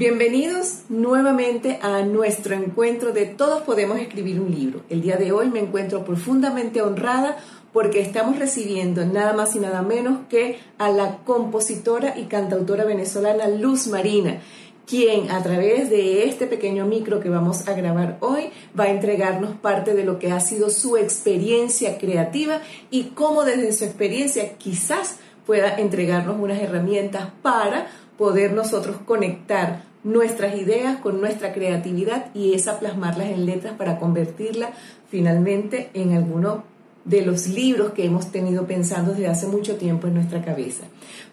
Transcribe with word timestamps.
Bienvenidos 0.00 0.84
nuevamente 0.88 1.78
a 1.82 2.00
nuestro 2.00 2.54
encuentro 2.54 3.12
de 3.12 3.26
Todos 3.26 3.60
podemos 3.60 3.98
escribir 3.98 4.40
un 4.40 4.50
libro. 4.50 4.80
El 4.88 5.02
día 5.02 5.18
de 5.18 5.30
hoy 5.30 5.50
me 5.50 5.60
encuentro 5.60 6.06
profundamente 6.06 6.80
honrada 6.80 7.36
porque 7.74 8.00
estamos 8.00 8.38
recibiendo 8.38 9.04
nada 9.04 9.34
más 9.34 9.54
y 9.56 9.58
nada 9.58 9.82
menos 9.82 10.20
que 10.30 10.58
a 10.78 10.88
la 10.88 11.18
compositora 11.18 12.18
y 12.18 12.28
cantautora 12.28 12.84
venezolana 12.84 13.46
Luz 13.48 13.88
Marina, 13.88 14.40
quien 14.86 15.30
a 15.30 15.42
través 15.42 15.90
de 15.90 16.24
este 16.24 16.46
pequeño 16.46 16.86
micro 16.86 17.20
que 17.20 17.28
vamos 17.28 17.68
a 17.68 17.74
grabar 17.74 18.16
hoy 18.20 18.48
va 18.78 18.84
a 18.84 18.90
entregarnos 18.90 19.54
parte 19.56 19.92
de 19.92 20.04
lo 20.04 20.18
que 20.18 20.32
ha 20.32 20.40
sido 20.40 20.70
su 20.70 20.96
experiencia 20.96 21.98
creativa 21.98 22.62
y 22.90 23.10
cómo 23.14 23.44
desde 23.44 23.74
su 23.74 23.84
experiencia 23.84 24.54
quizás 24.56 25.18
pueda 25.44 25.76
entregarnos 25.76 26.40
unas 26.40 26.62
herramientas 26.62 27.28
para 27.42 27.88
poder 28.16 28.54
nosotros 28.54 28.96
conectar 29.04 29.89
nuestras 30.02 30.56
ideas 30.56 30.98
con 30.98 31.20
nuestra 31.20 31.52
creatividad 31.52 32.34
y 32.34 32.54
esa 32.54 32.78
plasmarlas 32.78 33.28
en 33.28 33.46
letras 33.46 33.74
para 33.74 33.98
convertirla 33.98 34.70
finalmente 35.08 35.90
en 35.94 36.14
alguno 36.14 36.64
de 37.04 37.22
los 37.22 37.46
libros 37.46 37.92
que 37.92 38.04
hemos 38.04 38.30
tenido 38.30 38.66
pensando 38.66 39.12
desde 39.12 39.28
hace 39.28 39.46
mucho 39.46 39.76
tiempo 39.76 40.06
en 40.06 40.14
nuestra 40.14 40.42
cabeza. 40.42 40.84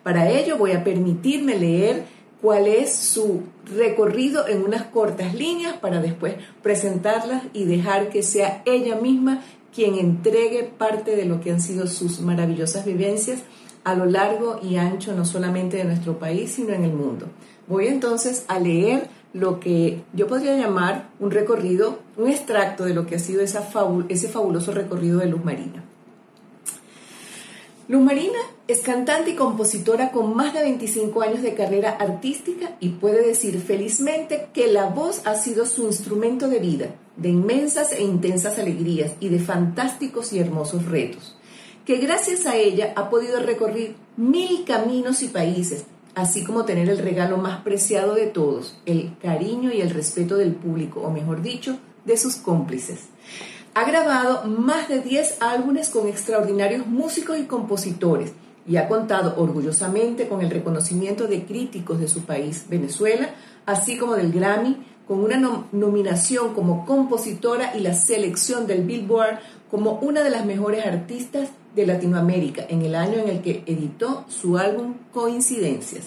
Para 0.03 0.29
ello 0.29 0.57
voy 0.57 0.71
a 0.71 0.83
permitirme 0.83 1.57
leer 1.57 2.05
cuál 2.41 2.67
es 2.67 2.95
su 2.95 3.43
recorrido 3.75 4.47
en 4.47 4.63
unas 4.63 4.83
cortas 4.83 5.33
líneas 5.33 5.77
para 5.77 6.01
después 6.01 6.35
presentarlas 6.61 7.43
y 7.53 7.65
dejar 7.65 8.09
que 8.09 8.23
sea 8.23 8.61
ella 8.65 8.95
misma 8.95 9.41
quien 9.73 9.95
entregue 9.95 10.63
parte 10.63 11.15
de 11.15 11.25
lo 11.25 11.41
que 11.41 11.51
han 11.51 11.61
sido 11.61 11.87
sus 11.87 12.21
maravillosas 12.21 12.85
vivencias 12.85 13.43
a 13.83 13.95
lo 13.95 14.05
largo 14.05 14.59
y 14.61 14.77
ancho 14.77 15.13
no 15.13 15.25
solamente 15.25 15.77
de 15.77 15.85
nuestro 15.85 16.19
país, 16.19 16.51
sino 16.51 16.73
en 16.73 16.83
el 16.83 16.93
mundo. 16.93 17.27
Voy 17.67 17.87
entonces 17.87 18.45
a 18.47 18.59
leer 18.59 19.09
lo 19.33 19.59
que 19.59 20.01
yo 20.13 20.27
podría 20.27 20.55
llamar 20.55 21.09
un 21.19 21.31
recorrido, 21.31 21.99
un 22.15 22.29
extracto 22.29 22.85
de 22.85 22.93
lo 22.93 23.05
que 23.05 23.15
ha 23.15 23.19
sido 23.19 23.41
ese 23.41 23.59
fabuloso 24.29 24.71
recorrido 24.71 25.19
de 25.19 25.27
Luz 25.27 25.43
Marina. 25.43 25.83
Luz 27.89 28.01
Marina 28.01 28.39
es 28.67 28.81
cantante 28.81 29.31
y 29.31 29.35
compositora 29.35 30.11
con 30.11 30.35
más 30.35 30.53
de 30.53 30.61
25 30.61 31.21
años 31.21 31.41
de 31.41 31.53
carrera 31.53 31.91
artística 31.91 32.75
y 32.79 32.89
puede 32.89 33.25
decir 33.25 33.61
felizmente 33.61 34.49
que 34.53 34.67
la 34.67 34.87
voz 34.87 35.21
ha 35.25 35.35
sido 35.35 35.65
su 35.65 35.85
instrumento 35.85 36.49
de 36.49 36.59
vida, 36.59 36.95
de 37.15 37.29
inmensas 37.29 37.93
e 37.93 38.01
intensas 38.01 38.59
alegrías 38.59 39.13
y 39.19 39.29
de 39.29 39.39
fantásticos 39.39 40.33
y 40.33 40.39
hermosos 40.39 40.85
retos 40.85 41.37
que 41.87 41.99
gracias 41.99 42.45
a 42.45 42.57
ella 42.57 42.91
ha 42.97 43.09
podido 43.09 43.39
recorrer 43.39 43.95
mil 44.17 44.65
caminos 44.65 45.23
y 45.23 45.29
países, 45.29 45.85
así 46.17 46.43
como 46.43 46.65
tener 46.65 46.89
el 46.89 46.97
regalo 46.97 47.37
más 47.37 47.61
preciado 47.61 48.15
de 48.15 48.25
todos, 48.25 48.75
el 48.87 49.15
cariño 49.21 49.71
y 49.71 49.81
el 49.81 49.91
respeto 49.91 50.35
del 50.35 50.53
público, 50.53 51.01
o 51.01 51.11
mejor 51.11 51.43
dicho, 51.43 51.77
de 52.05 52.17
sus 52.17 52.37
cómplices. 52.37 53.01
Ha 53.75 53.85
grabado 53.85 54.45
más 54.47 54.89
de 54.89 54.99
10 54.99 55.37
álbumes 55.41 55.89
con 55.89 56.07
extraordinarios 56.07 56.87
músicos 56.87 57.37
y 57.37 57.43
compositores 57.43 58.31
y 58.67 58.77
ha 58.77 58.87
contado 58.87 59.35
orgullosamente 59.37 60.27
con 60.27 60.41
el 60.41 60.49
reconocimiento 60.49 61.27
de 61.27 61.45
críticos 61.45 61.99
de 61.99 62.07
su 62.07 62.23
país, 62.23 62.65
Venezuela, 62.67 63.29
así 63.67 63.99
como 63.99 64.15
del 64.15 64.31
Grammy, 64.31 64.75
con 65.07 65.23
una 65.23 65.39
nominación 65.71 66.55
como 66.55 66.83
compositora 66.87 67.77
y 67.77 67.81
la 67.81 67.93
selección 67.93 68.65
del 68.65 68.85
Billboard 68.85 69.37
como 69.69 69.99
una 69.99 70.23
de 70.23 70.31
las 70.31 70.47
mejores 70.47 70.83
artistas 70.83 71.49
de 71.77 71.85
Latinoamérica 71.85 72.65
en 72.67 72.81
el 72.81 72.95
año 72.95 73.19
en 73.19 73.29
el 73.29 73.41
que 73.41 73.63
editó 73.65 74.25
su 74.27 74.57
álbum 74.57 74.95
Coincidencias. 75.13 76.05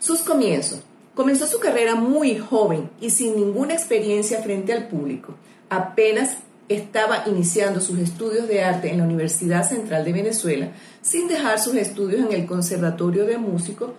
Sus 0.00 0.22
comienzos. 0.22 0.80
Comenzó 1.14 1.46
su 1.46 1.60
carrera 1.60 1.94
muy 1.94 2.38
joven 2.38 2.90
y 3.00 3.10
sin 3.10 3.36
ninguna 3.36 3.74
experiencia 3.74 4.42
frente 4.42 4.72
al 4.72 4.88
público. 4.88 5.34
Apenas 5.68 6.38
estaba 6.68 7.24
iniciando 7.26 7.80
sus 7.80 7.98
estudios 7.98 8.48
de 8.48 8.64
arte 8.64 8.90
en 8.90 8.98
la 8.98 9.04
Universidad 9.04 9.68
Central 9.68 10.06
de 10.06 10.14
Venezuela, 10.14 10.72
sin 11.02 11.28
dejar 11.28 11.60
sus 11.60 11.74
estudios 11.74 12.22
en 12.22 12.32
el 12.32 12.46
Conservatorio 12.46 13.26
de 13.26 13.36
Músico 13.36 13.92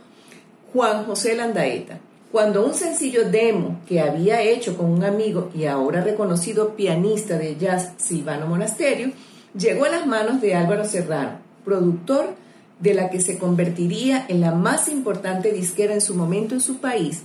Juan 0.74 1.06
José 1.06 1.36
Landaeta. 1.36 2.00
Cuando 2.32 2.66
un 2.66 2.74
sencillo 2.74 3.30
demo 3.30 3.80
que 3.88 4.02
había 4.02 4.42
hecho 4.42 4.76
con 4.76 4.88
un 4.88 5.04
amigo 5.04 5.52
y 5.54 5.66
ahora 5.66 6.02
reconocido 6.02 6.76
pianista 6.76 7.38
de 7.38 7.56
jazz 7.58 7.92
Silvano 7.98 8.48
Monasterio, 8.48 9.12
llegó 9.58 9.86
a 9.86 9.90
las 9.90 10.08
manos 10.08 10.42
de 10.42 10.56
Álvaro 10.56 10.86
Serrano, 10.86 11.40
productor 11.64 12.36
de 12.80 12.94
la 12.94 13.10
que 13.10 13.22
se 13.22 13.38
convertiría 13.38 14.26
en 14.28 14.42
la 14.42 14.52
más 14.52 14.88
importante 14.88 15.52
disquera 15.52 15.94
en 15.94 16.02
su 16.02 16.16
momento 16.16 16.56
en 16.56 16.62
su 16.62 16.78
país, 16.78 17.22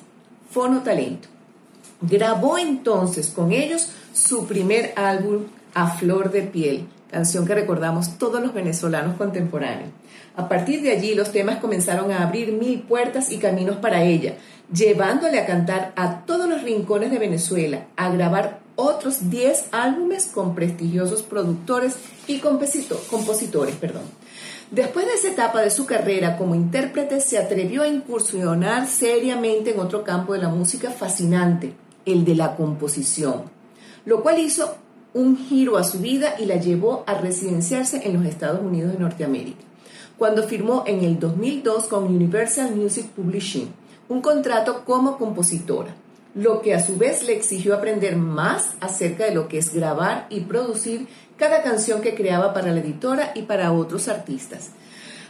Fono 0.51 0.83
Talento. 0.83 1.29
Grabó 2.01 2.59
entonces 2.59 3.29
con 3.29 3.53
ellos 3.53 3.91
su 4.13 4.47
primer 4.47 4.93
álbum 4.97 5.45
A 5.75 5.89
Flor 5.89 6.31
de 6.31 6.43
Piel, 6.43 6.87
canción 7.11 7.47
que 7.47 7.55
recordamos 7.55 8.19
todos 8.19 8.41
los 8.41 8.55
venezolanos 8.55 9.17
contemporáneos. 9.17 9.91
A 10.37 10.49
partir 10.49 10.83
de 10.83 10.93
allí 10.93 11.17
los 11.17 11.33
temas 11.33 11.59
comenzaron 11.59 12.13
a 12.13 12.23
abrir 12.23 12.53
mil 12.53 12.83
puertas 12.83 13.33
y 13.33 13.39
caminos 13.39 13.79
para 13.79 14.05
ella, 14.05 14.35
llevándole 14.73 15.41
a 15.41 15.47
cantar 15.47 15.93
a 15.97 16.25
todos 16.25 16.49
los 16.49 16.63
rincones 16.63 17.11
de 17.11 17.19
Venezuela, 17.19 17.87
a 17.97 18.11
grabar 18.11 18.61
otros 18.81 19.29
10 19.29 19.71
álbumes 19.73 20.27
con 20.27 20.55
prestigiosos 20.55 21.23
productores 21.23 21.97
y 22.29 22.39
compositores. 22.39 23.75
Perdón. 23.75 24.05
Después 24.71 25.05
de 25.07 25.15
esa 25.15 25.29
etapa 25.29 25.63
de 25.63 25.71
su 25.71 25.85
carrera 25.85 26.37
como 26.37 26.55
intérprete, 26.55 27.21
se 27.21 27.39
atrevió 27.39 27.83
a 27.83 27.89
incursionar 27.89 28.87
seriamente 28.87 29.73
en 29.73 29.81
otro 29.81 30.05
campo 30.05 30.35
de 30.35 30.43
la 30.43 30.49
música 30.49 30.93
fascinante, 30.93 31.73
el 32.07 32.25
de 32.25 32.37
la 32.37 32.55
composición, 32.55 33.45
lo 34.05 34.23
cual 34.23 34.39
hizo 34.39 34.77
un 35.13 35.37
giro 35.37 35.77
a 35.77 35.83
su 35.83 35.99
vida 35.99 36.37
y 36.39 36.45
la 36.45 36.57
llevó 36.57 37.03
a 37.09 37.15
residenciarse 37.15 38.07
en 38.07 38.13
los 38.15 38.27
Estados 38.27 38.61
Unidos 38.61 38.93
de 38.93 38.99
Norteamérica, 38.99 39.65
cuando 40.17 40.45
firmó 40.45 40.85
en 40.87 41.03
el 41.03 41.19
2002 41.19 41.89
con 41.89 42.05
Universal 42.05 42.77
Music 42.77 43.07
Publishing 43.07 43.73
un 44.09 44.21
contrato 44.21 44.85
como 44.85 45.19
compositora 45.19 45.97
lo 46.39 46.63
que 46.63 46.73
a 46.73 46.81
su 46.81 46.97
vez 46.97 47.25
le 47.25 47.35
exigió 47.35 47.75
aprender 47.75 48.15
más 48.15 48.71
acerca 48.81 49.25
de 49.25 49.35
lo 49.35 49.49
que 49.49 49.59
es 49.59 49.75
grabar 49.75 50.29
y 50.31 50.43
producir 50.43 51.09
cada 51.37 51.65
canción 51.65 52.01
que 52.01 52.15
creaba 52.15 52.55
para 52.55 52.71
la 52.71 52.79
editora 52.79 53.33
y 53.35 53.43
para 53.43 53.73
otros 53.73 54.07
artistas. 54.07 54.71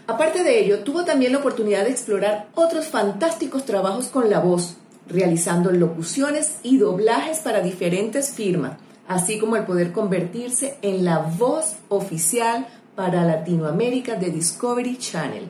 Aparte 0.07 0.45
de 0.45 0.61
ello, 0.61 0.81
tuvo 0.81 1.07
también 1.07 1.33
la 1.33 1.39
oportunidad 1.39 1.85
de 1.85 1.93
explorar 1.93 2.49
otros 2.55 2.89
fantásticos 2.89 3.65
trabajos 3.65 4.09
con 4.09 4.29
la 4.29 4.41
voz, 4.41 4.77
realizando 5.09 5.73
locuciones 5.73 6.57
y 6.63 6.77
doblajes 6.77 7.39
para 7.39 7.63
diferentes 7.63 8.33
firmas, 8.35 8.77
así 9.07 9.39
como 9.39 9.57
el 9.57 9.65
poder 9.65 9.93
convertirse 9.93 10.77
en 10.83 11.07
la 11.07 11.21
voz 11.21 11.77
oficial 11.89 12.67
para 12.95 13.25
Latinoamérica 13.25 14.17
de 14.17 14.31
Discovery 14.31 14.99
Channel. 14.99 15.49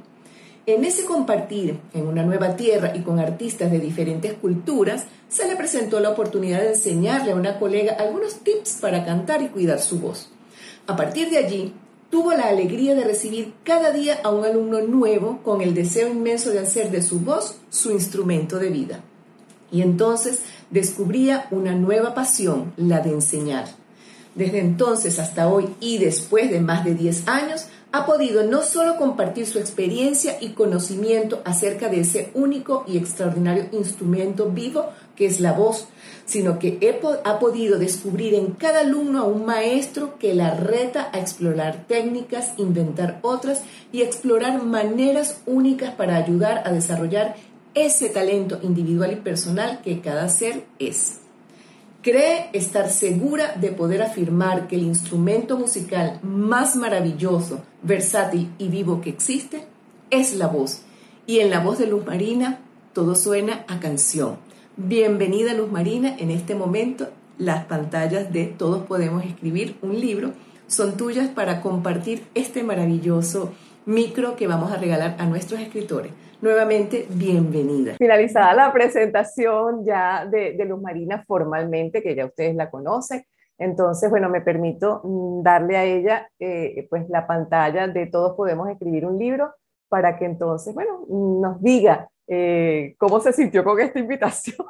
En 0.69 0.85
ese 0.85 1.07
compartir 1.07 1.81
en 1.95 2.07
una 2.07 2.25
nueva 2.25 2.55
tierra 2.55 2.95
y 2.95 3.01
con 3.01 3.19
artistas 3.19 3.71
de 3.71 3.79
diferentes 3.79 4.35
culturas, 4.35 5.05
se 5.27 5.49
le 5.49 5.57
presentó 5.57 5.99
la 5.99 6.11
oportunidad 6.11 6.61
de 6.61 6.75
enseñarle 6.75 7.33
a 7.33 7.37
una 7.37 7.59
colega 7.59 7.97
algunos 7.99 8.41
tips 8.41 8.73
para 8.79 9.03
cantar 9.03 9.41
y 9.41 9.49
cuidar 9.49 9.81
su 9.81 9.99
voz. 9.99 10.29
A 10.87 10.95
partir 10.95 11.31
de 11.31 11.39
allí, 11.39 11.73
tuvo 12.11 12.35
la 12.35 12.49
alegría 12.49 12.95
de 12.95 13.05
recibir 13.05 13.55
cada 13.65 13.93
día 13.93 14.21
a 14.23 14.29
un 14.29 14.45
alumno 14.45 14.83
nuevo 14.83 15.41
con 15.43 15.63
el 15.63 15.73
deseo 15.73 16.09
inmenso 16.09 16.51
de 16.51 16.59
hacer 16.59 16.91
de 16.91 17.01
su 17.01 17.21
voz 17.21 17.57
su 17.71 17.91
instrumento 17.91 18.59
de 18.59 18.69
vida. 18.69 19.01
Y 19.73 19.81
entonces 19.81 20.41
descubría 20.71 21.49
una 21.51 21.73
nueva 21.73 22.13
pasión, 22.13 22.75
la 22.77 23.01
de 23.01 23.13
enseñar. 23.13 23.69
Desde 24.35 24.61
entonces 24.61 25.19
hasta 25.19 25.49
hoy 25.49 25.67
y 25.81 25.97
después 25.97 26.51
de 26.51 26.61
más 26.61 26.85
de 26.85 26.95
10 26.95 27.27
años, 27.27 27.69
ha 27.91 28.05
podido 28.05 28.45
no 28.45 28.63
solo 28.63 28.97
compartir 28.97 29.47
su 29.47 29.59
experiencia 29.59 30.37
y 30.41 30.51
conocimiento 30.51 31.41
acerca 31.45 31.89
de 31.89 32.01
ese 32.01 32.31
único 32.35 32.85
y 32.87 32.99
extraordinario 32.99 33.67
instrumento 33.73 34.51
vivo 34.51 34.87
que 35.17 35.27
es 35.27 35.41
la 35.41 35.53
voz, 35.53 35.89
sino 36.27 36.59
que 36.59 36.79
ha 37.25 37.39
podido 37.39 37.79
descubrir 37.79 38.35
en 38.35 38.53
cada 38.53 38.81
alumno 38.81 39.21
a 39.21 39.25
un 39.25 39.47
maestro 39.47 40.19
que 40.19 40.35
la 40.35 40.55
reta 40.55 41.09
a 41.13 41.19
explorar 41.19 41.87
técnicas, 41.89 42.53
inventar 42.59 43.19
otras 43.23 43.63
y 43.91 44.03
explorar 44.03 44.63
maneras 44.63 45.41
únicas 45.47 45.95
para 45.95 46.17
ayudar 46.17 46.63
a 46.67 46.73
desarrollar 46.73 47.37
ese 47.75 48.11
talento 48.11 48.61
individual 48.63 49.13
y 49.13 49.17
personal 49.17 49.81
que 49.83 50.01
cada 50.01 50.29
ser 50.29 50.65
es. 50.79 51.21
Cree 52.01 52.49
estar 52.53 52.91
segura 52.91 53.57
de 53.61 53.73
poder 53.73 54.03
afirmar 54.03 54.69
que 54.69 54.77
el 54.77 54.85
instrumento 54.85 55.59
musical 55.59 56.21
más 56.23 56.77
maravilloso, 56.77 57.63
versátil 57.83 58.53
y 58.57 58.69
vivo 58.69 59.01
que 59.01 59.11
existe 59.11 59.67
es 60.09 60.33
la 60.35 60.47
voz. 60.47 60.83
Y 61.27 61.41
en 61.41 61.51
la 61.51 61.59
voz 61.59 61.79
de 61.79 61.89
Luz 61.89 62.07
Marina 62.07 62.61
todo 62.93 63.17
suena 63.17 63.65
a 63.67 63.81
canción. 63.81 64.37
Bienvenida 64.77 65.55
Luz 65.55 65.73
Marina, 65.73 66.15
en 66.17 66.31
este 66.31 66.55
momento 66.55 67.09
las 67.37 67.65
pantallas 67.65 68.33
de 68.33 68.45
Todos 68.47 68.87
Podemos 68.87 69.25
Escribir 69.25 69.77
un 69.83 70.01
libro 70.01 70.35
son 70.69 70.97
tuyas 70.97 71.29
para 71.29 71.61
compartir 71.61 72.29
este 72.37 72.63
maravilloso 72.63 73.53
micro 73.87 74.37
que 74.37 74.47
vamos 74.47 74.71
a 74.71 74.77
regalar 74.77 75.17
a 75.19 75.27
nuestros 75.27 75.61
escritores. 75.61 76.13
Nuevamente, 76.41 77.07
bienvenida. 77.11 77.95
Finalizada 77.99 78.55
la 78.55 78.73
presentación 78.73 79.85
ya 79.85 80.25
de, 80.25 80.55
Luz 80.65 80.81
Marina 80.81 81.25
formalmente, 81.27 82.01
que 82.01 82.15
ya 82.15 82.27
ustedes 82.27 82.55
la 82.55 82.71
conocen, 82.71 83.25
entonces, 83.59 84.09
bueno, 84.09 84.29
me 84.29 84.41
permito 84.41 85.01
mm, 85.03 85.43
darle 85.43 85.77
a 85.77 85.85
ella 85.85 86.31
eh, 86.39 86.87
pues 86.89 87.09
la 87.09 87.27
pantalla 87.27 87.89
de 87.89 88.07
Todos 88.07 88.37
Podemos 88.37 88.69
Escribir 88.71 89.05
un 89.05 89.19
Libro 89.19 89.53
para 89.89 90.17
que 90.17 90.27
entonces, 90.27 90.73
bueno, 90.75 91.05
nos 91.09 91.61
diga 91.61 92.09
eh, 92.29 92.95
cómo 92.99 93.19
se 93.19 93.33
sintió 93.33 93.65
con 93.65 93.81
esta 93.81 93.99
invitación 93.99 94.65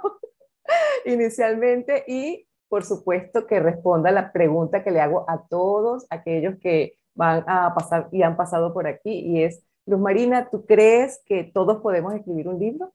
inicialmente 1.05 2.03
y, 2.06 2.49
por 2.69 2.82
supuesto, 2.82 3.47
que 3.47 3.61
responda 3.61 4.11
la 4.11 4.32
pregunta 4.32 4.82
que 4.82 4.91
le 4.91 5.00
hago 5.00 5.29
a 5.29 5.47
todos 5.49 6.06
aquellos 6.09 6.56
que 6.61 6.94
van 7.14 7.44
a 7.47 7.75
pasar 7.75 8.09
y 8.11 8.23
han 8.23 8.37
pasado 8.37 8.73
por 8.73 8.87
aquí 8.87 9.11
y 9.11 9.43
es, 9.43 9.62
Luz 9.88 10.00
Marina, 10.00 10.50
¿tú 10.50 10.67
crees 10.67 11.23
que 11.25 11.44
todos 11.44 11.81
podemos 11.81 12.14
escribir 12.14 12.46
un 12.46 12.58
libro? 12.58 12.93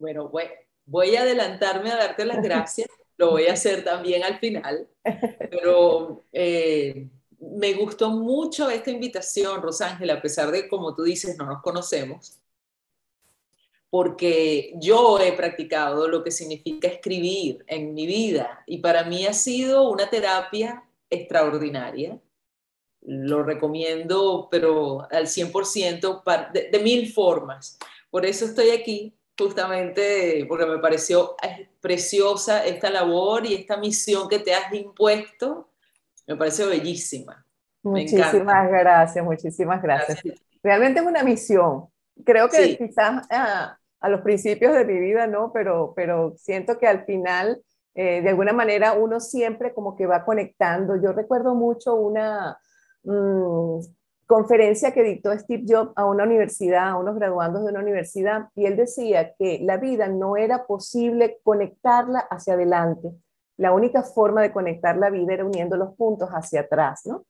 Bueno, 0.00 0.28
voy, 0.84 1.14
a 1.14 1.22
adelantarme 1.22 1.92
a 1.92 1.96
darte 1.96 2.24
las 2.24 2.42
gracias, 2.42 2.88
lo 3.16 3.30
voy 3.30 3.46
a 3.46 3.52
hacer 3.52 3.84
también 3.84 4.24
al 4.24 4.40
final, 4.40 4.88
pero 5.50 6.24
eh, 6.32 7.08
me 7.38 7.72
gustó 7.74 8.10
mucho 8.10 8.68
esta 8.68 8.90
invitación, 8.90 9.62
Rosángela, 9.62 10.14
a 10.14 10.22
pesar 10.22 10.50
de, 10.50 10.68
como 10.68 10.92
tú 10.92 11.04
dices, 11.04 11.38
no 11.38 11.46
nos 11.46 11.62
conocemos, 11.62 12.40
porque 13.90 14.74
yo 14.80 15.20
he 15.20 15.34
practicado 15.34 16.08
lo 16.08 16.24
que 16.24 16.32
significa 16.32 16.88
escribir 16.88 17.64
en 17.68 17.94
mi 17.94 18.08
vida 18.08 18.64
y 18.66 18.78
para 18.78 19.04
mí 19.04 19.24
ha 19.24 19.32
sido 19.32 19.88
una 19.88 20.10
terapia 20.10 20.82
extraordinaria 21.08 22.20
lo 23.04 23.42
recomiendo, 23.42 24.48
pero 24.50 25.06
al 25.10 25.26
100%, 25.26 26.52
de, 26.52 26.70
de 26.70 26.78
mil 26.80 27.12
formas. 27.12 27.78
Por 28.10 28.24
eso 28.24 28.44
estoy 28.44 28.70
aquí, 28.70 29.14
justamente 29.38 30.44
porque 30.48 30.66
me 30.66 30.78
pareció 30.78 31.36
preciosa 31.80 32.64
esta 32.64 32.90
labor 32.90 33.44
y 33.46 33.54
esta 33.54 33.76
misión 33.76 34.28
que 34.28 34.38
te 34.38 34.54
has 34.54 34.72
impuesto, 34.72 35.70
me 36.26 36.36
parece 36.36 36.64
bellísima. 36.66 37.44
Muchísimas 37.82 38.70
gracias, 38.70 39.24
muchísimas 39.24 39.82
gracias. 39.82 40.22
Realmente 40.62 41.00
es 41.00 41.06
una 41.06 41.22
misión. 41.22 41.86
Creo 42.24 42.48
que 42.48 42.78
quizás 42.78 43.26
a, 43.30 43.78
a, 44.00 44.08
los 44.08 44.22
principios 44.22 44.72
de 44.74 44.84
mi 44.84 44.98
vida 44.98 45.26
no, 45.26 45.52
pero, 45.52 45.92
pero 45.94 46.34
siento 46.38 46.78
que 46.78 46.86
al 46.86 47.04
final, 47.04 47.60
eh, 47.94 48.22
de 48.22 48.28
alguna 48.30 48.54
manera, 48.54 48.92
uno 48.92 49.20
siempre 49.20 49.74
como 49.74 49.96
que 49.96 50.06
va 50.06 50.24
conectando. 50.24 50.96
Yo 51.02 51.12
recuerdo 51.12 51.54
mucho 51.54 51.94
una, 51.94 52.58
Mm, 53.04 53.80
conferencia 54.26 54.92
que 54.92 55.02
dictó 55.02 55.32
Steve 55.38 55.64
Jobs 55.68 55.92
a 55.96 56.06
una 56.06 56.24
universidad, 56.24 56.88
a 56.88 56.96
unos 56.96 57.16
graduandos 57.16 57.64
de 57.64 57.70
una 57.70 57.80
universidad, 57.80 58.48
y 58.54 58.66
él 58.66 58.76
decía 58.76 59.34
que 59.38 59.60
la 59.62 59.76
vida 59.76 60.08
no 60.08 60.36
era 60.36 60.66
posible 60.66 61.38
conectarla 61.42 62.20
hacia 62.30 62.54
adelante. 62.54 63.10
La 63.56 63.72
única 63.72 64.02
forma 64.02 64.42
de 64.42 64.52
conectar 64.52 64.96
la 64.96 65.10
vida 65.10 65.34
era 65.34 65.44
uniendo 65.44 65.76
los 65.76 65.94
puntos 65.94 66.30
hacia 66.30 66.62
atrás, 66.62 67.02
¿no? 67.04 67.24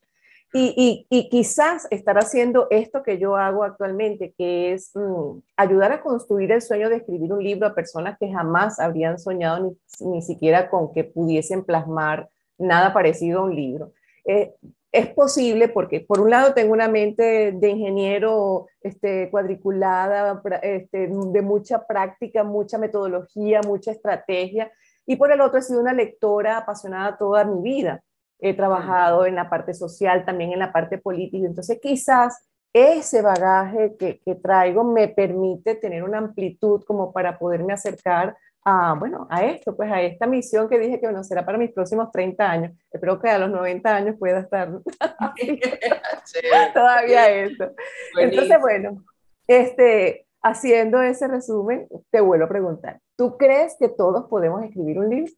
Y, 0.57 1.09
quizás 1.33 1.89
estar 1.91 2.17
haciendo 2.17 2.69
esto 2.71 3.03
que 3.03 3.19
yo 3.19 3.35
hago 3.35 3.65
actualmente, 3.65 4.33
que 4.39 4.73
es 4.73 4.93
mm, 4.95 5.41
ayudar 5.57 5.91
a 5.91 6.01
construir 6.01 6.53
el 6.53 6.63
sueño 6.63 6.89
de 6.89 6.97
escribir 6.99 7.33
un 7.33 7.43
libro 7.43 7.67
a 7.67 7.75
personas 7.75 8.17
que 8.19 8.31
jamás 8.31 8.79
habrían 8.79 9.19
soñado 9.19 9.77
ni, 9.99 10.09
ni 10.09 10.23
siquiera 10.23 10.71
con 10.71 10.93
que 10.93 11.03
pudiesen 11.03 11.65
plasmar 11.65 12.29
nada 12.57 12.93
parecido 12.93 13.41
a 13.41 13.45
un 13.45 13.57
libro. 13.57 13.93
Eh, 14.25 14.55
es 14.95 15.09
posible 15.09 15.69
porque 15.69 16.01
por 16.01 16.21
un 16.21 16.31
lado 16.31 16.55
tengo 16.55 16.73
una 16.73 16.87
mente 16.87 17.51
de 17.51 17.69
ingeniero 17.69 18.69
este, 18.81 19.29
cuadriculada, 19.29 20.41
este, 20.63 21.09
de 21.09 21.43
mucha 21.43 21.85
práctica, 21.85 22.45
mucha 22.45 22.79
metodología, 22.79 23.61
mucha 23.67 23.91
estrategia, 23.91 24.71
y 25.05 25.17
por 25.17 25.33
el 25.33 25.41
otro 25.41 25.59
he 25.59 25.63
sido 25.63 25.81
una 25.81 25.93
lectora 25.93 26.59
apasionada 26.59 27.19
toda 27.19 27.45
mi 27.45 27.61
vida. 27.61 28.05
He 28.39 28.55
trabajado 28.55 29.27
en 29.27 29.35
la 29.35 29.51
parte 29.51 29.75
social, 29.75 30.25
también 30.25 30.53
en 30.53 30.61
la 30.61 30.73
parte 30.73 30.97
política, 30.99 31.45
entonces 31.45 31.81
quizás 31.83 32.47
ese 32.73 33.21
bagaje 33.21 33.97
que, 33.99 34.21
que 34.21 34.37
traigo 34.37 34.85
me 34.85 35.09
permite 35.09 35.75
tener 35.75 36.05
una 36.05 36.19
amplitud 36.19 36.85
como 36.87 37.13
para 37.13 37.37
poderme 37.37 37.73
acercar 37.73 38.37
a, 38.65 38.95
bueno, 38.99 39.27
a 39.31 39.45
esto, 39.45 39.77
pues 39.77 39.93
a 39.93 40.01
esta 40.01 40.27
misión 40.27 40.69
que 40.69 40.79
dije 40.79 40.99
que 40.99 41.07
bueno, 41.07 41.23
será 41.23 41.45
para 41.45 41.59
mis 41.59 41.73
próximos 41.73 42.11
30 42.11 42.51
años. 42.51 42.73
Espero 42.91 43.21
que 43.21 43.29
a 43.29 43.39
los 43.39 43.51
90 43.51 43.95
años 43.95 44.17
pueda 44.19 44.41
estar 44.41 44.71
todavía 46.75 47.31
esto. 47.31 47.73
Entonces, 48.19 48.61
bueno, 48.61 49.05
este, 49.47 50.27
haciendo 50.43 51.03
ese 51.03 51.29
resumen, 51.29 51.87
te 52.11 52.21
vuelvo 52.21 52.47
a 52.47 52.49
preguntar, 52.49 53.01
¿tú 53.17 53.37
crees 53.37 53.77
que 53.79 53.89
todos 53.89 54.29
podemos 54.29 54.65
escribir 54.65 54.99
un 54.99 55.11
libro? 55.11 55.33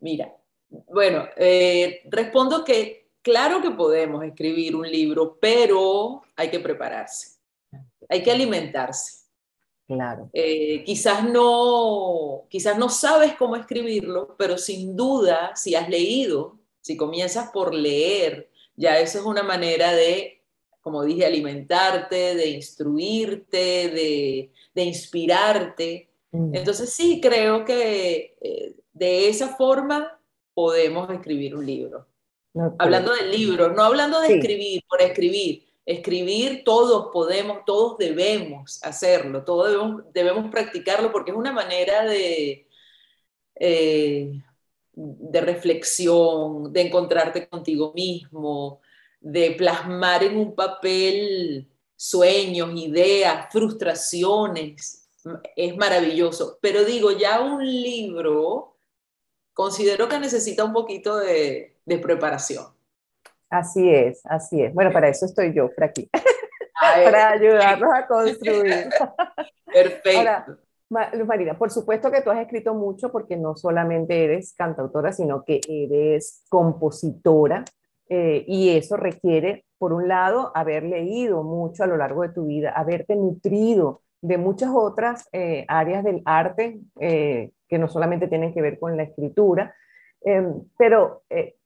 Mira, 0.00 0.32
bueno, 0.68 1.24
eh, 1.36 2.02
respondo 2.10 2.64
que 2.64 3.08
claro 3.22 3.62
que 3.62 3.70
podemos 3.70 4.22
escribir 4.24 4.76
un 4.76 4.86
libro, 4.86 5.38
pero 5.40 6.22
hay 6.36 6.50
que 6.50 6.60
prepararse, 6.60 7.38
hay 8.08 8.22
que 8.22 8.30
alimentarse 8.30 9.23
Claro. 9.86 10.30
Eh, 10.32 10.82
quizás, 10.84 11.28
no, 11.28 12.46
quizás 12.48 12.78
no 12.78 12.88
sabes 12.88 13.34
cómo 13.34 13.56
escribirlo, 13.56 14.34
pero 14.38 14.56
sin 14.56 14.96
duda, 14.96 15.54
si 15.54 15.74
has 15.74 15.88
leído, 15.88 16.58
si 16.80 16.96
comienzas 16.96 17.50
por 17.50 17.74
leer, 17.74 18.50
ya 18.76 18.98
eso 18.98 19.18
es 19.18 19.24
una 19.24 19.42
manera 19.42 19.92
de, 19.92 20.42
como 20.80 21.04
dije, 21.04 21.26
alimentarte, 21.26 22.34
de 22.34 22.48
instruirte, 22.48 23.88
de, 23.90 24.50
de 24.74 24.82
inspirarte. 24.82 26.08
Mm. 26.30 26.54
Entonces 26.54 26.90
sí, 26.90 27.20
creo 27.20 27.64
que 27.64 28.36
eh, 28.40 28.74
de 28.92 29.28
esa 29.28 29.54
forma 29.56 30.18
podemos 30.54 31.10
escribir 31.10 31.54
un 31.54 31.66
libro. 31.66 32.06
Hablando 32.78 33.12
del 33.12 33.32
libro, 33.32 33.72
no 33.72 33.82
hablando 33.82 34.20
de 34.20 34.36
escribir 34.36 34.82
por 34.88 35.02
escribir, 35.02 35.64
Escribir 35.86 36.62
todos 36.64 37.10
podemos, 37.12 37.64
todos 37.66 37.98
debemos 37.98 38.82
hacerlo, 38.82 39.44
todos 39.44 40.02
debemos, 40.14 40.50
practicarlo 40.50 41.12
porque 41.12 41.30
es 41.30 41.36
una 41.36 41.52
manera 41.52 42.04
de, 42.04 42.66
eh, 43.56 44.42
de 44.94 45.40
reflexión, 45.42 46.72
de 46.72 46.80
encontrarte 46.82 47.48
contigo 47.48 47.92
mismo, 47.94 48.80
de 49.20 49.50
plasmar 49.52 50.24
en 50.24 50.38
un 50.38 50.54
papel 50.54 51.68
sueños, 51.96 52.70
ideas, 52.74 53.48
frustraciones. 53.52 55.08
Es 55.56 55.76
maravilloso. 55.76 56.58
Pero 56.62 56.84
digo, 56.84 57.12
ya 57.12 57.40
un 57.40 57.64
libro 57.64 58.76
considero 59.52 60.08
que 60.08 60.18
necesita 60.18 60.64
un 60.64 60.72
poquito 60.72 61.18
de 61.18 61.76
preparación. 62.02 62.73
Así 63.50 63.88
es, 63.92 64.22
así 64.24 64.62
es. 64.62 64.74
Bueno, 64.74 64.92
para 64.92 65.08
eso 65.08 65.26
estoy 65.26 65.52
yo, 65.54 65.70
por 65.72 65.84
aquí, 65.84 66.08
para 67.04 67.30
ayudarnos 67.30 67.90
a 67.94 68.06
construir. 68.06 68.88
Perfecto. 69.66 70.18
Ahora, 70.18 70.46
Luz 71.14 71.26
Marina, 71.26 71.58
por 71.58 71.70
supuesto 71.70 72.10
que 72.10 72.22
tú 72.22 72.30
has 72.30 72.38
escrito 72.38 72.74
mucho 72.74 73.10
porque 73.10 73.36
no 73.36 73.56
solamente 73.56 74.24
eres 74.24 74.54
cantautora, 74.56 75.12
sino 75.12 75.44
que 75.44 75.60
eres 75.68 76.44
compositora 76.48 77.64
eh, 78.08 78.44
y 78.46 78.70
eso 78.70 78.96
requiere, 78.96 79.64
por 79.78 79.92
un 79.92 80.08
lado, 80.08 80.52
haber 80.54 80.84
leído 80.84 81.42
mucho 81.42 81.84
a 81.84 81.86
lo 81.86 81.96
largo 81.96 82.22
de 82.22 82.28
tu 82.28 82.46
vida, 82.46 82.70
haberte 82.70 83.16
nutrido 83.16 84.02
de 84.20 84.38
muchas 84.38 84.70
otras 84.72 85.28
eh, 85.32 85.64
áreas 85.68 86.04
del 86.04 86.22
arte 86.24 86.78
eh, 87.00 87.50
que 87.68 87.78
no 87.78 87.88
solamente 87.88 88.28
tienen 88.28 88.54
que 88.54 88.62
ver 88.62 88.78
con 88.78 88.96
la 88.96 89.02
escritura, 89.02 89.74
em, 90.20 90.62
pero 90.78 91.22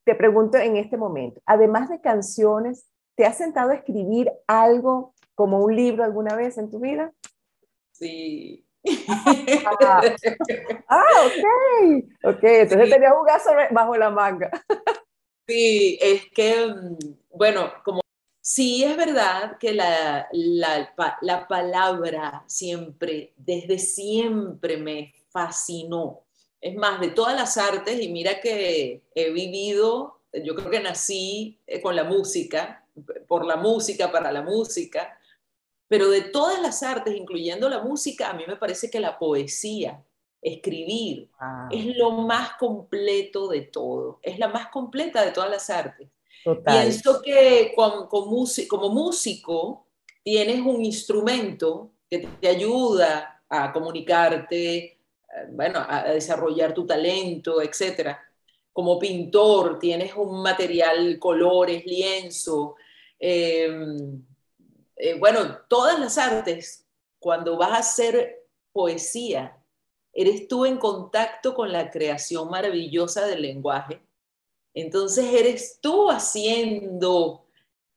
te 0.08 0.14
pregunto 0.14 0.56
en 0.56 0.78
este 0.78 0.96
momento, 0.96 1.42
además 1.44 1.90
de 1.90 2.00
canciones, 2.00 2.86
¿te 3.14 3.26
has 3.26 3.36
sentado 3.36 3.72
a 3.72 3.74
escribir 3.74 4.32
algo 4.46 5.12
como 5.34 5.62
un 5.62 5.76
libro 5.76 6.02
alguna 6.02 6.34
vez 6.34 6.56
en 6.56 6.70
tu 6.70 6.80
vida? 6.80 7.12
Sí. 7.92 8.64
Ah, 9.06 10.00
ah 10.88 11.04
ok. 11.26 12.04
Ok, 12.24 12.42
entonces 12.42 12.88
tenías 12.88 13.12
un 13.20 13.26
gaso 13.26 13.50
bajo 13.70 13.96
la 13.98 14.08
manga. 14.08 14.50
Sí, 15.46 15.98
es 16.00 16.22
que, 16.30 16.68
mm, 16.68 17.36
bueno, 17.36 17.70
como 17.84 18.00
sí 18.40 18.82
es 18.84 18.96
verdad 18.96 19.58
que 19.58 19.74
la, 19.74 20.26
la, 20.32 20.94
la 21.20 21.48
palabra 21.48 22.44
siempre, 22.46 23.34
desde 23.36 23.78
siempre 23.78 24.78
me 24.78 25.12
fascinó 25.28 26.27
es 26.60 26.74
más, 26.76 27.00
de 27.00 27.10
todas 27.10 27.34
las 27.34 27.56
artes, 27.56 28.00
y 28.00 28.08
mira 28.08 28.40
que 28.40 29.02
he 29.14 29.30
vivido, 29.30 30.20
yo 30.44 30.54
creo 30.54 30.70
que 30.70 30.80
nací 30.80 31.58
eh, 31.66 31.80
con 31.80 31.94
la 31.96 32.04
música, 32.04 32.84
por 33.26 33.44
la 33.44 33.56
música, 33.56 34.10
para 34.10 34.32
la 34.32 34.42
música, 34.42 35.18
pero 35.86 36.10
de 36.10 36.22
todas 36.22 36.60
las 36.60 36.82
artes, 36.82 37.16
incluyendo 37.16 37.68
la 37.68 37.80
música, 37.80 38.28
a 38.28 38.34
mí 38.34 38.44
me 38.46 38.56
parece 38.56 38.90
que 38.90 39.00
la 39.00 39.18
poesía, 39.18 40.04
escribir, 40.40 41.30
es 41.70 41.96
lo 41.96 42.12
más 42.12 42.52
completo 42.58 43.48
de 43.48 43.62
todo, 43.62 44.20
es 44.22 44.38
la 44.38 44.48
más 44.48 44.68
completa 44.68 45.24
de 45.24 45.32
todas 45.32 45.50
las 45.50 45.70
artes. 45.70 46.08
Pienso 46.64 47.20
que 47.22 47.74
como 47.74 48.90
músico 48.90 49.86
tienes 50.22 50.60
un 50.60 50.84
instrumento 50.84 51.90
que 52.08 52.18
te 52.40 52.48
ayuda 52.48 53.42
a 53.48 53.72
comunicarte, 53.72 54.98
bueno, 55.50 55.85
a 55.87 56.04
desarrollar 56.04 56.75
tu 56.75 56.87
talento, 56.87 57.62
etcétera. 57.62 58.21
Como 58.73 58.99
pintor 58.99 59.78
tienes 59.78 60.14
un 60.14 60.42
material, 60.42 61.18
colores, 61.18 61.85
lienzo, 61.85 62.76
em, 63.18 64.23
eh, 64.97 65.14
bueno, 65.18 65.59
todas 65.68 65.99
las 65.99 66.18
artes, 66.18 66.87
cuando 67.18 67.57
vas 67.57 67.71
a 67.73 67.78
hacer 67.78 68.47
poesía, 68.73 69.57
eres 70.12 70.49
tú 70.49 70.64
en 70.66 70.78
contacto 70.78 71.54
con 71.54 71.73
la 71.73 71.90
creación 71.90 72.50
maravillosa 72.50 73.26
del 73.26 73.42
lenguaje. 73.42 74.02
Entonces 74.75 75.26
eres 75.33 75.78
tú 75.80 76.11
haciendo 76.11 77.47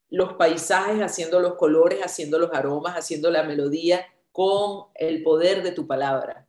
los 0.09 0.33
paisajes, 0.33 1.01
haciendo 1.01 1.39
los 1.39 1.55
colores, 1.55 2.01
haciendo 2.01 2.37
los 2.37 2.53
aromas, 2.53 2.95
haciendo 2.95 3.31
la 3.31 3.43
melodía 3.43 4.05
con 4.31 4.87
el 4.95 5.23
poder 5.23 5.63
de 5.63 5.71
tu 5.71 5.87
palabra. 5.87 6.47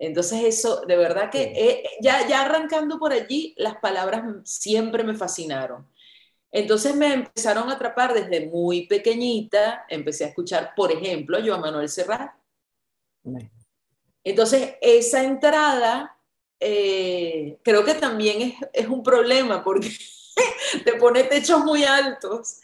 Entonces 0.00 0.42
eso, 0.44 0.80
de 0.86 0.96
verdad 0.96 1.30
que 1.30 1.52
eh, 1.54 1.84
ya, 2.00 2.26
ya 2.26 2.40
arrancando 2.40 2.98
por 2.98 3.12
allí, 3.12 3.54
las 3.58 3.76
palabras 3.76 4.24
siempre 4.44 5.04
me 5.04 5.14
fascinaron. 5.14 5.86
Entonces 6.50 6.96
me 6.96 7.12
empezaron 7.12 7.68
a 7.68 7.74
atrapar 7.74 8.14
desde 8.14 8.46
muy 8.46 8.86
pequeñita, 8.86 9.84
empecé 9.90 10.24
a 10.24 10.28
escuchar, 10.28 10.72
por 10.74 10.90
ejemplo, 10.90 11.36
a 11.36 11.42
Joan 11.44 11.60
Manuel 11.60 11.88
Serrat. 11.90 12.32
Entonces, 14.24 14.74
esa 14.80 15.22
entrada 15.22 16.18
eh, 16.58 17.58
creo 17.62 17.84
que 17.84 17.94
también 17.94 18.40
es, 18.40 18.54
es, 18.72 18.88
un 18.88 19.02
problema 19.02 19.62
porque 19.62 19.90
te 20.84 20.94
pone 20.94 21.24
techos 21.24 21.62
muy 21.62 21.84
altos. 21.84 22.60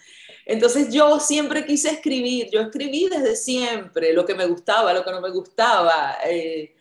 Entonces 0.47 0.91
yo 0.91 1.21
siempre 1.21 1.67
quise 1.67 1.91
escribir, 1.91 2.49
yo 2.51 2.61
escribí 2.61 3.09
desde 3.11 3.37
siempre 3.37 4.15
lo 4.15 4.25
que 4.25 4.35
me 4.35 4.47
gustaba, 4.47 4.95
lo 4.95 5.05
que 5.05 5.11
no 5.11 5.21
me 5.21 5.31
gustaba. 5.31 6.17
Eh, 6.25 6.76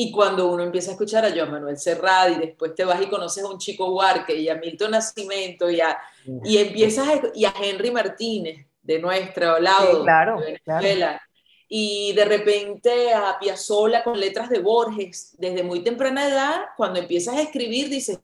y 0.00 0.12
cuando 0.12 0.46
uno 0.46 0.62
empieza 0.62 0.90
a 0.90 0.92
escuchar 0.92 1.24
a 1.24 1.32
Joan 1.34 1.50
Manuel 1.50 1.76
Serrat 1.76 2.30
y 2.30 2.38
después 2.38 2.72
te 2.72 2.84
vas 2.84 3.02
y 3.02 3.08
conoces 3.08 3.42
a 3.42 3.48
un 3.48 3.58
chico 3.58 3.92
Huarque 3.92 4.32
y 4.32 4.48
a 4.48 4.54
Milton 4.54 4.92
Nascimento 4.92 5.68
y, 5.68 5.80
a, 5.80 5.98
y 6.44 6.58
empiezas 6.58 7.08
a, 7.08 7.20
y 7.34 7.44
a 7.44 7.52
Henry 7.60 7.90
Martínez 7.90 8.64
de 8.80 9.00
nuestro 9.00 9.58
lado, 9.58 10.04
claro, 10.04 10.38
de 10.38 10.58
Venezuela, 10.64 11.20
y 11.68 12.12
de 12.12 12.24
repente 12.24 13.12
a 13.12 13.40
Piazzolla 13.40 14.04
con 14.04 14.20
letras 14.20 14.48
de 14.50 14.60
Borges, 14.60 15.34
desde 15.36 15.64
muy 15.64 15.80
temprana 15.80 16.28
edad, 16.28 16.66
cuando 16.76 17.00
empiezas 17.00 17.34
a 17.34 17.42
escribir, 17.42 17.88
dices, 17.88 18.20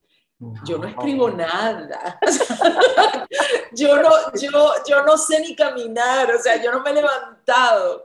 yo 0.65 0.79
no. 0.79 0.87
escribo 0.87 1.29
nada, 1.29 2.21
yo, 3.73 4.01
no, 4.01 4.11
yo, 4.41 4.73
yo 4.89 5.03
no 5.03 5.19
sé 5.19 5.41
ni 5.41 5.57
caminar, 5.57 6.33
o 6.33 6.39
sea, 6.39 6.63
yo 6.63 6.71
no 6.71 6.83
me 6.83 6.91
he 6.91 6.95
levantado, 6.95 8.05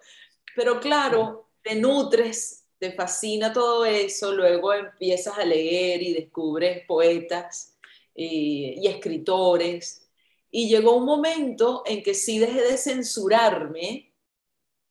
pero 0.55 0.79
claro, 0.79 1.49
te 1.61 1.75
nutres, 1.75 2.58
te 2.79 2.93
fascina 2.93 3.51
todo 3.53 3.85
eso, 3.85 4.33
luego 4.33 4.73
empiezas 4.73 5.37
a 5.37 5.45
leer 5.45 6.01
y 6.01 6.13
descubres 6.13 6.85
poetas 6.87 7.77
y, 8.15 8.75
y 8.81 8.87
escritores, 8.87 10.09
y 10.51 10.67
llegó 10.69 10.95
un 10.95 11.05
momento 11.05 11.83
en 11.85 12.01
que 12.01 12.13
sí 12.13 12.39
dejé 12.39 12.61
de 12.61 12.77
censurarme, 12.77 14.13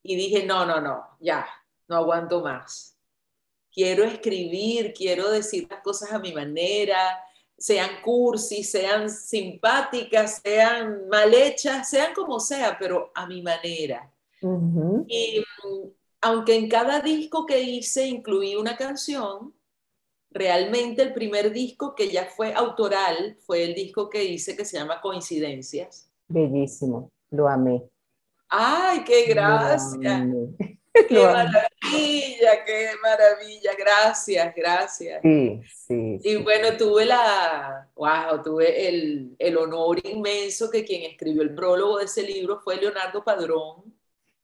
y 0.03 0.17
dije, 0.17 0.45
no, 0.47 0.65
no, 0.65 0.81
no, 0.81 1.05
ya, 1.21 1.47
no 1.89 1.97
aguanto 1.97 2.41
más. 2.43 2.97
Quiero 3.71 4.05
escribir, 4.05 4.93
quiero 4.95 5.31
decir 5.31 5.67
las 5.71 5.83
cosas 5.83 6.13
a 6.13 6.19
mi 6.19 6.33
manera, 6.33 7.23
sean 7.57 8.01
cursi, 8.03 8.63
sean 8.65 9.11
simpáticas, 9.11 10.41
sean 10.43 11.09
mal 11.09 11.35
hechas, 11.35 11.91
sean 11.91 12.15
como 12.15 12.41
sea, 12.41 12.79
pero 12.79 13.11
a 13.15 13.27
mi 13.27 13.43
manera. 13.43 14.11
Y 15.09 15.41
mm, 15.41 15.89
aunque 16.21 16.57
en 16.57 16.69
cada 16.69 17.01
disco 17.01 17.47
que 17.47 17.61
hice 17.61 18.07
incluí 18.07 18.57
una 18.57 18.77
canción, 18.77 19.55
realmente 20.31 21.03
el 21.03 21.13
primer 21.13 21.53
disco 21.53 21.95
que 21.95 22.11
ya 22.11 22.27
fue 22.27 22.53
autoral 22.55 23.37
fue 23.47 23.65
el 23.65 23.75
disco 23.75 24.09
que 24.09 24.25
hice 24.25 24.57
que 24.57 24.65
se 24.65 24.79
llama 24.79 25.01
Coincidencias. 25.01 26.11
Bellísimo, 26.29 27.11
lo 27.31 27.49
amé. 27.49 27.83
¡Ay, 28.49 29.05
qué 29.05 29.27
gracia! 29.27 30.27
¡Qué 30.93 31.15
maravilla, 31.15 32.65
qué 32.67 32.91
maravilla! 33.03 33.71
Gracias, 33.79 34.55
gracias. 34.55 35.23
Sí, 35.23 35.61
sí. 35.87 36.19
Y 36.23 36.37
bueno, 36.37 36.77
tuve 36.77 37.05
la, 37.05 37.89
wow, 37.95 38.43
tuve 38.43 38.89
el, 38.89 39.37
el 39.39 39.57
honor 39.57 39.99
inmenso 40.05 40.71
que 40.71 40.85
quien 40.85 41.03
escribió 41.11 41.43
el 41.43 41.55
prólogo 41.55 41.99
de 41.99 42.07
ese 42.07 42.23
libro 42.23 42.59
fue 42.61 42.77
Leonardo 42.77 43.23
Padrón. 43.23 43.98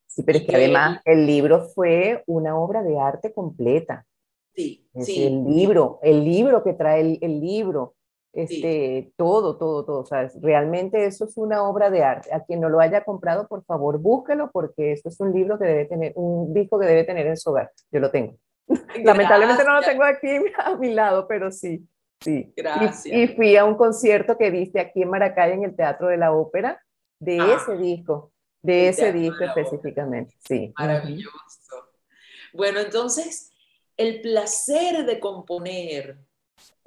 Sí, 0.06 0.22
pero 0.22 0.38
es 0.38 0.44
que 0.44 0.56
además 0.56 1.00
el 1.04 1.26
libro 1.26 1.68
fue 1.68 2.22
una 2.26 2.56
obra 2.56 2.82
de 2.82 2.98
arte 2.98 3.32
completa. 3.32 4.06
Sí, 4.54 4.88
sí. 5.00 5.26
El 5.26 5.44
libro, 5.44 5.98
el 6.02 6.24
libro 6.24 6.62
que 6.62 6.74
trae 6.74 7.00
el, 7.00 7.18
el 7.20 7.40
libro, 7.40 7.94
este, 8.34 9.12
todo, 9.16 9.56
todo, 9.56 9.84
todo. 9.84 10.00
O 10.00 10.04
sea, 10.04 10.28
realmente 10.40 11.06
eso 11.06 11.24
es 11.24 11.36
una 11.36 11.62
obra 11.62 11.90
de 11.90 12.02
arte. 12.02 12.34
A 12.34 12.44
quien 12.44 12.60
no 12.60 12.68
lo 12.68 12.80
haya 12.80 13.04
comprado, 13.04 13.46
por 13.46 13.64
favor, 13.64 13.98
búsquelo 13.98 14.50
porque 14.52 14.92
eso 14.92 15.08
es 15.08 15.20
un 15.20 15.32
libro 15.32 15.58
que 15.58 15.66
debe 15.66 15.84
tener, 15.86 16.12
un 16.16 16.52
disco 16.52 16.78
que 16.78 16.86
debe 16.86 17.04
tener 17.04 17.26
en 17.26 17.36
su 17.36 17.50
hogar. 17.50 17.70
Yo 17.90 18.00
lo 18.00 18.10
tengo. 18.10 18.36
Lamentablemente 19.04 19.64
no 19.64 19.74
lo 19.74 19.82
tengo 19.82 20.04
aquí 20.04 20.28
a 20.58 20.76
mi 20.76 20.92
lado, 20.92 21.26
pero 21.28 21.50
sí, 21.50 21.86
sí. 22.20 22.52
Gracias. 22.56 23.06
Y, 23.06 23.28
fui 23.28 23.56
a 23.56 23.64
un 23.64 23.76
concierto 23.76 24.36
que 24.36 24.50
viste 24.50 24.80
aquí 24.80 25.02
en 25.02 25.10
Maracay, 25.10 25.52
en 25.52 25.64
el 25.64 25.76
Teatro 25.76 26.08
de 26.08 26.16
la 26.16 26.32
Ópera, 26.32 26.82
de 27.20 27.40
ah. 27.40 27.56
ese 27.56 27.76
disco, 27.76 28.32
de 28.64 28.88
ese 28.88 29.12
disco 29.12 29.44
específicamente. 29.44 30.34
Sí. 30.42 30.72
Maravilloso. 30.78 31.30
Bueno, 32.54 32.80
entonces, 32.80 33.52
el 33.96 34.22
placer 34.22 35.04
de 35.04 35.20
componer, 35.20 36.18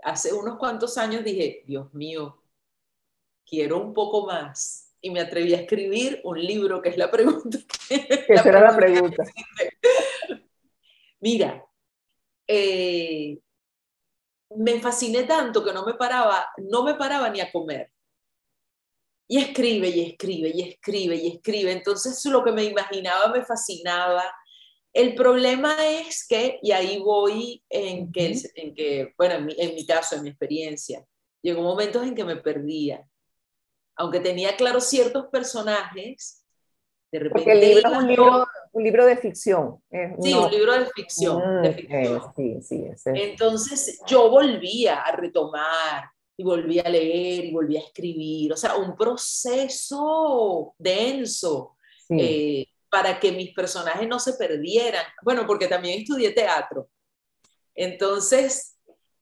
hace 0.03 0.33
unos 0.33 0.57
cuantos 0.57 0.97
años 0.97 1.23
dije, 1.23 1.63
Dios 1.67 1.93
mío, 1.93 2.41
quiero 3.45 3.79
un 3.79 3.93
poco 3.93 4.25
más. 4.25 4.91
Y 5.01 5.11
me 5.11 5.19
atreví 5.19 5.53
a 5.53 5.61
escribir 5.61 6.19
un 6.23 6.43
libro, 6.43 6.81
que 6.81 6.89
es 6.89 6.97
la 6.97 7.11
pregunta. 7.11 7.59
Que, 7.87 8.07
esa 8.27 8.49
era 8.49 8.71
la 8.71 8.75
pregunta. 8.75 9.23
Mira, 11.19 11.63
eh, 12.47 13.39
me 14.55 14.79
fasciné 14.81 15.25
tanto 15.25 15.63
que 15.63 15.73
no 15.73 15.85
me 15.85 15.93
paraba, 15.93 16.49
no 16.57 16.83
me 16.83 16.95
paraba 16.95 17.29
ni 17.29 17.39
a 17.39 17.51
comer. 17.51 17.91
Y 19.27 19.39
escribe, 19.39 19.89
y 19.89 20.11
escribe, 20.11 20.51
y 20.53 20.61
escribe, 20.61 21.15
y 21.15 21.27
escribe. 21.27 21.71
Entonces 21.71 22.23
lo 22.25 22.43
que 22.43 22.51
me 22.51 22.63
imaginaba 22.63 23.27
me 23.29 23.43
fascinaba 23.43 24.23
el 24.97 25.13
problema 25.13 25.75
es 25.87 26.25
que, 26.27 26.59
y 26.63 26.71
ahí 26.71 26.97
voy 26.97 27.63
en 27.69 28.11
que, 28.11 28.35
en 28.55 28.73
que 28.73 29.13
bueno, 29.15 29.35
en 29.35 29.45
mi, 29.45 29.55
en 29.55 29.75
mi, 29.75 29.85
caso, 29.85 30.15
en 30.15 30.23
mi 30.23 30.29
experiencia, 30.29 31.05
llegó 31.43 31.61
momentos 31.61 32.01
en 32.01 32.15
que 32.15 32.23
me 32.23 32.37
perdía. 32.37 33.07
Aunque 33.95 34.19
tenía 34.21 34.55
claro 34.55 34.81
ciertos 34.81 35.27
personajes, 35.27 36.43
de 37.11 37.19
repente... 37.19 37.43
Porque 37.43 37.51
el 37.51 37.59
libro 37.59 37.91
es 37.91 37.97
un 37.97 38.07
libro, 38.07 38.47
un 38.71 38.83
libro 38.83 39.05
de 39.05 39.17
ficción. 39.17 39.83
sí, 40.19 40.33
un 40.33 40.49
libro 40.49 40.79
de 40.79 40.85
ficción. 40.87 41.59
Mm, 41.59 41.61
de 41.61 41.73
ficción. 41.73 42.33
sí, 42.35 42.57
sí, 42.63 43.11
Entonces 43.13 43.99
yo 44.07 44.31
volvía 44.31 45.01
a 45.01 45.11
retomar 45.11 46.09
y 46.37 46.43
volvía 46.43 46.83
a 46.83 46.89
leer 46.89 47.45
y 47.45 47.51
volvía 47.51 47.81
a 47.81 47.85
escribir. 47.85 48.53
O 48.53 48.57
sea, 48.57 48.75
un 48.75 48.95
proceso 48.95 50.75
denso. 50.77 51.75
Sí. 52.07 52.15
Eh, 52.19 52.67
para 52.89 53.19
que 53.19 53.31
mis 53.31 53.53
personajes 53.53 54.07
no 54.07 54.19
se 54.19 54.33
perdieran. 54.33 55.05
Bueno, 55.21 55.45
porque 55.45 55.67
también 55.67 55.99
estudié 55.99 56.31
teatro. 56.31 56.89
Entonces, 57.75 58.77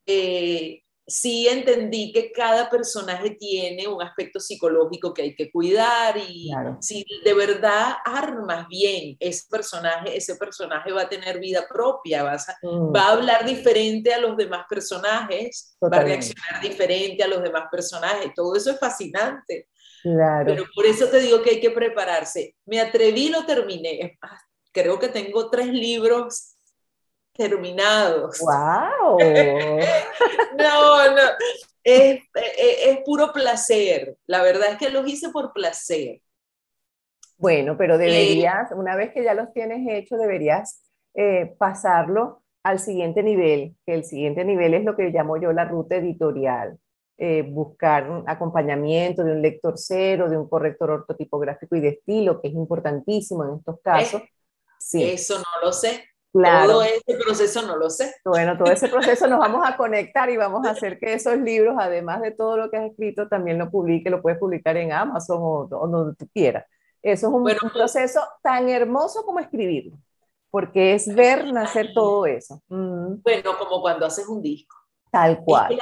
eh, 0.06 0.85
sí 1.08 1.48
entendí 1.48 2.12
que 2.12 2.32
cada 2.32 2.70
personaje 2.70 3.32
tiene 3.32 3.88
un 3.88 4.02
aspecto 4.02 4.40
psicológico 4.40 5.14
que 5.14 5.22
hay 5.22 5.36
que 5.36 5.52
cuidar 5.52 6.18
y 6.18 6.50
si 6.82 7.06
de 7.24 7.34
verdad 7.34 7.94
armas 8.04 8.68
bien 8.68 9.16
ese 9.20 9.44
personaje, 9.50 10.18
ese 10.18 10.36
personaje 10.36 10.92
va 10.92 11.04
a 11.04 11.10
tener 11.10 11.40
vida 11.40 11.68
propia, 11.68 12.24
mm. 12.24 12.96
va 12.96 13.02
a 13.02 13.12
hablar 13.12 13.46
diferente 13.46 14.14
a 14.14 14.20
los 14.20 14.36
demás 14.36 14.66
personajes, 14.68 15.78
va 15.82 15.98
a 15.98 16.02
reaccionar 16.02 16.62
diferente 16.62 17.24
a 17.24 17.28
los 17.28 17.44
demás 17.44 17.66
personajes. 17.72 18.32
Todo 18.36 18.56
eso 18.56 18.72
es 18.72 18.80
fascinante. 18.80 19.68
Pero 20.46 20.66
por 20.76 20.86
eso 20.86 21.08
te 21.08 21.20
digo 21.20 21.42
que 21.42 21.52
hay 21.52 21.60
que 21.60 21.72
prepararse. 21.72 22.56
Me 22.66 22.80
atreví, 22.80 23.30
lo 23.30 23.46
terminé. 23.46 24.18
creo 24.72 25.00
que 25.00 25.08
tengo 25.08 25.50
tres 25.50 25.68
libros 25.68 26.55
terminados. 27.36 28.40
¡Wow! 28.40 29.20
no, 30.58 31.12
no. 31.12 31.22
Es, 31.84 32.22
es, 32.34 32.98
puro 33.06 33.32
placer. 33.32 34.18
La 34.26 34.42
verdad 34.42 34.72
es 34.72 34.78
que 34.78 34.90
los 34.90 35.08
hice 35.08 35.30
por 35.30 35.54
placer. 35.54 36.22
Bueno, 37.38 37.78
pero 37.78 37.98
deberías, 37.98 38.72
una 38.72 38.96
vez 38.96 39.14
que 39.14 39.24
ya 39.24 39.34
los 39.34 39.54
tienes 39.54 39.88
hechos, 39.88 40.20
deberías 40.20 40.82
eh, 41.14 41.54
pasarlo 41.60 42.42
al 42.64 42.80
siguiente 42.80 43.22
nivel, 43.22 43.76
que 43.86 43.94
el 43.94 44.04
siguiente 44.06 44.44
nivel 44.44 44.74
es 44.74 44.84
lo 44.84 44.96
que 44.96 45.10
llamo 45.10 45.38
yo 45.38 45.52
la 45.52 45.66
ruta 45.66 45.98
editorial 45.98 46.80
eh, 47.18 47.44
buscar 47.44 48.10
un 48.10 48.28
acompañamiento 48.28 49.24
de 49.24 49.32
un 49.32 49.42
lector 49.42 49.76
cero, 49.78 50.30
de 50.30 50.38
un 50.38 50.50
corrector 50.50 50.92
ortotipográfico 50.92 51.78
y 51.78 51.80
de 51.80 51.88
estilo, 51.90 52.42
que 52.42 52.50
es 52.50 52.54
importantísimo 52.54 53.46
en 53.46 53.56
estos 53.56 53.80
casos. 53.82 54.22
Sí. 54.80 55.02
Eso 55.02 55.38
no 55.38 55.66
lo 55.66 55.72
sé. 55.72 56.04
Claro. 56.36 56.68
Todo 56.68 56.84
ese 56.84 57.16
proceso 57.24 57.62
no 57.62 57.78
lo 57.78 57.90
sé. 57.90 58.14
Bueno, 58.26 58.58
todo 58.58 58.70
ese 58.70 58.90
proceso 58.90 59.26
nos 59.28 59.40
vamos 59.40 59.66
a 59.66 59.78
conectar 59.78 60.30
y 60.30 60.36
vamos 60.36 60.68
a 60.68 60.72
hacer 60.72 61.00
que 61.00 61.14
esos 61.14 61.38
libros, 61.38 61.78
además 61.80 62.22
de 62.22 62.32
todo 62.32 62.58
lo 62.58 62.70
que 62.70 62.76
has 62.76 62.92
escrito, 62.92 63.30
también 63.30 63.58
lo 63.58 63.72
publique, 63.72 64.10
lo 64.10 64.22
puedes 64.22 64.38
publicar 64.38 64.76
en 64.76 64.92
Amazon 64.92 65.40
o, 65.42 65.68
donde 65.68 66.14
tú 66.16 66.28
quieras. 66.34 66.66
Eso 67.02 67.28
es 67.28 67.34
un, 67.34 67.44
un, 67.44 67.70
proceso 67.72 68.20
tan 68.44 68.68
hermoso 68.68 69.24
como 69.24 69.40
escribirlo, 69.40 69.98
porque 70.50 70.94
es 70.94 71.14
ver 71.14 71.54
nacer 71.54 71.94
todo 71.94 72.26
eso. 72.26 72.62
Mm. 72.68 73.22
Bueno, 73.24 73.58
como 73.58 73.82
cuando 73.82 74.06
haces 74.06 74.28
un 74.28 74.42
disco. 74.42 74.76
Tal 75.10 75.42
cual. 75.46 75.78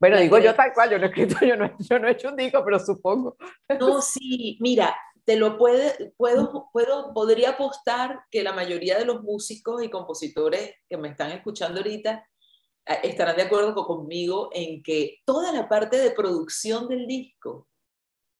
bueno, 0.00 0.18
digo 0.20 0.38
yo 0.38 0.54
tal 0.54 0.72
cual, 0.72 0.88
yo 0.88 0.98
no 0.98 1.04
he 1.04 1.08
escrito, 1.08 1.36
yo 1.44 1.56
no, 1.56 1.70
yo 1.78 1.98
no 1.98 2.08
he 2.08 2.12
hecho 2.12 2.28
un 2.30 2.36
disco, 2.36 2.62
pero 2.64 2.78
supongo. 2.78 3.36
No, 3.78 4.00
sí, 4.00 4.56
mira, 4.60 4.96
te 5.24 5.36
lo 5.36 5.56
puede, 5.56 6.12
puedo, 6.16 6.68
puedo, 6.72 7.12
podría 7.14 7.50
apostar 7.50 8.20
que 8.30 8.42
la 8.42 8.52
mayoría 8.52 8.98
de 8.98 9.04
los 9.04 9.22
músicos 9.22 9.82
y 9.82 9.90
compositores 9.90 10.74
que 10.88 10.96
me 10.96 11.08
están 11.08 11.32
escuchando 11.32 11.80
ahorita 11.80 12.26
eh, 12.86 12.98
estarán 13.04 13.36
de 13.36 13.42
acuerdo 13.42 13.74
conmigo 13.86 14.50
en 14.52 14.82
que 14.82 15.18
toda 15.24 15.52
la 15.52 15.68
parte 15.68 15.96
de 15.96 16.10
producción 16.10 16.88
del 16.88 17.06
disco 17.06 17.68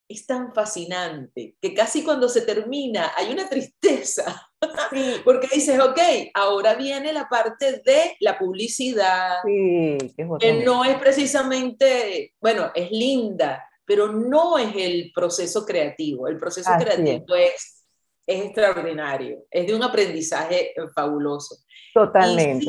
es 0.06 0.26
tan 0.26 0.52
fascinante 0.52 1.56
que 1.60 1.72
casi 1.72 2.04
cuando 2.04 2.28
se 2.28 2.42
termina 2.42 3.12
hay 3.16 3.32
una 3.32 3.48
tristeza, 3.48 4.50
porque 5.24 5.48
dices, 5.50 5.80
ok, 5.80 5.98
ahora 6.34 6.74
viene 6.74 7.12
la 7.12 7.26
parte 7.28 7.80
de 7.84 8.16
la 8.20 8.38
publicidad, 8.38 9.38
que 9.44 10.62
no 10.64 10.84
es 10.84 10.98
precisamente, 10.98 12.34
bueno, 12.38 12.70
es 12.74 12.90
linda, 12.90 13.66
pero 13.84 14.12
no 14.12 14.58
es 14.58 14.74
el 14.76 15.12
proceso 15.14 15.64
creativo. 15.64 16.28
El 16.28 16.38
proceso 16.38 16.70
creativo 16.78 17.34
es. 17.34 17.84
es. 18.26 18.44
extraordinario, 18.44 19.44
es 19.50 19.66
de 19.66 19.74
un 19.74 19.82
aprendizaje 19.82 20.72
fabuloso. 20.94 21.56
Totalmente. 21.92 22.66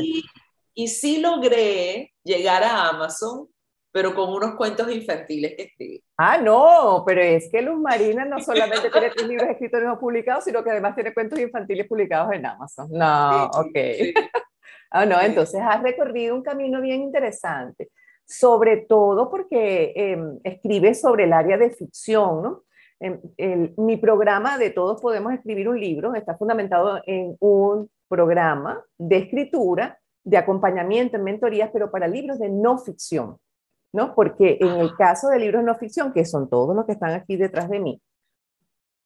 Y 0.74 0.88
sí, 0.90 1.22
logré 1.22 2.14
llegar 2.24 2.62
a 2.64 2.90
Amazon, 2.90 3.48
pero 3.94 4.14
con 4.14 4.30
unos 4.34 4.56
cuentos 4.56 4.92
infantiles 4.92 5.56
que 5.56 5.64
escribí. 5.64 6.04
Ah, 6.18 6.38
no, 6.38 7.04
pero 7.08 7.22
es 7.22 7.50
que 7.50 7.62
Luz 7.62 7.80
Marina 7.80 8.26
no 8.26 8.42
solamente 8.42 8.90
tiene 8.90 9.10
tres 9.10 9.26
libros 9.26 9.50
escritos 9.50 9.82
no 9.82 9.98
publicados, 9.98 10.44
sino 10.44 10.62
que 10.62 10.72
además 10.72 10.96
tiene 10.96 11.14
cuentos 11.14 11.40
infantiles 11.40 11.88
publicados 11.88 12.34
en 12.34 12.46
Amazon. 12.46 12.90
No, 12.92 13.46
ok. 13.46 13.78
ah, 14.92 15.06
no, 15.06 15.22
entonces 15.22 15.62
has 15.64 15.82
recorrido 15.82 16.36
un 16.36 16.44
camino 16.44 16.82
bien 16.82 17.04
interesante 17.04 17.90
sobre 18.26 18.78
todo 18.78 19.30
porque 19.30 19.94
em, 19.96 20.40
escribe 20.44 20.96
sobre 20.96 21.26
el 21.26 21.34
área 21.34 21.58
de 21.58 21.70
ficción, 21.70 22.42
¿no? 22.42 22.64
Em, 23.00 23.74
mi 23.78 23.98
programa 23.98 24.58
de 24.58 24.70
Todos 24.70 25.02
Podemos 25.02 25.34
Escribir 25.34 25.68
un 25.68 25.80
Libro 25.80 26.16
está 26.16 26.38
fundamentado 26.38 27.02
en 27.06 27.36
un 27.40 27.90
programa 28.08 28.84
de 28.98 29.18
escritura, 29.18 30.00
de 30.24 30.38
acompañamiento 30.38 31.18
en 31.18 31.24
mentorías, 31.24 31.70
pero 31.72 31.92
para 31.92 32.08
libros 32.08 32.40
de 32.40 32.50
no 32.50 32.78
ficción, 32.78 33.38
¿no? 33.94 34.16
Porque 34.16 34.58
en 34.60 34.80
el 34.80 34.96
caso 34.96 35.28
de 35.28 35.40
libros 35.40 35.62
de 35.62 35.68
no 35.68 35.76
ficción, 35.76 36.14
que 36.14 36.26
son 36.26 36.50
todos 36.50 36.76
los 36.76 36.86
que 36.86 36.94
están 36.94 37.12
aquí 37.12 37.36
detrás 37.36 37.70
de 37.70 37.80
mí, 37.80 38.02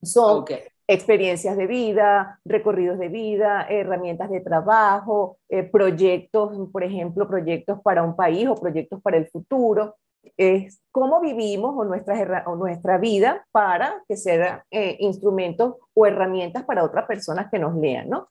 son 0.02 0.46
experiencias 0.90 1.56
de 1.56 1.68
vida, 1.68 2.40
recorridos 2.44 2.98
de 2.98 3.10
vida, 3.10 3.68
herramientas 3.70 4.32
de 4.32 4.42
trabajo, 4.42 5.38
eh, 5.48 5.62
proyectos, 5.62 6.58
por 6.72 6.84
ejemplo, 6.84 7.28
proyectos 7.28 7.80
para 7.84 8.02
un 8.02 8.16
país 8.16 8.48
o 8.48 8.56
proyectos 8.56 9.00
para 9.00 9.18
el 9.18 9.28
futuro. 9.28 9.98
Es 10.36 10.82
cómo 10.92 11.22
vivimos 11.22 11.76
o 11.78 11.84
nuestra, 11.86 12.98
vida 12.98 13.46
para 13.52 14.02
que 14.08 14.18
sean 14.18 14.64
eh, 14.72 14.98
instrumentos 15.00 15.76
o 15.94 16.08
herramientas 16.08 16.64
para 16.64 16.84
otras 16.84 17.06
personas 17.06 17.52
que 17.52 17.60
nos 17.60 17.76
lean, 17.76 18.10
¿no? 18.10 18.28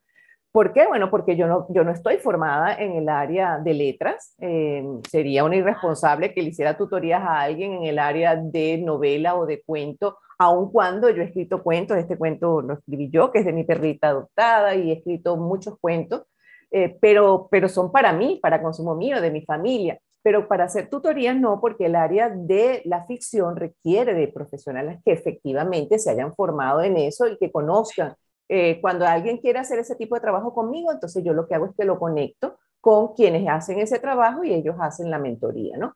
¿Por 0.51 0.73
qué? 0.73 0.89
Bueno, 0.89 1.11
porque 1.11 1.37
yo 1.37 1.47
no, 1.47 1.91
estoy 1.93 2.17
formada 2.17 2.75
en 2.75 2.97
el 2.97 3.09
área 3.09 3.59
de 3.59 3.75
letras. 3.75 4.35
Eh, 4.41 4.85
sería 5.09 5.45
una 5.45 5.55
irresponsable 5.55 6.35
que 6.35 6.43
le 6.43 6.49
hiciera 6.49 6.77
tutorías 6.77 7.23
a 7.23 7.41
alguien 7.41 7.75
en 7.75 7.85
el 7.85 8.01
área 8.01 8.35
de 8.35 8.79
novela 8.79 9.37
o 9.37 9.47
de 9.47 9.63
cuento 9.63 10.19
aun 10.39 10.71
cuando 10.71 11.11
yo 11.11 11.23
he 11.23 11.27
escrito 11.27 11.63
cuentos, 11.63 11.97
este 11.99 12.17
cuento 12.17 12.63
lo 12.63 12.75
escribí 12.75 13.11
yo, 13.11 13.33
que 13.33 13.41
es 13.41 13.45
de 13.45 13.53
mi 13.53 13.65
perrita 13.65 14.09
adoptada, 14.09 14.75
y 14.77 14.91
he 14.91 14.95
escrito 14.95 15.37
muchos 15.37 15.79
cuentos, 15.81 16.23
eh, 16.71 16.97
pero, 17.01 17.49
pero 17.51 17.69
son 17.69 17.91
para 17.91 18.13
mí, 18.13 18.39
para 18.41 18.63
consumo 18.63 18.95
mío, 18.95 19.21
de 19.21 19.31
mi 19.31 19.45
familia. 19.45 19.99
Pero 20.23 20.49
para 20.49 20.65
hacer 20.65 20.91
tutorías 20.91 21.37
no, 21.37 21.61
porque 21.61 21.87
el 21.87 21.97
área 21.97 22.29
de 22.29 22.83
la 22.85 23.05
ficción 23.07 23.57
requiere 23.57 24.15
de 24.15 24.29
profesionales 24.29 25.01
que 25.05 25.13
efectivamente 25.13 25.99
se 25.99 26.11
hayan 26.11 26.35
formado 26.35 26.83
en 26.83 26.97
eso 26.97 27.27
y 27.29 27.37
que 27.39 27.51
conozcan. 27.51 28.15
Eh, 28.49 28.81
cuando 28.81 29.07
alguien 29.07 29.39
quiere 29.39 29.59
hacer 29.59 29.79
ese 29.79 29.95
tipo 29.97 30.15
de 30.15 30.21
trabajo 30.21 30.55
conmigo, 30.55 30.93
entonces 30.93 31.23
yo 31.25 31.33
lo 31.35 31.47
que 31.47 31.55
hago 31.55 31.67
es 31.67 31.73
que 31.77 31.85
lo 31.85 31.99
conecto 31.99 32.59
con 32.81 33.15
quienes 33.15 33.47
hacen 33.49 33.79
ese 33.79 33.99
trabajo 33.99 34.45
y 34.45 34.55
ellos 34.55 34.77
hacen 34.81 35.11
la 35.11 35.19
mentoría, 35.19 35.77
¿no? 35.77 35.95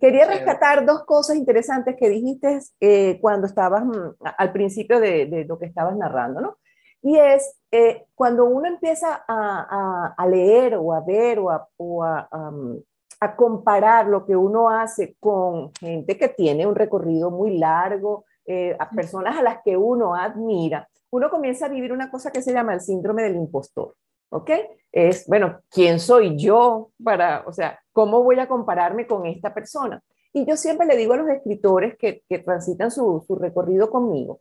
Quería 0.00 0.26
rescatar 0.26 0.86
dos 0.86 1.04
cosas 1.04 1.36
interesantes 1.36 1.96
que 1.98 2.08
dijiste 2.08 2.60
eh, 2.80 3.18
cuando 3.20 3.48
estabas 3.48 3.84
mm, 3.84 4.14
al 4.20 4.52
principio 4.52 5.00
de, 5.00 5.44
lo 5.48 5.58
que 5.58 5.66
estabas 5.66 5.96
narrando, 5.96 6.40
¿no? 6.40 6.58
Y 7.02 7.16
es 7.16 7.56
eh, 7.70 8.06
cuando 8.14 8.44
uno 8.44 8.68
empieza 8.68 9.24
a, 9.26 10.26
leer 10.28 10.76
o 10.76 10.92
a 10.92 11.00
ver 11.00 11.40
o, 11.40 12.04
mm, 12.30 12.76
a, 13.20 13.36
comparar 13.36 14.06
lo 14.06 14.24
que 14.24 14.36
uno 14.36 14.70
hace 14.70 15.16
con 15.18 15.72
gente 15.74 16.16
que 16.16 16.28
tiene 16.28 16.66
un 16.66 16.76
recorrido 16.76 17.30
muy 17.30 17.58
largo, 17.58 18.24
eh, 18.46 18.76
a 18.78 18.88
personas 18.90 19.36
a 19.36 19.42
las 19.42 19.58
que 19.64 19.76
uno 19.76 20.14
admira, 20.14 20.88
uno 21.10 21.28
comienza 21.28 21.66
a 21.66 21.70
vivir 21.70 21.92
una 21.92 22.10
cosa 22.10 22.30
que 22.30 22.42
se 22.42 22.52
llama 22.52 22.74
el 22.74 22.80
síndrome 22.80 23.22
del 23.22 23.36
impostor. 23.36 23.94
¿Ok? 24.30 24.50
Es, 24.92 25.26
bueno, 25.26 25.60
¿quién 25.70 26.00
soy 26.00 26.36
yo 26.36 26.90
para, 27.02 27.44
o 27.46 27.52
sea, 27.52 27.78
cómo 27.92 28.22
voy 28.22 28.38
a 28.38 28.48
compararme 28.48 29.06
con 29.06 29.26
esta 29.26 29.52
persona? 29.52 30.02
Y 30.32 30.46
yo 30.46 30.56
siempre 30.56 30.86
le 30.86 30.96
digo 30.96 31.14
a 31.14 31.18
los 31.18 31.28
escritores 31.28 31.96
que, 31.96 32.22
que 32.28 32.38
transitan 32.38 32.90
su, 32.90 33.24
su, 33.26 33.36
recorrido 33.36 33.90
conmigo, 33.90 34.40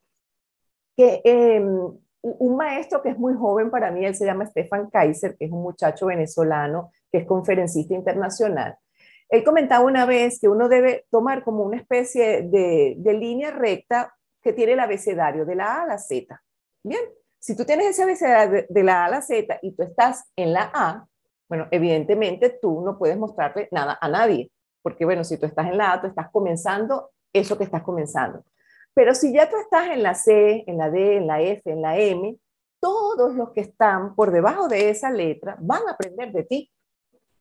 que 0.96 1.22
em, 1.24 1.68
un 2.22 2.56
maestro 2.56 3.02
que 3.02 3.10
es 3.10 3.18
muy 3.18 3.34
joven 3.36 3.70
para 3.70 3.92
mí, 3.92 4.06
él 4.06 4.16
se 4.16 4.26
llama 4.26 4.46
Stefan 4.46 4.90
Kaiser, 4.90 5.38
que 5.38 5.46
es 5.46 5.52
un 5.52 5.62
muchacho 5.62 6.08
venezolano, 6.08 6.92
que 7.12 7.20
es 7.20 7.26
conferencista 7.26 7.94
internacional. 7.94 8.78
Él 9.30 9.44
comentaba 9.44 9.86
una 9.86 10.06
vez 10.06 10.40
que 10.40 10.48
uno 10.48 10.70
debe 10.70 11.06
tomar 11.10 11.44
como 11.44 11.64
una 11.64 11.78
especie 11.78 12.44
de, 12.44 12.96
de 12.98 13.14
línea 13.14 13.52
recta 13.52 14.14
que 14.42 14.54
tiene 14.54 14.74
el 14.74 14.80
abecedario 14.80 15.46
de 15.46 15.56
la 15.56 15.76
A 15.76 15.84
a 15.84 15.88
la 15.88 15.98
Z. 15.98 16.42
Bien, 16.84 17.02
si 17.40 17.56
tú 17.56 17.66
tienes 17.66 17.88
ese 17.88 18.04
abecedario 18.04 18.66
de, 18.68 18.84
la 18.84 19.04
A 19.04 19.06
a 19.06 19.10
la 19.10 19.22
Z 19.22 19.60
y 19.62 19.72
tú 19.74 19.84
estás 19.84 20.32
en 20.36 20.54
la 20.54 20.72
A, 20.74 21.08
bueno, 21.48 21.68
evidentemente 21.72 22.58
tú 22.62 22.82
no 22.82 22.98
puedes 22.98 23.18
mostrarle 23.18 23.70
nada 23.72 23.98
a 24.02 24.10
nadie, 24.10 24.52
porque 24.82 25.06
bueno, 25.06 25.24
si 25.24 25.38
tú 25.38 25.46
estás 25.46 25.68
en 25.68 25.78
la 25.78 25.94
A, 25.94 26.02
tú 26.02 26.08
estás 26.08 26.30
comenzando 26.32 27.12
eso 27.34 27.58
que 27.58 27.64
estás 27.64 27.84
comenzando. 27.84 28.44
Pero 28.94 29.14
si 29.14 29.32
ya 29.32 29.50
tú 29.50 29.58
estás 29.58 29.90
en 29.90 30.04
la 30.04 30.16
C, 30.16 30.64
en 30.66 30.78
la 30.78 30.90
D, 30.90 31.18
en 31.18 31.28
la 31.28 31.42
F, 31.42 31.72
en 31.72 31.82
la 31.82 31.98
M, 31.98 32.38
todos 32.80 33.34
los 33.36 33.52
que 33.52 33.62
están 33.62 34.16
por 34.16 34.32
debajo 34.32 34.68
de 34.68 34.90
esa 34.90 35.12
letra 35.12 35.58
van 35.60 35.88
a 35.88 35.92
aprender 35.92 36.32
de 36.32 36.44
ti, 36.44 36.72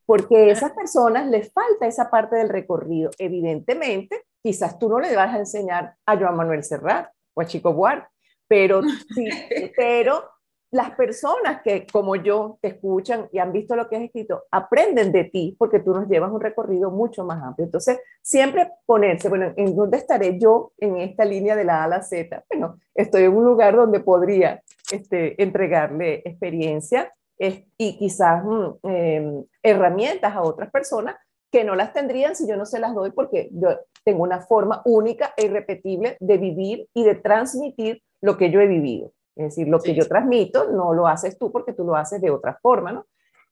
porque 0.04 0.36
a 0.36 0.52
esas 0.52 0.72
personas 0.72 1.26
les 1.28 1.52
falta 1.52 1.86
esa 1.86 2.10
parte 2.10 2.36
del 2.36 2.48
recorrido. 2.48 3.10
Evidentemente, 3.18 4.24
quizás 4.42 4.78
tú 4.78 4.88
no 4.88 5.00
le 5.00 5.16
vas 5.16 5.34
a 5.34 5.38
enseñar 5.38 5.96
a 6.06 6.16
Joan 6.16 6.36
Manuel 6.36 6.62
Serrat 6.62 7.10
o 7.34 7.40
a 7.40 7.46
Chico 7.46 7.72
Buarque, 7.72 8.08
pero 8.48 8.82
sí, 9.14 9.28
pero 9.76 10.24
las 10.70 10.90
personas 10.92 11.62
que 11.62 11.86
como 11.90 12.16
yo 12.16 12.58
te 12.60 12.68
escuchan 12.68 13.28
y 13.32 13.38
han 13.38 13.52
visto 13.52 13.76
lo 13.76 13.88
que 13.88 13.96
has 13.96 14.02
escrito, 14.02 14.44
aprenden 14.50 15.12
de 15.12 15.24
ti 15.24 15.54
porque 15.58 15.80
tú 15.80 15.92
nos 15.92 16.08
llevas 16.08 16.32
un 16.32 16.40
recorrido 16.40 16.90
mucho 16.90 17.24
más 17.24 17.42
amplio. 17.42 17.66
Entonces, 17.66 17.98
siempre 18.20 18.72
ponerse, 18.84 19.28
bueno, 19.28 19.52
¿en 19.56 19.76
dónde 19.76 19.98
estaré 19.98 20.38
yo 20.38 20.72
en 20.78 20.98
esta 20.98 21.24
línea 21.24 21.56
de 21.56 21.64
la 21.64 21.82
A 21.82 21.84
a 21.84 21.88
la 21.88 22.02
Z? 22.02 22.44
Bueno, 22.50 22.78
estoy 22.94 23.24
en 23.24 23.36
un 23.36 23.44
lugar 23.44 23.76
donde 23.76 24.00
podría 24.00 24.62
este, 24.92 25.40
entregarle 25.42 26.22
experiencia 26.24 27.12
y 27.38 27.98
quizás 27.98 28.44
mm, 28.44 28.88
em, 28.88 29.44
herramientas 29.62 30.34
a 30.34 30.42
otras 30.42 30.70
personas 30.70 31.16
que 31.50 31.64
no 31.64 31.74
las 31.74 31.92
tendrían 31.92 32.34
si 32.34 32.48
yo 32.48 32.56
no 32.56 32.66
se 32.66 32.80
las 32.80 32.94
doy 32.94 33.12
porque 33.12 33.48
yo 33.52 33.78
tengo 34.04 34.22
una 34.22 34.40
forma 34.40 34.82
única 34.84 35.32
e 35.36 35.46
irrepetible 35.46 36.16
de 36.20 36.38
vivir 36.38 36.88
y 36.94 37.04
de 37.04 37.14
transmitir 37.14 38.02
lo 38.26 38.36
que 38.36 38.50
yo 38.50 38.60
he 38.60 38.66
vivido. 38.66 39.12
Es 39.36 39.44
decir, 39.46 39.68
lo 39.68 39.80
que 39.80 39.94
yo 39.94 40.06
transmito 40.06 40.70
no 40.70 40.92
lo 40.92 41.06
haces 41.06 41.38
tú 41.38 41.52
porque 41.52 41.72
tú 41.72 41.84
lo 41.84 41.94
haces 41.94 42.20
de 42.20 42.30
otra 42.30 42.58
forma, 42.60 42.92
¿no? 42.92 43.06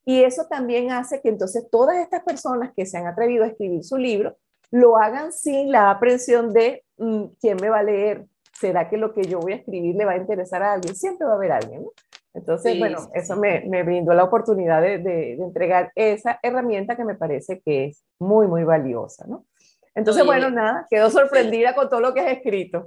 Y 0.05 0.23
eso 0.23 0.47
también 0.49 0.91
hace 0.91 1.21
que 1.23 1.31
entonces 1.31 1.69
todas 1.71 1.97
estas 1.97 2.23
personas 2.25 2.73
que 2.77 2.85
se 2.85 2.99
han 2.99 3.07
atrevido 3.07 3.45
a 3.45 3.49
escribir 3.49 3.85
su 3.85 3.97
libro 3.97 4.37
lo 4.71 4.97
hagan 4.97 5.33
sin 5.33 5.71
la 5.71 5.91
aprensión 5.91 6.53
de 6.53 6.85
mm, 6.99 7.25
quién 7.41 7.57
me 7.61 7.71
va 7.71 7.79
a 7.79 7.83
leer, 7.83 8.27
será 8.53 8.89
que 8.89 8.97
lo 8.97 9.15
que 9.15 9.23
yo 9.23 9.39
voy 9.39 9.53
a 9.53 9.57
escribir 9.57 9.95
le 9.95 10.05
va 10.05 10.13
a 10.13 10.17
interesar 10.17 10.63
a 10.63 10.73
alguien, 10.73 10.95
siempre 10.97 11.27
va 11.27 11.35
a 11.35 11.37
haber 11.37 11.53
alguien, 11.53 11.85
¿no? 11.85 11.93
Entonces, 12.35 12.77
bueno, 12.81 12.99
eso 13.15 13.37
me, 13.37 13.61
me, 13.61 13.85
brindó 13.85 14.13
la 14.13 14.25
oportunidad 14.25 14.83
de, 14.83 14.99
de, 14.99 15.37
de, 15.37 15.45
entregar 15.45 15.93
esa 15.95 16.41
herramienta 16.43 16.97
que 16.97 17.05
me 17.05 17.15
parece 17.15 17.63
que 17.65 17.85
es 17.85 18.05
muy, 18.19 18.49
muy 18.49 18.65
valiosa, 18.65 19.25
¿no? 19.29 19.47
Entonces, 19.95 20.27
bueno, 20.27 20.51
nada, 20.51 20.85
quedó 20.91 21.11
sorprendida 21.11 21.77
con 21.77 21.89
todo 21.89 22.01
lo 22.01 22.13
que 22.13 22.21
has 22.21 22.33
escrito. 22.33 22.85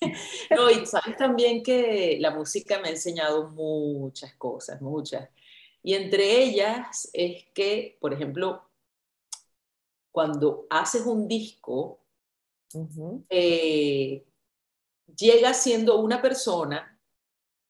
no, 0.50 0.70
y 0.70 0.86
sabes 0.86 1.16
también 1.16 1.62
que 1.62 2.18
la 2.20 2.30
música 2.30 2.80
me 2.80 2.88
ha 2.88 2.92
enseñado 2.92 3.50
muchas 3.50 4.34
cosas, 4.34 4.80
muchas. 4.80 5.28
Y 5.82 5.94
entre 5.94 6.42
ellas 6.42 7.08
es 7.12 7.44
que, 7.54 7.96
por 8.00 8.12
ejemplo, 8.12 8.62
cuando 10.10 10.66
haces 10.70 11.02
un 11.02 11.28
disco, 11.28 12.00
eh, 13.28 14.24
llega 15.16 15.54
siendo 15.54 16.00
una 16.00 16.20
persona 16.20 16.98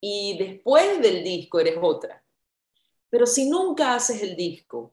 y 0.01 0.37
después 0.39 1.01
del 1.03 1.23
disco 1.23 1.61
eres 1.61 1.79
otra. 1.81 2.23
Pero 3.11 3.27
si 3.27 3.49
nunca 3.49 3.95
haces 3.95 4.23
el 4.23 4.37
disco, 4.37 4.93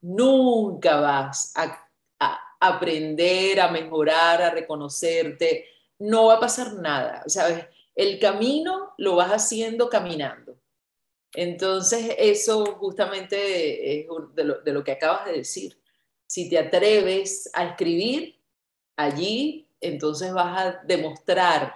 nunca 0.00 1.00
vas 1.00 1.52
a, 1.56 1.82
aprender, 2.58 3.60
a 3.60 3.68
mejorar, 3.68 4.40
a 4.42 4.50
reconocerte, 4.50 5.66
no 5.98 6.26
va 6.26 6.34
a 6.34 6.40
pasar 6.40 6.74
nada, 6.74 7.22
¿sabes? 7.26 7.66
El 7.94 8.18
camino 8.18 8.94
lo 8.98 9.16
vas 9.16 9.30
haciendo 9.30 9.88
caminando. 9.88 10.58
Entonces, 11.32 12.14
eso 12.18 12.76
justamente 12.76 14.00
es 14.00 14.06
de 14.34 14.44
lo, 14.44 14.60
de 14.60 14.72
lo 14.72 14.84
que 14.84 14.92
acabas 14.92 15.26
de 15.26 15.32
decir. 15.32 15.80
Si 16.26 16.48
te 16.48 16.58
atreves 16.58 17.50
a 17.52 17.64
escribir 17.64 18.40
allí, 18.96 19.68
entonces 19.80 20.32
vas 20.32 20.60
a 20.60 20.82
demostrar 20.84 21.74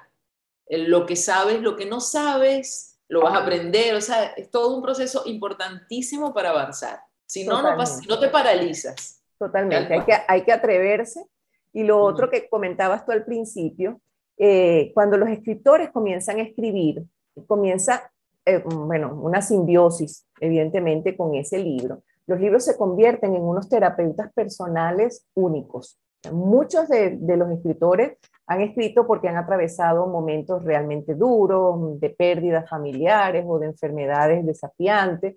lo 0.69 1.07
que 1.07 1.17
sabes, 1.17 1.61
lo 1.61 1.77
que 1.77 1.87
no 1.87 2.01
sabes, 2.01 2.99
lo 3.09 3.23
vas 3.23 3.35
a 3.35 3.43
aprender. 3.43 3.95
O 3.95 4.01
sea, 4.01 4.25
es 4.37 4.51
todo 4.51 4.77
un 4.77 4.83
proceso 4.83 5.23
importantísimo 5.27 6.33
para 6.33 6.51
avanzar. 6.51 7.01
Si 7.27 7.45
no, 7.45 7.63
no, 7.63 7.77
no 7.77 8.19
te 8.19 8.29
paralizas. 8.29 9.23
Totalmente, 9.39 9.95
hay 9.95 10.05
que, 10.05 10.13
hay 10.27 10.45
que 10.45 10.53
atreverse. 10.53 11.25
Y 11.73 11.85
lo 11.85 12.03
otro 12.03 12.29
que 12.31 12.49
comentabas 12.49 13.05
tú 13.05 13.13
al 13.13 13.25
principio, 13.25 14.01
eh, 14.43 14.91
cuando 14.95 15.19
los 15.19 15.29
escritores 15.29 15.91
comienzan 15.91 16.39
a 16.39 16.43
escribir, 16.43 17.05
comienza, 17.47 18.11
eh, 18.47 18.63
bueno, 18.65 19.15
una 19.21 19.43
simbiosis, 19.43 20.27
evidentemente, 20.41 21.15
con 21.15 21.35
ese 21.35 21.59
libro. 21.59 22.03
Los 22.27 22.41
libros 22.41 22.65
se 22.65 22.79
convierten 22.79 23.35
en 23.35 23.43
unos 23.43 23.69
terapeutas 23.69 24.33
personales 24.33 25.27
únicos. 25.35 26.01
Muchos 26.33 26.89
de, 26.89 27.19
de 27.19 27.37
los 27.37 27.51
escritores 27.51 28.17
han 28.47 28.63
escrito 28.63 29.07
porque 29.07 29.29
han 29.29 29.37
atravesado 29.37 30.07
momentos 30.07 30.65
realmente 30.65 31.15
duros, 31.15 32.01
de 32.01 32.09
pérdidas 32.09 32.67
familiares 32.67 33.45
o 33.47 33.59
de 33.59 33.67
enfermedades 33.67 34.47
desafiantes, 34.47 35.37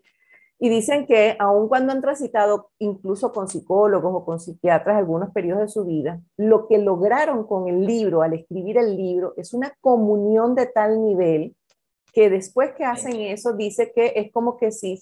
y 0.64 0.70
dicen 0.70 1.06
que 1.06 1.36
aun 1.40 1.68
cuando 1.68 1.92
han 1.92 2.00
transitado 2.00 2.70
incluso 2.80 3.34
con 3.34 3.50
psicólogos 3.50 4.14
o 4.16 4.24
con 4.24 4.40
psiquiatras 4.40 4.96
algunos 4.96 5.30
periodos 5.32 5.64
de 5.64 5.68
su 5.68 5.84
vida, 5.84 6.22
lo 6.38 6.70
que 6.70 6.78
lograron 6.78 7.46
con 7.46 7.68
el 7.68 7.86
libro, 7.86 8.22
al 8.22 8.32
escribir 8.32 8.78
el 8.78 8.96
libro, 8.96 9.34
es 9.36 9.54
una 9.54 9.74
comunión 9.82 10.56
de 10.56 10.68
tal 10.68 11.04
nivel 11.04 11.54
que 12.14 12.30
después 12.30 12.72
que 12.78 12.86
hacen 12.86 13.20
eso, 13.20 13.52
dice 13.52 13.92
que 13.94 14.14
es 14.16 14.32
como 14.32 14.56
que 14.56 14.72
si 14.72 14.98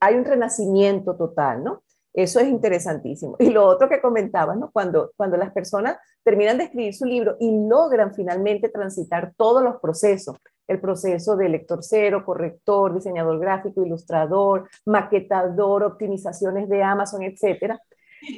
hay 0.00 0.16
un 0.16 0.24
renacimiento 0.24 1.14
total, 1.14 1.62
¿no? 1.62 1.84
Eso 2.12 2.40
es 2.40 2.48
interesantísimo. 2.48 3.36
Y 3.38 3.50
lo 3.50 3.66
otro 3.66 3.88
que 3.88 4.00
comentabas, 4.00 4.56
¿no? 4.56 4.72
Cuando, 4.72 5.12
cuando 5.16 5.36
las 5.36 5.52
personas 5.52 5.96
terminan 6.24 6.58
de 6.58 6.64
escribir 6.64 6.92
su 6.92 7.04
libro 7.04 7.36
y 7.38 7.56
logran 7.68 8.16
finalmente 8.16 8.68
transitar 8.68 9.32
todos 9.36 9.62
los 9.62 9.80
procesos, 9.80 10.34
el 10.66 10.80
proceso 10.80 11.36
de 11.36 11.48
lector 11.48 11.80
cero, 11.82 12.24
corrector, 12.24 12.94
diseñador 12.94 13.38
gráfico, 13.38 13.84
ilustrador, 13.84 14.68
maquetador, 14.86 15.84
optimizaciones 15.84 16.68
de 16.68 16.82
Amazon, 16.82 17.22
etcétera. 17.22 17.80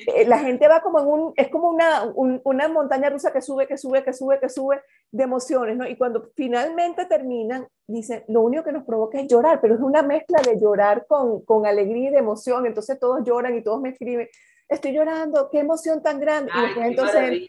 Eh, 0.07 0.27
la 0.27 0.39
gente 0.39 0.67
va 0.67 0.81
como 0.81 1.01
en 1.01 1.07
un, 1.07 1.33
es 1.37 1.49
como 1.49 1.69
una, 1.71 2.05
una 2.15 2.69
montaña 2.69 3.11
rusa 3.11 3.33
que 3.33 3.41
sube, 3.41 3.67
que 3.67 3.79
sube, 3.79 4.03
que 4.03 4.13
sube, 4.13 4.41
que 4.41 4.49
sube 4.49 4.81
de 5.13 5.25
emociones, 5.25 5.77
¿no? 5.77 5.87
Y 5.87 5.97
cuando 5.97 6.31
finalmente 6.35 7.07
terminan, 7.07 7.69
dicen, 7.87 8.25
lo 8.29 8.41
único 8.41 8.65
que 8.65 8.73
nos 8.73 8.85
provoca 8.85 9.21
es 9.21 9.29
llorar, 9.29 9.61
pero 9.61 9.75
es 9.75 9.81
una 9.81 10.03
mezcla 10.03 10.41
de 10.43 10.59
llorar 10.59 11.07
con, 11.07 11.45
con 11.45 11.67
alegría 11.67 12.09
y 12.09 12.13
de 12.13 12.19
emoción, 12.19 12.67
entonces 12.67 12.99
todos 12.99 13.25
lloran 13.25 13.57
y 13.57 13.63
todos 13.63 13.81
me 13.81 13.91
escriben, 13.91 14.29
estoy 14.69 14.93
llorando, 14.93 15.49
qué 15.51 15.61
emoción 15.61 16.03
tan 16.03 16.19
grande. 16.21 16.51
y 16.77 16.81
entonces, 16.81 17.49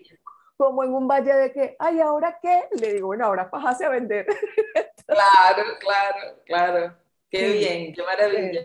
como 0.58 0.84
en 0.84 0.93
un 0.93 1.08
valle 1.08 1.34
de 1.34 1.54
que, 1.54 1.76
ay, 1.80 2.00
¿ahora 2.02 2.39
qué? 2.41 2.63
Le 2.80 2.93
digo, 2.93 3.08
bueno, 3.08 3.26
ahora 3.26 3.50
pasase 3.50 3.86
a 3.86 3.89
vender. 3.89 4.26
claro, 5.06 5.63
claro, 5.80 6.41
claro. 6.46 6.96
Qué 7.30 7.52
bien, 7.54 7.93
qué 7.93 8.04
maravilla. 8.04 8.62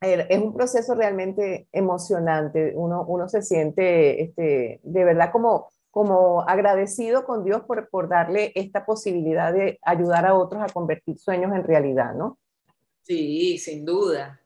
Es 0.00 0.38
un 0.38 0.52
proceso 0.52 0.94
realmente 0.94 1.68
emocionante. 1.72 2.72
Uno, 2.74 3.04
uno 3.06 3.28
se 3.28 3.40
siente 3.40 4.22
este, 4.22 4.80
de 4.82 5.04
verdad 5.04 5.30
como, 5.32 5.68
como 5.90 6.42
agradecido 6.42 7.24
con 7.24 7.44
Dios 7.44 7.62
por, 7.62 7.88
por 7.88 8.08
darle 8.08 8.52
esta 8.54 8.84
posibilidad 8.84 9.52
de 9.52 9.78
ayudar 9.82 10.26
a 10.26 10.34
otros 10.34 10.62
a 10.62 10.72
convertir 10.72 11.18
sueños 11.18 11.54
en 11.54 11.64
realidad, 11.64 12.14
¿no? 12.14 12.38
Sí, 13.02 13.56
sin 13.58 13.84
duda. 13.84 14.40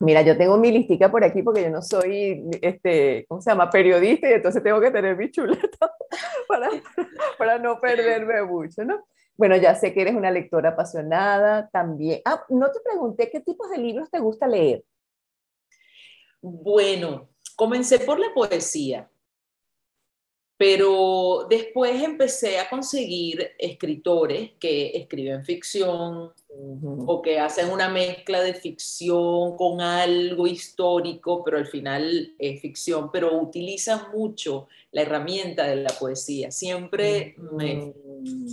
Mira, 0.00 0.22
yo 0.22 0.36
tengo 0.36 0.56
mi 0.58 0.72
listica 0.72 1.10
por 1.10 1.24
aquí 1.24 1.42
porque 1.42 1.62
yo 1.62 1.70
no 1.70 1.80
soy, 1.80 2.44
este, 2.60 3.24
¿cómo 3.28 3.40
se 3.40 3.50
llama? 3.50 3.70
Periodista 3.70 4.28
y 4.28 4.32
entonces 4.32 4.62
tengo 4.62 4.80
que 4.80 4.90
tener 4.90 5.16
mi 5.16 5.30
chuleta 5.30 5.94
para, 6.48 6.68
para 7.38 7.58
no 7.58 7.80
perderme 7.80 8.42
mucho, 8.42 8.84
¿no? 8.84 9.04
Bueno, 9.36 9.56
ya 9.56 9.74
sé 9.74 9.92
que 9.92 10.02
eres 10.02 10.14
una 10.14 10.30
lectora 10.30 10.70
apasionada 10.70 11.68
también. 11.70 12.20
Ah, 12.24 12.44
no 12.48 12.70
te 12.70 12.80
pregunté 12.80 13.30
qué 13.30 13.40
tipos 13.40 13.70
de 13.70 13.78
libros 13.78 14.10
te 14.10 14.20
gusta 14.20 14.46
leer. 14.46 14.84
Bueno, 16.40 17.30
comencé 17.56 17.98
por 18.00 18.18
la 18.18 18.32
poesía. 18.34 19.08
Pero 20.56 21.46
después 21.50 22.00
empecé 22.00 22.60
a 22.60 22.70
conseguir 22.70 23.52
escritores 23.58 24.52
que 24.60 24.92
escriben 24.94 25.44
ficción 25.44 26.32
o 27.06 27.22
que 27.22 27.40
hacen 27.40 27.70
una 27.70 27.88
mezcla 27.88 28.40
de 28.40 28.54
ficción 28.54 29.56
con 29.56 29.80
algo 29.80 30.46
histórico, 30.46 31.42
pero 31.42 31.58
al 31.58 31.66
final 31.66 32.34
es 32.38 32.60
ficción, 32.60 33.10
pero 33.10 33.36
utilizan 33.40 34.12
mucho 34.14 34.68
la 34.92 35.02
herramienta 35.02 35.66
de 35.66 35.76
la 35.76 35.90
poesía. 35.90 36.52
Siempre 36.52 37.34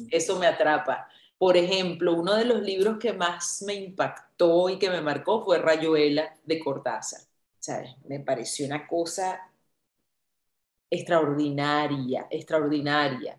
eso 0.09 0.39
me 0.39 0.47
atrapa. 0.47 1.07
Por 1.37 1.55
ejemplo, 1.55 2.13
uno 2.13 2.35
de 2.35 2.45
los 2.45 2.61
libros 2.61 2.97
que 2.97 3.13
más 3.13 3.63
me 3.65 3.75
impactó 3.75 4.69
y 4.69 4.79
que 4.79 4.89
me 4.89 5.01
marcó 5.01 5.43
fue 5.43 5.59
Rayuela 5.59 6.35
de 6.43 6.59
Cortázar. 6.59 7.21
¿Sabes? 7.59 7.91
Me 8.05 8.19
pareció 8.19 8.65
una 8.65 8.87
cosa 8.87 9.50
extraordinaria, 10.91 12.27
extraordinaria. 12.29 13.37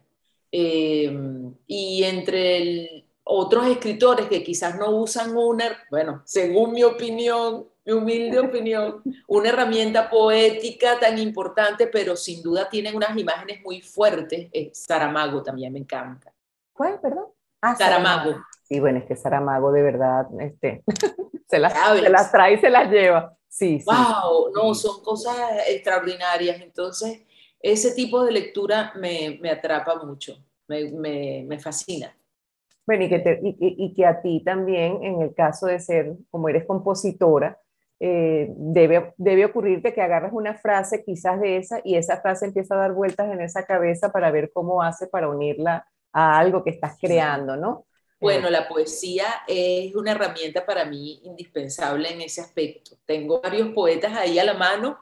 Em, 0.51 1.55
y 1.67 2.03
entre 2.03 3.07
otros 3.25 3.67
escritores 3.67 4.27
que 4.27 4.43
quizás 4.43 4.77
no 4.77 4.91
usan 4.91 5.37
una, 5.37 5.65
bueno, 5.91 6.23
según 6.25 6.73
mi 6.73 6.83
opinión, 6.83 7.67
mi 7.85 7.93
humilde 7.93 8.41
opinión, 8.41 9.03
una 9.29 9.51
herramienta 9.51 10.11
poética 10.11 10.99
tan 10.99 11.19
importante, 11.19 11.87
pero 11.87 12.17
sin 12.17 12.43
duda 12.43 12.69
tienen 12.69 12.97
unas 12.97 13.17
imágenes 13.17 13.63
muy 13.63 13.81
fuertes, 13.81 14.49
es 14.53 14.79
Saramago 14.79 15.43
también 15.43 15.73
me 15.73 15.79
encanta. 15.79 16.33
¿Cuál, 16.73 17.01
perdón? 17.01 17.27
Ah, 17.61 17.77
Saramago. 17.77 18.43
Sí, 18.65 18.81
bueno, 18.81 18.99
es 18.99 19.05
que 19.05 19.15
Saramago 19.15 19.71
de 19.71 19.83
verdad 19.83 20.27
este, 20.41 20.83
se, 21.47 21.59
las, 21.59 21.73
se 21.73 22.09
las 22.09 22.33
trae 22.33 22.55
y 22.55 22.59
se 22.59 22.71
las 22.71 22.91
lleva. 22.91 23.37
Sí, 23.47 23.81
sí. 23.81 23.85
Wow, 23.85 24.51
no, 24.55 24.75
son 24.75 25.03
cosas 25.03 25.37
extraordinarias. 25.69 26.61
Entonces, 26.63 27.21
ese 27.63 27.95
tipo 27.95 28.25
de 28.25 28.33
lectura 28.33 28.93
me, 28.97 29.39
me 29.41 29.51
atrapa 29.51 30.05
mucho, 30.05 30.37
me, 30.67 30.91
me, 30.91 31.45
me 31.47 31.59
fascina. 31.61 32.15
Bueno, 32.85 33.05
y 33.05 33.09
que, 33.09 33.41
y, 33.43 33.95
que, 33.95 34.05
a 34.05 34.21
ti 34.21 34.43
también, 34.45 35.05
en 35.05 35.23
el 35.23 35.35
caso 35.35 35.67
de 35.67 35.79
ser, 35.79 36.17
como 36.31 36.49
eres 36.49 36.65
compositora, 36.67 37.57
eh, 38.01 38.53
debe, 38.57 39.15
debe 39.17 39.45
ocurrirte 39.45 39.95
que 39.95 40.03
agarras 40.03 40.33
una 40.33 40.55
frase 40.55 41.05
quizás 41.05 41.41
de 41.41 41.59
esa 41.59 41.81
y 41.85 41.95
esa 41.95 42.21
frase 42.21 42.47
empieza 42.47 42.75
a 42.75 42.79
dar 42.79 42.93
vueltas 42.93 43.33
en 43.33 43.41
esa 43.41 43.65
cabeza 43.65 44.11
para 44.11 44.33
ver 44.33 44.51
cómo 44.53 44.83
hace 44.83 45.07
para 45.07 45.29
unirla 45.29 45.87
a 46.13 46.39
algo 46.41 46.65
que 46.65 46.71
estás 46.71 46.99
creando, 47.01 47.57
¿no? 47.57 47.87
Bueno, 48.21 48.51
la 48.51 48.69
poesía 48.69 49.27
es 49.49 49.95
una 49.95 50.13
herramienta 50.13 50.65
para 50.65 50.85
mí 50.85 51.21
indispensable 51.25 52.13
en 52.13 52.21
ese 52.21 52.41
aspecto. 52.41 52.97
Tengo 53.05 53.41
varios 53.41 53.71
poetas 53.71 54.13
ahí 54.17 54.39
a 54.39 54.45
la 54.45 54.55
mano 54.55 54.99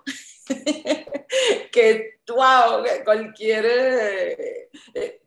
que, 1.73 2.21
wow, 2.29 2.85
cualquier... 3.05 3.65
Eh, 3.67 4.69
eh, 4.95 5.21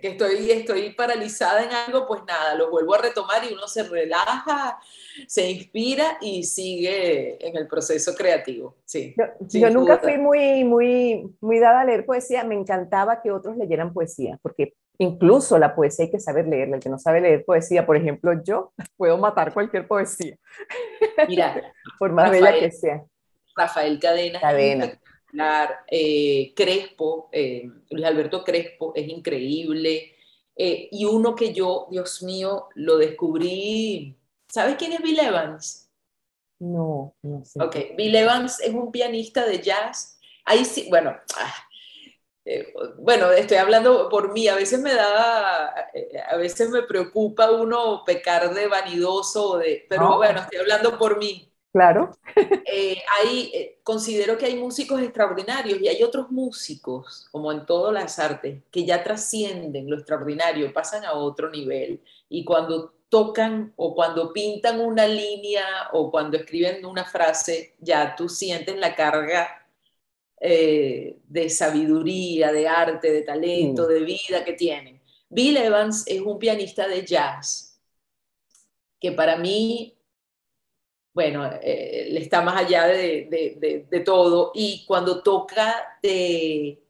que 0.00 0.08
estoy, 0.08 0.50
estoy 0.50 0.90
paralizada 0.94 1.62
en 1.62 1.70
algo, 1.72 2.06
pues 2.06 2.22
nada, 2.26 2.54
lo 2.54 2.70
vuelvo 2.70 2.94
a 2.94 2.98
retomar 2.98 3.44
y 3.44 3.52
uno 3.52 3.66
se 3.68 3.82
relaja, 3.82 4.78
se 5.26 5.50
inspira 5.50 6.18
y 6.20 6.44
sigue 6.44 7.46
en 7.46 7.56
el 7.56 7.66
proceso 7.66 8.14
creativo. 8.14 8.76
Sí, 8.84 9.14
yo, 9.40 9.70
nunca 9.70 9.98
fui 9.98 10.16
muy, 10.16 10.64
muy, 10.64 11.34
muy 11.40 11.58
dada 11.58 11.80
a 11.80 11.84
leer 11.84 12.06
poesía, 12.06 12.44
me 12.44 12.54
encantaba 12.54 13.20
que 13.20 13.30
otros 13.30 13.56
leyeran 13.56 13.92
poesía, 13.92 14.38
porque 14.42 14.74
incluso 14.98 15.58
la 15.58 15.74
poesía 15.74 16.06
hay 16.06 16.10
que 16.10 16.20
saber 16.20 16.46
leerla, 16.46 16.76
el 16.76 16.82
que 16.82 16.88
no 16.88 16.98
sabe 16.98 17.20
leer 17.20 17.44
poesía, 17.44 17.86
por 17.86 17.96
ejemplo, 17.96 18.32
yo 18.42 18.72
puedo 18.96 19.18
matar 19.18 19.52
cualquier 19.52 19.86
poesía. 19.86 20.36
Mira, 21.28 21.72
por 21.98 22.12
más 22.12 22.30
bella 22.30 22.58
que 22.58 22.70
sea. 22.70 23.04
Rafael 23.54 23.98
Cadena. 23.98 24.40
Cadena. 24.40 24.98
Eh, 25.88 26.52
Crespo, 26.54 27.28
eh, 27.32 27.68
Luis 27.90 28.04
Alberto 28.04 28.42
Crespo, 28.44 28.92
es 28.94 29.08
increíble. 29.08 30.14
Eh, 30.56 30.88
y 30.90 31.04
uno 31.04 31.34
que 31.34 31.52
yo, 31.52 31.86
Dios 31.90 32.22
mío, 32.22 32.68
lo 32.74 32.98
descubrí. 32.98 34.16
¿Sabes 34.48 34.76
quién 34.76 34.92
es 34.92 35.02
Bill 35.02 35.20
Evans? 35.20 35.88
No, 36.58 37.14
no 37.22 37.44
sé. 37.44 37.62
Ok, 37.62 37.76
Bill 37.96 38.16
Evans 38.16 38.60
es 38.60 38.74
un 38.74 38.90
pianista 38.90 39.46
de 39.46 39.60
jazz. 39.60 40.18
Ahí 40.44 40.64
sí, 40.64 40.88
bueno, 40.90 41.16
ah, 41.36 41.54
bueno, 42.98 43.30
estoy 43.30 43.58
hablando 43.58 44.08
por 44.08 44.32
mí, 44.32 44.48
a 44.48 44.56
veces 44.56 44.80
me 44.80 44.94
da, 44.94 45.66
a 45.66 46.36
veces 46.36 46.70
me 46.70 46.82
preocupa 46.82 47.50
uno 47.50 48.02
pecar 48.04 48.52
de 48.52 48.66
vanidoso, 48.66 49.58
de, 49.58 49.86
pero 49.88 50.16
bueno, 50.16 50.40
estoy 50.40 50.58
hablando 50.58 50.98
por 50.98 51.18
mí. 51.18 51.49
Claro. 51.72 52.10
Eh, 52.72 53.02
eh, 53.52 53.78
considero 53.82 54.38
que 54.38 54.46
hay 54.46 54.56
músicos 54.56 55.02
extraordinarios 55.02 55.80
y 55.80 55.88
hay 55.88 56.02
otros 56.04 56.30
músicos, 56.30 57.26
como 57.32 57.50
en 57.50 57.66
todas 57.66 57.92
las 57.92 58.18
artes, 58.18 58.62
que 58.70 58.84
ya 58.84 59.02
trascienden 59.02 59.90
lo 59.90 59.96
extraordinario, 59.96 60.72
pasan 60.72 61.04
a 61.04 61.14
otro 61.14 61.50
nivel. 61.50 62.00
Y 62.28 62.44
cuando 62.44 62.94
tocan 63.08 63.72
o 63.76 63.94
cuando 63.94 64.32
pintan 64.32 64.80
una 64.80 65.06
línea 65.06 65.64
o 65.92 66.10
cuando 66.10 66.36
escriben 66.36 66.86
una 66.86 67.04
frase, 67.04 67.74
ya 67.80 68.14
tú 68.14 68.28
sientes 68.28 68.76
la 68.76 68.94
carga 68.94 69.66
eh, 70.40 71.18
de 71.28 71.50
sabiduría, 71.50 72.52
de 72.52 72.68
arte, 72.68 73.12
de 73.12 73.22
talento, 73.22 73.86
de 73.86 74.00
vida 74.00 74.44
que 74.44 74.54
tienen. 74.54 75.00
Bill 75.28 75.56
Evans 75.56 76.04
es 76.06 76.20
un 76.22 76.38
pianista 76.38 76.88
de 76.88 77.04
jazz 77.04 77.78
que 79.00 79.12
para 79.12 79.36
mí 79.36 79.99
bueno, 81.12 81.44
eh, 81.62 82.16
está 82.18 82.40
más 82.40 82.56
allá 82.56 82.86
de, 82.86 84.02
todo 84.04 84.52
y 84.54 84.84
cuando 84.86 85.22
toca 85.22 85.98
te, 86.00 86.82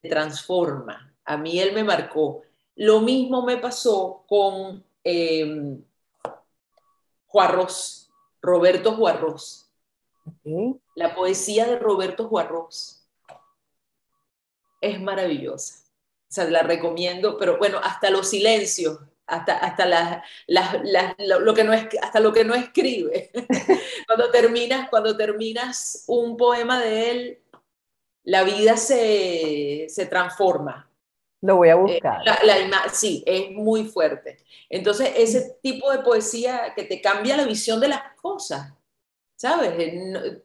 transforma. 0.00 1.14
A 1.24 1.36
mí 1.36 1.60
él 1.60 1.72
me 1.74 1.84
marcó. 1.84 2.42
Lo 2.76 3.00
mismo 3.00 3.44
me 3.44 3.56
pasó 3.58 4.24
con 4.26 4.84
eh, 5.04 5.78
Juarros, 7.26 8.10
Roberto 8.40 8.94
Juarros. 8.96 9.70
La 10.94 11.14
poesía 11.14 11.66
de 11.66 11.78
Roberto 11.78 12.28
Juarros 12.28 13.08
es 14.80 15.00
maravillosa. 15.00 15.84
O 16.28 16.34
sea, 16.34 16.44
la 16.44 16.62
recomiendo, 16.62 17.36
pero 17.38 17.58
bueno, 17.58 17.78
hasta 17.82 18.10
los 18.10 18.30
silencios 18.30 18.98
hasta, 19.32 19.56
hasta, 19.56 20.24
lo 21.18 21.54
que 21.54 21.64
no 21.64 21.72
es, 21.72 21.88
hasta 22.02 22.20
lo 22.20 22.32
que 22.32 22.44
no 22.44 22.54
escribe. 22.54 23.30
cuando, 24.06 24.30
terminas, 24.30 24.90
cuando 24.90 25.16
terminas 25.16 26.04
un 26.06 26.36
poema 26.36 26.78
de 26.78 27.10
él, 27.10 27.42
la 28.24 28.44
vida 28.44 28.76
se, 28.76 29.88
transforma. 30.10 30.88
Lo 31.40 31.56
voy 31.56 31.70
a 31.70 31.72
eh, 31.72 31.76
buscar. 31.76 32.22
sí, 32.92 33.24
es 33.26 33.50
muy 33.52 33.84
fuerte. 33.84 34.36
Entonces, 34.68 35.12
ese 35.16 35.56
tipo 35.62 35.90
de 35.90 36.00
poesía 36.00 36.74
que 36.76 36.84
te 36.84 37.00
cambia 37.00 37.36
la 37.36 37.46
visión 37.46 37.80
de 37.80 37.88
las 37.88 38.02
cosas, 38.20 38.74
¿sabes? 39.34 39.72
Eh, 39.78 40.42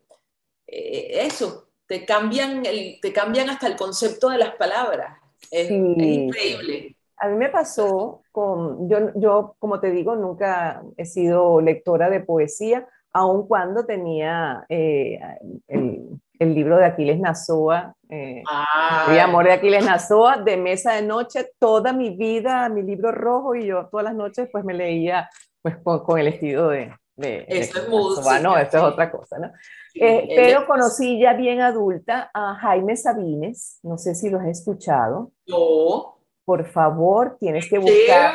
eh, 0.65 1.25
eso, 1.25 1.69
te 1.85 2.05
cambian, 2.05 2.65
el, 2.65 2.99
te 3.01 3.11
cambian 3.11 3.49
hasta 3.49 3.67
el 3.67 3.75
concepto 3.75 4.29
de 4.29 4.37
las 4.37 4.55
palabras. 4.55 5.19
es 5.51 5.69
increíble. 5.69 6.96
A 7.19 7.27
mí 7.27 7.35
me 7.35 7.49
pasó 7.49 8.21
con, 8.31 8.87
yo, 8.89 9.11
yo, 9.15 9.55
como 9.59 9.79
te 9.79 9.89
digo, 9.89 10.15
nunca 10.15 10.83
he 10.97 11.05
sido 11.05 11.61
lectora 11.61 12.09
de 12.09 12.19
poesía, 12.19 12.87
aun 13.11 13.47
cuando 13.47 13.85
tenía 13.85 14.65
eh, 14.69 15.19
el, 15.67 16.19
el, 16.37 16.53
libro 16.53 16.77
de 16.77 16.85
Aquiles 16.85 17.19
Nazoa, 17.19 17.95
eh, 18.09 18.43
ah. 18.47 19.07
Amor 19.23 19.45
de 19.45 19.53
Aquiles 19.53 19.83
Nazoa, 19.83 20.37
de 20.37 20.57
mesa 20.57 20.93
de 20.93 21.01
noche, 21.01 21.49
toda 21.57 21.91
mi 21.91 22.15
vida, 22.15 22.69
mi 22.69 22.83
libro 22.83 23.11
rojo, 23.11 23.55
y 23.55 23.65
yo 23.65 23.87
todas 23.89 24.03
las 24.03 24.15
noches 24.15 24.47
pues 24.51 24.63
me 24.63 24.75
leía 24.75 25.27
pues 25.63 25.77
con, 25.77 26.19
el 26.19 26.27
estilo 26.27 26.69
de... 26.69 26.93
de 27.15 27.45
Eso 27.47 27.79
es 27.79 27.89
música. 27.89 28.39
No, 28.39 28.55
esto 28.57 28.77
es 28.77 28.83
otra 28.83 29.09
cosa, 29.11 29.39
¿no? 29.39 29.51
Eh, 29.95 30.27
pero 30.35 30.67
conocí 30.67 31.19
ya 31.19 31.33
bien 31.33 31.61
adulta 31.61 32.29
a 32.31 32.53
Jaime 32.53 32.95
Sabines, 32.95 33.79
no 33.81 33.97
sé 33.97 34.13
si 34.13 34.29
lo 34.29 34.39
has 34.39 34.47
escuchado. 34.47 35.31
No 35.47 36.16
por 36.47 36.65
favor, 36.65 37.35
tienes 37.41 37.69
que 37.69 37.77
buscar. 37.77 38.33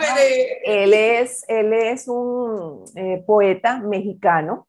Él 0.66 0.92
es, 0.92 1.46
él 1.48 1.72
es 1.72 2.06
un 2.08 2.84
eh, 2.94 3.24
poeta 3.26 3.78
mexicano. 3.78 4.68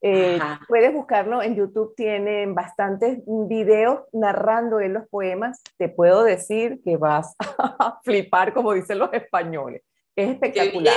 Eh, 0.00 0.38
puedes 0.66 0.90
buscarlo 0.90 1.42
en 1.42 1.56
YouTube, 1.56 1.94
tienen 1.94 2.54
bastantes 2.54 3.18
videos 3.26 4.04
narrando 4.14 4.80
él 4.80 4.94
los 4.94 5.06
poemas. 5.10 5.62
Te 5.76 5.90
puedo 5.90 6.24
decir 6.24 6.80
que 6.82 6.96
vas 6.96 7.36
a 7.58 8.00
flipar, 8.02 8.54
como 8.54 8.72
dicen 8.72 8.98
los 8.98 9.12
españoles. 9.12 9.82
Es 10.16 10.30
espectacular. 10.30 10.94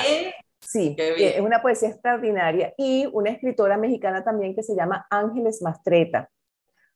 Sí, 0.62 0.96
es 0.98 1.41
una 1.41 1.62
poesía 1.62 1.89
extraordinaria. 1.89 2.74
Y 2.78 3.10
una 3.12 3.30
escritora 3.30 3.76
mexicana 3.76 4.24
también 4.24 4.56
que 4.56 4.63
se 4.63 4.74
llama 4.74 5.06
Ángeles 5.10 5.62
Mastreta. 5.62 6.30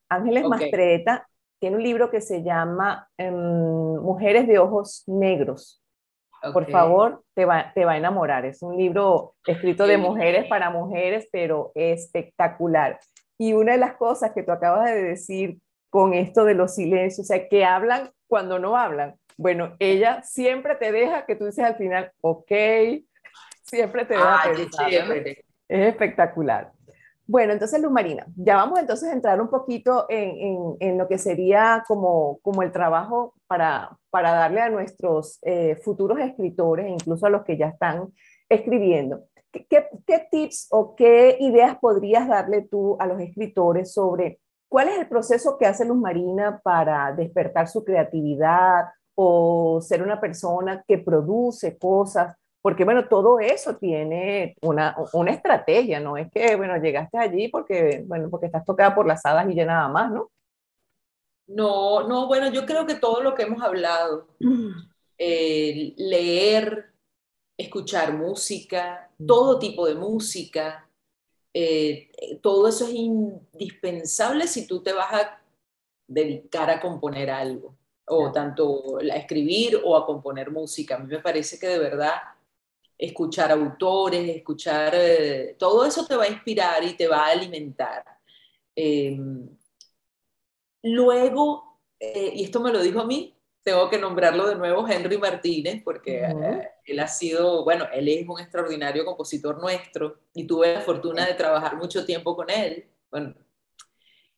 Ángeles 0.08 0.45
Mastreta 0.45 1.28
tiene 1.60 1.78
un 1.78 1.84
libro 1.84 2.10
que 2.10 2.22
se 2.22 2.43
llama 2.43 3.10
em, 3.17 3.34
Mujeres 3.36 4.48
de 4.48 4.60
Ojos 4.60 5.04
Negros. 5.08 5.84
Por 6.54 6.70
favor, 6.70 7.24
te 7.34 7.46
va, 7.46 7.72
te 7.74 7.84
va 7.84 7.93
a 7.93 7.98
enamorar. 7.98 8.46
Es 8.46 8.62
un 8.62 8.78
libro 8.78 9.36
escrito 9.46 9.88
de 9.88 9.98
mujeres 9.98 10.46
para 10.48 10.70
mujeres, 10.70 11.28
pero 11.32 11.72
espectacular. 11.74 13.00
Y 13.39 13.54
una 13.54 13.72
de 13.74 13.80
las 13.80 13.96
cosas 13.96 14.34
que 14.34 14.43
tú 14.43 14.52
acabas 14.52 14.86
de 14.91 15.02
decir 15.02 15.58
con 15.89 16.13
esto 16.13 16.46
de 16.46 16.54
los 16.54 16.76
silencios, 16.76 17.26
o 17.26 17.28
sea, 17.28 17.48
que 17.48 17.65
hablan 17.65 18.12
cuando 18.28 18.60
no 18.60 18.78
hablan. 18.78 19.15
Bueno, 19.36 19.76
ella 19.80 20.22
siempre 20.24 20.76
te 20.76 20.91
deja 20.91 21.26
que 21.26 21.36
tú 21.36 21.46
dices 21.46 21.65
al 21.65 21.76
final, 21.76 22.12
ok, 22.22 22.52
siempre 23.63 24.06
te 24.06 24.13
deja 24.13 24.43
pensar. 24.43 24.91
Es 24.91 25.88
espectacular. 25.88 26.72
Bueno, 27.29 27.51
entonces 27.51 27.81
Luz 27.81 27.91
Marina, 27.91 28.25
ya 28.37 28.55
vamos 28.55 28.79
entonces 28.79 29.09
a 29.09 29.13
entrar 29.13 29.41
un 29.41 29.49
poquito 29.49 30.05
en, 30.07 30.77
en, 30.79 30.97
lo 30.97 31.09
que 31.09 31.17
sería 31.17 31.83
como, 31.85 32.39
como 32.41 32.63
el 32.63 32.71
trabajo 32.71 33.33
para, 33.47 33.97
para 34.09 34.31
darle 34.31 34.61
a 34.61 34.69
nuestros 34.69 35.37
eh, 35.41 35.75
futuros 35.83 36.19
escritores, 36.19 36.85
e 36.85 36.89
incluso 36.89 37.25
a 37.25 37.29
los 37.29 37.43
que 37.43 37.57
ya 37.57 37.67
están 37.67 38.13
escribiendo. 38.47 39.25
¿Qué, 39.51 39.65
¿Qué, 40.05 40.27
tips 40.31 40.67
o 40.71 40.95
qué 40.95 41.35
ideas 41.41 41.77
podrías 41.79 42.29
darle 42.29 42.61
tú 42.61 42.95
a 42.97 43.05
los 43.07 43.19
escritores 43.19 43.93
sobre 43.93 44.39
cuál 44.69 44.87
es 44.87 44.97
el 44.97 45.09
proceso 45.09 45.57
que 45.57 45.65
hace 45.65 45.83
Luz 45.83 45.97
Marina 45.97 46.61
para 46.63 47.11
despertar 47.11 47.67
su 47.67 47.83
creatividad 47.83 48.85
o 49.15 49.81
ser 49.81 50.01
una 50.01 50.21
persona 50.21 50.81
que 50.87 50.97
produce 50.97 51.77
cosas? 51.77 52.37
Porque, 52.67 52.84
bueno, 52.84 53.08
todo 53.08 53.39
eso 53.39 53.77
tiene 53.77 54.58
una, 54.62 54.93
una, 55.13 55.32
estrategia, 55.32 56.01
no 56.01 56.17
es 56.17 56.30
que, 56.30 56.58
bueno, 56.58 56.75
llegaste 56.75 57.17
allí 57.17 57.47
porque, 57.47 58.03
bueno, 58.06 58.30
porque 58.30 58.47
estás 58.47 58.65
tocada 58.65 58.93
por 58.93 59.08
las 59.08 59.25
hadas 59.25 59.49
y 59.49 59.56
ya 59.56 59.63
nada 59.63 59.88
más, 59.88 60.12
¿no? 60.12 60.30
No, 61.47 62.06
no, 62.10 62.27
bueno, 62.27 62.51
yo 62.51 62.65
creo 62.65 62.86
que 62.86 62.95
todo 62.95 63.21
lo 63.21 63.36
que 63.36 63.43
hemos 63.43 63.63
hablado, 63.63 64.27
eh, 65.17 65.93
leer, 65.95 66.88
escuchar 67.56 68.12
música, 68.12 69.12
todo 69.25 69.60
tipo 69.60 69.88
de 69.88 69.95
música, 69.95 70.89
eh, 71.53 72.12
todo 72.41 72.67
eso 72.67 72.84
es 72.84 72.95
indispensable 72.95 74.45
si 74.45 74.67
tú 74.67 74.84
te 74.84 74.91
vas 74.91 75.13
a 75.13 75.41
dedicar 76.06 76.69
a 76.69 76.82
componer 76.82 77.30
algo, 77.30 77.77
o 78.08 78.30
tanto 78.34 78.97
a 78.97 79.15
escribir 79.15 79.80
o 79.86 79.95
a 79.95 80.06
componer 80.06 80.51
música. 80.51 80.95
A 80.95 80.99
mí 80.99 81.08
me 81.08 81.19
parece 81.19 81.58
que 81.58 81.67
de 81.67 81.80
verdad 81.80 82.12
escuchar 82.97 83.51
autores, 83.51 84.38
escuchar, 84.38 84.93
eh, 84.95 85.55
todo 85.60 85.86
eso 85.86 86.05
te 86.05 86.15
va 86.15 86.23
a 86.23 86.29
inspirar 86.29 86.83
y 86.83 86.95
te 86.95 87.07
va 87.07 87.27
a 87.27 87.31
alimentar. 87.31 88.03
Em, 88.75 89.47
luego, 90.83 91.81
eh, 91.99 92.31
y 92.36 92.43
esto 92.43 92.60
me 92.60 92.71
lo 92.71 92.81
dijo 92.81 92.99
a 93.01 93.05
mí, 93.05 93.36
tengo 93.63 93.89
que 93.89 93.99
nombrarlo 93.99 94.47
de 94.47 94.55
nuevo 94.55 94.88
Henry 94.88 95.17
Martínez, 95.17 95.83
porque 95.83 96.21
eh, 96.21 96.69
él 96.86 96.99
ha 96.99 97.07
sido, 97.07 97.63
bueno, 97.63 97.86
él 97.93 98.07
es 98.07 98.27
un 98.27 98.39
extraordinario 98.39 99.05
compositor 99.05 99.60
nuestro 99.60 100.21
y 100.33 100.47
tuve 100.47 100.73
la 100.73 100.81
fortuna 100.81 101.25
de 101.25 101.33
trabajar 101.33 101.75
mucho 101.75 102.05
tiempo 102.05 102.36
con 102.36 102.49
él. 102.49 102.89
Bueno, 103.12 103.36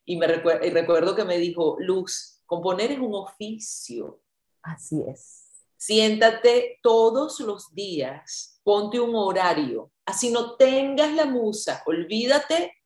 y, 0.03 0.17
me 0.17 0.25
y 0.25 0.69
recuerdo 0.71 1.15
que 1.15 1.25
me 1.25 1.37
dijo, 1.37 1.77
Luz, 1.79 2.41
componer 2.45 2.91
es 2.91 2.99
un 2.99 3.13
oficio. 3.13 4.19
Así 4.63 5.03
es 5.07 5.49
Siéntate 5.79 6.77
todos 6.83 7.39
los 7.39 7.73
días, 7.73 8.48
ponte 8.69 8.99
un 8.99 9.15
horario, 9.15 9.91
así 10.05 10.29
no 10.29 10.55
tengas 10.55 11.11
la 11.15 11.25
musa, 11.25 11.81
olvídate, 11.87 12.77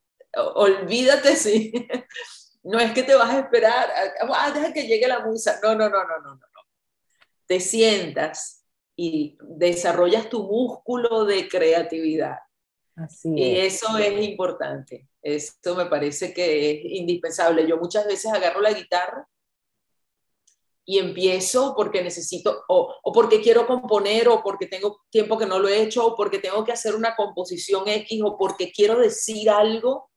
olvídate, 0.56 1.36
sí. 1.36 1.74
No 2.64 2.80
es 2.80 2.94
que 2.94 3.04
te 3.04 3.14
vas 3.14 3.30
a 3.32 3.40
esperar, 3.42 3.92
ah, 4.22 4.52
deja 4.52 4.72
que 4.72 4.88
llegue 4.88 5.06
la 5.10 5.20
musa. 5.20 5.60
No, 5.62 5.76
no, 5.76 5.90
no, 5.90 6.08
no, 6.08 6.20
no, 6.20 6.36
no. 6.36 6.62
Te 7.46 7.60
sientas 7.60 8.64
y 8.96 9.38
desarrollas 9.42 10.30
tu 10.30 10.44
músculo 10.44 11.26
de 11.26 11.50
creatividad. 11.50 12.38
Así 12.96 13.34
y 13.36 13.60
eso 13.60 13.98
es 13.98 14.24
importante. 14.24 15.10
Esto 15.22 15.76
me 15.76 15.88
parece 15.88 16.34
que 16.34 16.72
es 16.72 16.80
indispensable. 16.86 17.68
Yo 17.68 17.76
muchas 17.76 18.08
veces 18.08 18.32
agarro 18.32 18.62
la 18.62 18.72
guitarra 18.72 19.28
y 20.86 21.00
empiezo 21.00 21.74
porque 21.76 22.04
necesito, 22.04 22.64
o, 22.68 22.94
o, 23.02 23.12
porque 23.14 23.42
quiero 23.42 23.66
componer, 23.66 24.28
o 24.28 24.44
porque 24.44 24.68
tengo 24.68 25.02
tiempo 25.10 25.38
que 25.38 25.46
no 25.46 25.60
lo 25.60 25.68
he 25.68 25.82
hecho, 25.82 26.06
o 26.06 26.16
porque 26.16 26.40
tengo 26.40 26.64
que 26.64 26.74
hacer 26.74 26.96
una 26.96 27.16
composición 27.16 27.88
X, 27.88 28.22
o 28.24 28.38
porque 28.38 28.72
quiero 28.72 29.00
decir 29.00 29.50
algo, 29.50 30.10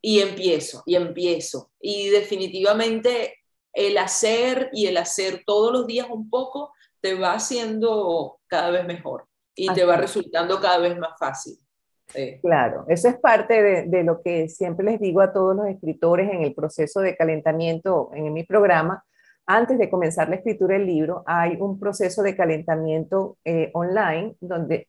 y 0.00 0.20
empiezo, 0.20 0.82
y 0.84 0.96
empiezo. 0.96 1.70
Y 1.80 2.08
definitivamente 2.10 3.36
el 3.72 3.98
hacer 3.98 4.70
y 4.72 4.86
el 4.86 4.96
hacer 4.96 5.42
todos 5.46 5.72
los 5.72 5.86
días 5.86 6.06
un 6.10 6.28
poco 6.28 6.72
te 7.00 7.14
va 7.14 7.32
haciendo 7.32 8.38
cada 8.46 8.70
vez 8.70 8.86
mejor 8.86 9.26
y 9.54 9.72
te 9.72 9.84
va 9.84 9.96
resultando 9.96 10.60
cada 10.60 10.78
vez 10.78 10.98
más 10.98 11.18
fácil. 11.18 11.58
Claro, 12.42 12.84
eso 12.88 13.08
es 13.08 13.16
parte 13.16 13.62
de, 13.62 13.82
de, 13.86 14.04
lo 14.04 14.20
que 14.20 14.48
siempre 14.48 14.84
les 14.84 15.00
digo 15.00 15.22
a 15.22 15.32
todos 15.32 15.56
los 15.56 15.66
escritores 15.66 16.30
en 16.30 16.42
el 16.42 16.54
proceso 16.54 17.00
de 17.00 17.16
calentamiento 17.16 18.10
en 18.12 18.30
mi 18.32 18.44
programa. 18.44 19.04
Antes 19.46 19.78
de 19.78 19.90
comenzar 19.90 20.28
la 20.28 20.36
escritura 20.36 20.74
del 20.78 20.86
libro, 20.86 21.22
hay 21.26 21.56
un 21.60 21.78
proceso 21.78 22.22
de 22.22 22.34
calentamiento 22.34 23.36
eh, 23.44 23.70
online 23.74 24.36
donde 24.40 24.88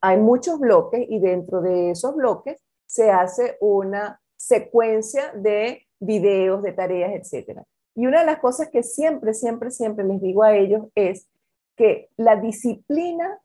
hay 0.00 0.16
muchos 0.18 0.58
bloques 0.58 1.04
y 1.08 1.18
dentro 1.18 1.60
de 1.60 1.90
esos 1.90 2.14
bloques 2.14 2.62
se 2.86 3.10
hace 3.10 3.56
una 3.60 4.20
secuencia 4.36 5.32
de 5.32 5.86
videos, 5.98 6.62
de 6.62 6.72
tareas, 6.72 7.12
etc. 7.14 7.60
Y 7.94 8.06
una 8.06 8.20
de 8.20 8.26
las 8.26 8.38
cosas 8.38 8.68
que 8.70 8.82
siempre, 8.82 9.34
siempre, 9.34 9.70
siempre 9.70 10.04
les 10.04 10.20
digo 10.20 10.42
a 10.42 10.54
ellos 10.54 10.86
es 10.94 11.28
que 11.76 12.08
la 12.16 12.36
disciplina 12.36 13.40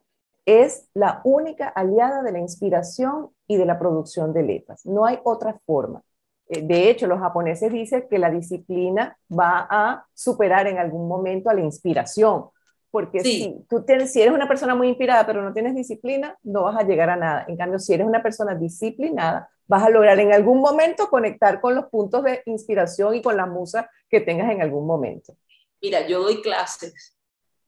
es 0.46 0.88
la 0.94 1.20
única 1.24 1.68
aliada 1.68 2.22
de 2.22 2.32
la 2.32 2.40
inspiración 2.40 3.30
y 3.46 3.56
de 3.56 3.66
la 3.66 3.78
producción 3.78 4.32
de 4.32 4.42
letras. 4.42 4.84
No 4.86 5.04
hay 5.04 5.18
otra 5.24 5.60
forma. 5.66 6.02
Eh, 6.50 6.62
de 6.62 6.90
hecho, 6.90 7.06
los 7.06 7.20
japoneses 7.20 7.72
dicen 7.72 8.06
que 8.10 8.18
la 8.18 8.30
disciplina 8.30 9.16
va 9.30 9.68
a 9.70 10.04
superar 10.12 10.66
en 10.66 10.78
algún 10.78 11.06
momento 11.06 11.48
a 11.48 11.54
la 11.54 11.60
inspiración, 11.60 12.46
porque 12.90 13.20
si 13.20 13.54
tú 13.68 13.84
tienes, 13.84 14.12
si 14.12 14.20
eres 14.20 14.34
una 14.34 14.48
persona 14.48 14.74
muy 14.74 14.88
inspirada 14.88 15.24
pero 15.24 15.42
no 15.42 15.52
tienes 15.52 15.76
disciplina, 15.76 16.36
no 16.42 16.64
vas 16.64 16.76
a 16.76 16.82
llegar 16.82 17.08
a 17.08 17.16
nada. 17.16 17.44
En 17.46 17.56
cambio, 17.56 17.78
si 17.78 17.94
eres 17.94 18.04
una 18.04 18.20
persona 18.20 18.56
disciplinada, 18.56 19.48
vas 19.68 19.84
a 19.84 19.90
lograr 19.90 20.18
en 20.18 20.32
algún 20.32 20.60
momento 20.60 21.08
conectar 21.08 21.60
con 21.60 21.76
los 21.76 21.86
puntos 21.86 22.24
de 22.24 22.42
inspiración 22.46 23.14
y 23.14 23.22
con 23.22 23.36
la 23.36 23.46
musa 23.46 23.88
que 24.08 24.20
tengas 24.20 24.50
en 24.50 24.60
algún 24.60 24.84
momento. 24.88 25.36
Mira, 25.80 26.04
yo 26.08 26.20
doy 26.20 26.42
clases 26.42 27.16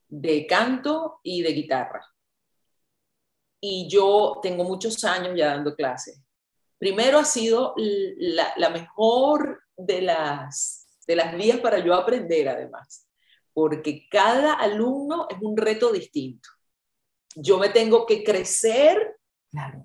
de 0.08 0.44
canto 0.46 1.20
y 1.22 1.42
de 1.42 1.52
guitarra. 1.52 2.04
Y 3.60 3.88
yo 3.88 4.40
tengo 4.42 4.64
muchos 4.64 5.04
años 5.04 5.34
ya 5.36 5.46
dando 5.46 5.76
clases. 5.76 6.20
Primero 6.82 7.20
ha 7.20 7.24
sido 7.24 7.74
la, 7.76 8.52
la 8.56 8.70
mejor 8.70 9.62
de 9.76 10.02
las, 10.02 10.88
de 11.06 11.14
las 11.14 11.36
vías 11.36 11.60
para 11.60 11.78
yo 11.78 11.94
aprender, 11.94 12.48
además 12.48 13.06
porque 13.52 14.08
cada 14.08 14.54
alumno 14.54 15.26
es 15.28 15.38
un 15.40 15.56
reto 15.56 15.92
distinto. 15.92 16.48
Yo 17.34 17.58
me 17.58 17.68
tengo 17.68 18.06
que 18.06 18.22
crecer 18.22 19.16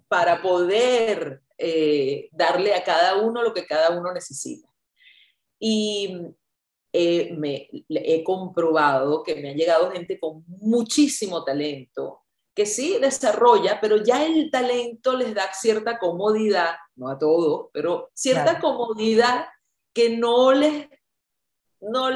para 0.07 0.41
poder 0.41 1.41
eh, 1.57 2.29
darle 2.31 2.73
a 2.73 2.83
cada 2.83 3.17
uno 3.17 3.43
lo 3.43 3.53
que 3.53 3.65
cada 3.65 3.97
uno 3.97 4.13
necesita. 4.13 4.67
Y 5.59 6.21
eh, 6.93 7.33
me, 7.37 7.69
he 7.89 8.23
comprobado 8.23 9.23
que 9.23 9.35
me 9.35 9.51
ha 9.51 9.53
llegado 9.53 9.91
gente 9.91 10.19
con 10.19 10.43
muchísimo 10.47 11.43
talento, 11.43 12.21
que 12.57 12.65
sí 12.65 12.97
desarrolla, 12.99 13.79
pero 13.79 13.97
ya 13.97 14.25
el 14.25 14.49
talento 14.49 15.15
les 15.15 15.35
da 15.35 15.43
cierta 15.53 15.99
comodidad, 15.99 16.71
no 16.95 17.07
a 17.07 17.19
todos, 17.19 17.69
pero 17.71 18.09
cierta 18.15 18.59
comodidad 18.59 19.45
que 19.93 20.17
no 20.17 20.51
les 20.53 20.87
no, 21.79 22.09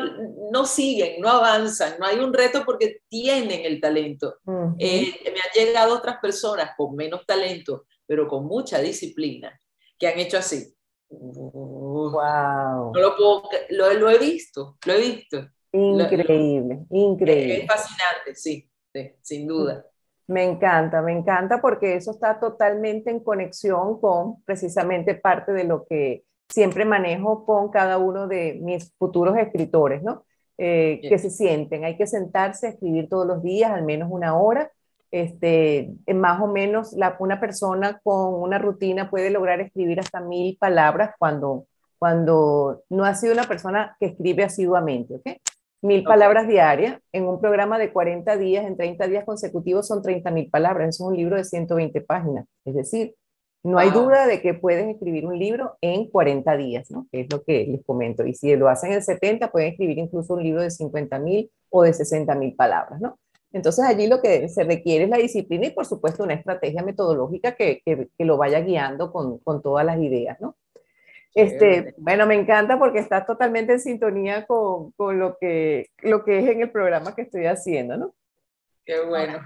no 0.52 0.66
siguen, 0.66 1.22
no 1.22 1.30
avanzan, 1.30 1.94
no 2.00 2.08
hay 2.08 2.18
un 2.18 2.34
reto 2.34 2.64
porque 2.66 3.02
tienen 3.08 3.64
el 3.64 3.80
talento. 3.80 4.38
Eh, 4.80 5.14
me 5.26 5.40
han 5.40 5.52
llegado 5.54 5.96
otras 5.96 6.18
personas 6.20 6.72
con 6.76 6.96
menos 6.96 7.24
talento, 7.28 7.86
pero 8.08 8.28
con 8.28 8.48
mucha 8.48 8.80
disciplina, 8.80 9.56
que 10.00 10.08
han 10.08 10.18
hecho 10.18 10.40
así. 10.40 10.74
Wow. 11.08 12.94
lo, 12.96 13.44
lo, 13.70 14.10
he 14.10 14.18
visto, 14.18 14.80
lo 14.88 14.94
he 14.94 15.02
visto. 15.02 15.48
Increíble, 15.72 16.80
increíble. 16.90 17.58
Es 17.58 17.68
fascinante, 17.68 18.34
sí, 18.34 18.68
sin 19.22 19.46
duda. 19.46 19.86
Me 20.28 20.44
encanta, 20.44 21.02
me 21.02 21.12
encanta 21.12 21.62
porque 21.62 21.96
eso 21.96 22.12
está 22.12 22.40
totalmente 22.40 23.10
en 23.10 23.20
conexión 23.20 24.00
con 24.00 24.42
precisamente 24.44 25.16
parte 25.16 25.52
de 25.52 25.66
lo 25.66 25.86
que 25.86 26.24
siempre 26.50 26.86
manejo 26.86 27.46
con 27.46 27.70
cada 27.70 27.98
uno 27.98 28.28
de 28.28 28.60
mis 28.62 28.94
futuros 28.98 29.38
escritores, 29.38 30.04
¿no? 30.04 30.24
Eh, 30.58 31.00
que 31.02 31.18
se 31.18 31.32
sienten, 31.32 31.86
hay 31.86 31.98
que 31.98 32.06
sentarse 32.06 32.68
a 32.68 32.70
escribir 32.72 33.10
todos 33.10 33.26
los 33.26 33.42
días, 33.42 33.72
al 33.72 33.84
menos 33.84 34.10
una 34.12 34.38
hora. 34.38 34.72
Este, 35.10 35.92
más 36.14 36.40
o 36.40 36.48
menos 36.48 36.94
la, 36.94 37.18
una 37.20 37.40
persona 37.40 38.00
con 38.02 38.36
una 38.36 38.58
rutina 38.60 39.10
puede 39.10 39.30
lograr 39.30 39.60
escribir 39.60 40.00
hasta 40.00 40.22
mil 40.22 40.58
palabras 40.58 41.16
cuando, 41.20 41.66
cuando 42.00 42.84
no 42.90 43.04
ha 43.04 43.16
sido 43.16 43.34
una 43.34 43.44
persona 43.44 43.98
que 44.00 44.06
escribe 44.08 44.44
asiduamente, 44.44 45.16
¿ok? 45.16 45.42
Mil 45.84 46.04
palabras 46.04 46.48
diarias 46.48 47.00
en 47.12 47.26
un 47.28 47.42
programa 47.42 47.80
de 47.80 47.92
40 47.92 48.38
días, 48.38 48.66
en 48.66 48.78
30 48.78 49.08
días 49.08 49.26
consecutivos 49.26 49.88
son 49.88 50.04
30 50.04 50.30
mil 50.30 50.50
palabras. 50.50 50.90
Eso 50.90 51.06
es 51.06 51.10
un 51.10 51.18
libro 51.18 51.36
de 51.38 51.44
120 51.44 52.02
páginas. 52.02 52.46
Es 52.66 52.76
decir, 52.76 53.16
no 53.64 53.78
hay 53.78 53.92
duda 53.92 54.28
de 54.28 54.42
que 54.42 54.54
puedes 54.54 54.88
escribir 54.88 55.26
un 55.26 55.38
libro 55.38 55.78
en 55.82 56.10
40 56.10 56.58
días, 56.58 56.90
¿no? 56.90 57.08
Que 57.12 57.22
es 57.22 57.32
lo 57.32 57.44
que 57.44 57.66
les 57.66 57.84
comento. 57.86 58.26
Y 58.26 58.34
si 58.34 58.56
lo 58.56 58.70
hacen 58.70 58.92
en 58.92 59.04
70, 59.04 59.52
pueden 59.52 59.72
escribir 59.72 60.00
incluso 60.00 60.34
un 60.34 60.44
libro 60.44 60.62
de 60.62 60.72
50 60.72 61.20
mil 61.20 61.52
o 61.70 61.84
de 61.84 61.94
60 61.94 62.34
mil 62.36 62.56
palabras, 62.56 63.00
¿no? 63.02 63.20
Entonces 63.54 63.86
allí 63.86 64.08
lo 64.08 64.22
que 64.22 64.48
se 64.50 64.64
requiere 64.64 65.06
es 65.06 65.10
la 65.10 65.18
disciplina 65.18 65.68
y 65.68 65.72
por 65.72 65.86
supuesto 65.86 66.24
una 66.24 66.34
estrategia 66.34 66.84
metodológica 66.84 67.54
que, 67.56 67.82
que, 67.86 68.26
lo 68.26 68.38
vaya 68.38 68.62
guiando 68.62 69.12
con, 69.12 69.40
con, 69.40 69.62
todas 69.62 69.86
las 69.86 70.00
ideas, 70.00 70.40
¿no? 70.40 70.56
Este, 71.34 71.94
bueno, 71.98 72.28
me 72.28 72.36
encanta 72.36 72.78
porque 72.78 73.00
estás 73.00 73.26
totalmente 73.26 73.74
en 73.74 73.80
sintonía 73.80 74.46
con, 74.46 74.92
con, 74.92 75.18
lo, 75.18 75.38
que, 75.38 75.88
lo 76.02 76.26
que 76.26 76.40
es 76.40 76.48
en 76.50 76.62
el 76.62 76.72
programa 76.72 77.16
que 77.16 77.22
estoy 77.22 77.46
haciendo, 77.46 77.98
¿no? 77.98 78.14
Qué 78.86 79.00
bueno. 79.06 79.40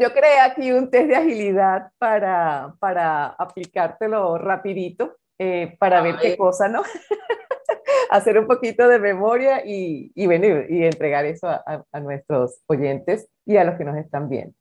Yo, 0.00 0.12
creé 0.12 0.40
aquí 0.40 0.72
un 0.72 0.90
test 0.90 1.08
de 1.08 1.16
agilidad 1.16 1.90
para, 1.98 2.74
para 2.80 3.26
aplicártelo 3.26 4.38
rapidito, 4.38 5.16
eh, 5.38 5.76
para 5.78 6.02
ver 6.02 6.16
qué 6.20 6.36
cosa, 6.36 6.68
¿no? 6.68 6.82
Hacer 8.10 8.38
un 8.38 8.46
poquito 8.46 8.88
de 8.88 8.98
memoria 8.98 9.62
y, 9.64 10.10
y, 10.14 10.26
venir, 10.26 10.66
y 10.68 10.84
entregar 10.84 11.24
eso 11.26 11.48
a, 11.48 11.84
a, 11.92 12.00
nuestros 12.00 12.62
oyentes 12.66 13.28
y 13.44 13.56
a 13.56 13.64
los 13.64 13.76
que 13.76 13.84
nos 13.84 13.96
están 13.96 14.28
viendo. 14.28 14.54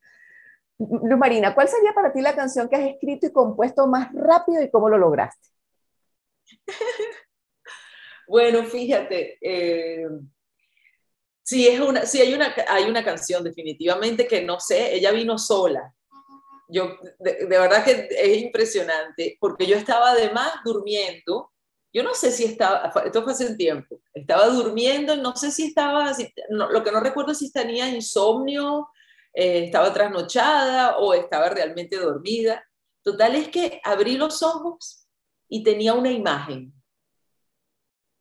Luz 0.77 1.17
Marina, 1.17 1.55
¿cuál 1.55 1.67
sería 1.67 1.93
para 1.93 2.11
ti 2.11 2.21
la 2.21 2.35
canción 2.35 2.67
que 2.67 2.75
has 2.75 2.89
escrito 2.89 3.27
y 3.27 3.31
compuesto 3.31 3.87
más 3.87 4.11
rápido 4.13 4.61
y 4.61 4.69
cómo 4.69 4.89
lo 4.89 4.97
lograste? 4.97 5.52
bueno, 8.27 8.63
fíjate, 8.65 9.37
eh, 9.41 10.07
Sí, 11.43 11.67
es 11.67 11.79
una, 11.81 12.05
sí 12.05 12.21
hay, 12.21 12.33
una, 12.33 12.55
hay 12.69 12.85
una 12.85 13.03
canción 13.03 13.43
definitivamente 13.43 14.27
que 14.27 14.41
no 14.41 14.61
sé, 14.61 14.95
ella 14.95 15.11
vino 15.11 15.37
sola. 15.37 15.93
Yo, 16.69 16.95
de, 17.19 17.45
verdad 17.45 17.83
que 17.83 18.07
es 18.09 18.37
impresionante, 18.41 19.37
porque 19.39 19.67
yo 19.67 19.75
estaba 19.75 20.11
además 20.11 20.51
durmiendo, 20.63 21.51
yo 21.93 22.01
no 22.01 22.15
sé 22.15 22.31
si 22.31 22.45
estaba, 22.45 22.91
esto 23.05 23.23
fue 23.23 23.33
hace 23.33 23.45
un 23.45 23.57
tiempo, 23.57 23.99
estaba 24.13 24.47
durmiendo, 24.47 25.17
no 25.17 25.35
sé 25.35 25.51
si 25.51 25.67
estaba, 25.67 26.11
lo 26.49 26.83
que 26.83 26.91
no 26.91 27.01
recuerdo 27.01 27.33
es 27.33 27.39
si 27.39 27.51
tenía 27.51 27.89
insomnio, 27.89 28.87
eh, 29.33 29.65
estaba 29.65 29.93
trasnochada 29.93 30.97
o 30.97 31.13
estaba 31.13 31.49
realmente 31.49 31.97
dormida. 31.97 32.65
Total 33.03 33.35
es 33.35 33.49
que 33.49 33.81
abrí 33.83 34.15
los 34.15 34.41
ojos 34.41 35.02
y 35.53 35.61
tenía 35.61 35.93
una 35.93 36.09
imagen, 36.09 36.73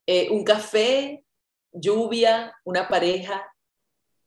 eh, 0.06 0.28
un 0.30 0.44
café 0.44 1.24
lluvia, 1.72 2.54
una 2.62 2.86
pareja. 2.86 3.50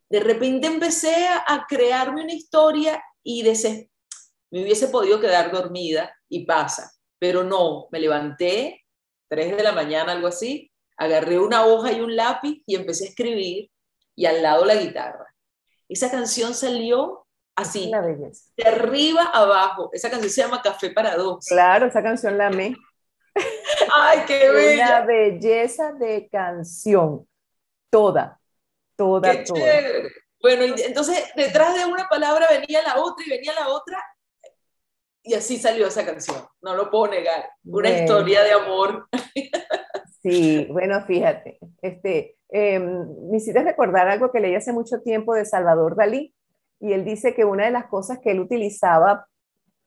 De 0.09 0.21
repente 0.21 0.65
empecé 0.65 1.27
a 1.27 1.67
crearme 1.69 2.23
una 2.23 2.33
historia 2.33 3.03
y 3.21 3.43
me 3.43 4.63
hubiese 4.63 4.87
podido 4.87 5.19
quedar 5.19 5.51
dormida 5.51 6.17
y 6.27 6.47
pasa, 6.47 6.93
pero 7.19 7.43
no, 7.43 7.87
me 7.91 7.99
levanté, 7.99 8.83
3 9.29 9.55
de 9.55 9.61
la 9.61 9.73
mañana, 9.73 10.13
algo 10.13 10.27
así, 10.27 10.71
agarré 10.97 11.37
una 11.37 11.63
hoja 11.63 11.91
y 11.91 12.01
un 12.01 12.15
lápiz 12.15 12.63
y 12.65 12.73
empecé 12.73 13.05
a 13.05 13.09
escribir 13.09 13.69
y 14.15 14.25
al 14.25 14.41
lado 14.41 14.65
la 14.65 14.77
guitarra. 14.77 15.31
Esa 15.87 16.09
canción 16.09 16.55
salió 16.55 17.27
así, 17.55 17.91
de 18.57 18.67
arriba 18.67 19.25
abajo. 19.25 19.91
Esa 19.93 20.09
canción 20.09 20.31
se 20.31 20.41
llama 20.41 20.63
Café 20.63 20.89
para 20.89 21.15
dos. 21.15 21.45
Claro, 21.45 21.85
esa 21.85 22.01
canción 22.01 22.35
la 22.39 22.47
amé. 22.47 22.75
Ay, 23.93 24.19
qué 24.27 24.49
bella. 24.51 24.85
Una 24.85 25.05
belleza 25.05 25.93
de 25.93 26.27
canción 26.29 27.27
toda, 27.89 28.39
toda, 28.95 29.43
toda. 29.43 29.61
Bueno, 30.41 30.75
entonces 30.77 31.23
detrás 31.35 31.75
de 31.75 31.85
una 31.85 32.07
palabra 32.07 32.47
venía 32.49 32.83
la 32.83 33.01
otra 33.01 33.25
y 33.25 33.29
venía 33.29 33.53
la 33.53 33.69
otra. 33.69 33.97
y 35.23 35.33
así 35.33 35.57
salió 35.57 35.87
esa 35.87 36.05
canción, 36.05 36.45
no 36.61 36.75
lo 36.75 36.91
puedo 36.91 37.07
negar, 37.07 37.49
una 37.63 37.89
historia 37.89 38.43
de 38.43 38.51
amor. 38.51 39.07
Sí, 40.21 40.67
bueno, 40.71 41.03
fíjate, 41.05 41.59
este, 41.81 42.37
eh, 42.49 42.79
me 42.79 43.37
hiciste 43.37 43.61
recordar 43.63 44.07
algo 44.07 44.31
que 44.31 44.39
leí 44.39 44.55
hace 44.55 44.73
mucho 44.73 45.01
tiempo 45.01 45.35
de 45.35 45.45
Salvador 45.45 45.95
Dalí, 45.95 46.33
y 46.79 46.93
él 46.93 47.05
dice 47.05 47.33
que 47.33 47.45
una 47.45 47.65
de 47.65 47.71
las 47.71 47.85
cosas 47.85 48.19
que 48.19 48.31
él 48.31 48.39
utilizaba, 48.39 49.27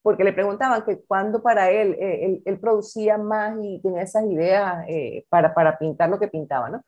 porque 0.01 0.23
le 0.23 0.33
preguntaban 0.33 0.83
que 0.85 1.01
cuando 1.07 1.41
para 1.41 1.71
él, 1.71 1.95
eh, 1.99 2.41
él, 2.45 2.59
producía 2.59 3.17
más 3.17 3.57
y 3.61 3.81
tenía 3.81 4.03
esas 4.03 4.25
ideas 4.25 4.85
eh, 4.87 5.25
para, 5.29 5.53
para 5.53 5.77
pintar 5.77 6.09
lo 6.09 6.19
que 6.19 6.27
pintaba, 6.27 6.69
¿no? 6.69 6.83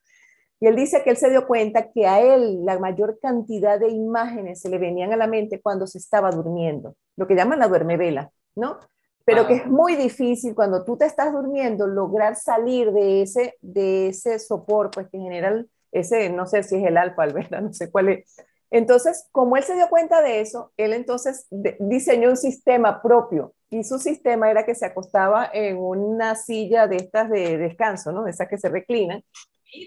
Y 0.60 0.68
él 0.68 0.76
dice 0.76 1.02
que 1.04 1.10
él 1.10 1.18
se 1.18 1.30
dio 1.32 1.48
cuenta 1.48 1.92
que 1.92 2.06
a 2.06 2.22
él 2.22 2.64
la 2.64 2.78
mayor 2.78 3.20
cantidad 3.20 3.80
de 3.80 3.90
imágenes 3.90 4.62
se 4.62 4.70
le 4.70 4.78
venían 4.78 5.12
a 5.12 5.18
la 5.18 5.26
mente 5.26 5.60
cuando 5.60 5.88
se 5.88 5.98
estaba 5.98 6.30
durmiendo, 6.30 6.96
lo 7.18 7.28
que 7.28 7.36
llaman 7.36 7.58
la 7.60 7.68
duermevela. 7.68 8.32
¿no? 8.56 8.80
Pero 9.24 9.48
que 9.48 9.56
es 9.56 9.68
muy 9.68 9.96
difícil 9.96 10.56
cuando 10.56 10.84
tú 10.84 10.98
te 10.98 11.06
estás 11.06 11.32
durmiendo 11.32 11.88
lograr 11.88 12.36
salir 12.36 12.92
de 12.92 13.22
ese, 13.22 13.56
de 13.62 14.10
ese 14.10 14.40
sopor, 14.40 14.90
pues 14.92 15.08
que 15.10 15.18
en 15.18 15.24
general 15.24 15.70
ese, 15.92 16.30
no 16.30 16.46
sé 16.48 16.64
si 16.64 16.78
es 16.78 16.86
el 16.86 16.98
alfa, 16.98 17.28
¿verdad? 17.28 17.62
No 17.62 17.74
sé 17.74 17.92
cuál 17.92 18.10
es. 18.10 18.36
Entonces, 18.72 19.28
como 19.32 19.58
él 19.58 19.64
se 19.64 19.76
dio 19.76 19.90
cuenta 19.90 20.22
de 20.22 20.42
eso, 20.42 20.72
él 20.78 20.94
entonces 20.94 21.48
diseñó 21.80 22.30
un 22.30 22.38
sistema 22.38 23.02
propio 23.02 23.54
y 23.70 23.84
su 23.84 24.00
sistema 24.00 24.50
era 24.50 24.66
que 24.66 24.76
se 24.76 24.86
acostaba 24.86 25.50
en 25.54 25.78
una 25.78 26.36
silla 26.36 26.88
de 26.88 26.96
estas 26.96 27.30
de 27.30 27.58
descanso, 27.58 28.12
¿no? 28.12 28.24
De 28.24 28.32
esas 28.32 28.48
que 28.48 28.58
se 28.58 28.70
reclinan, 28.70 29.24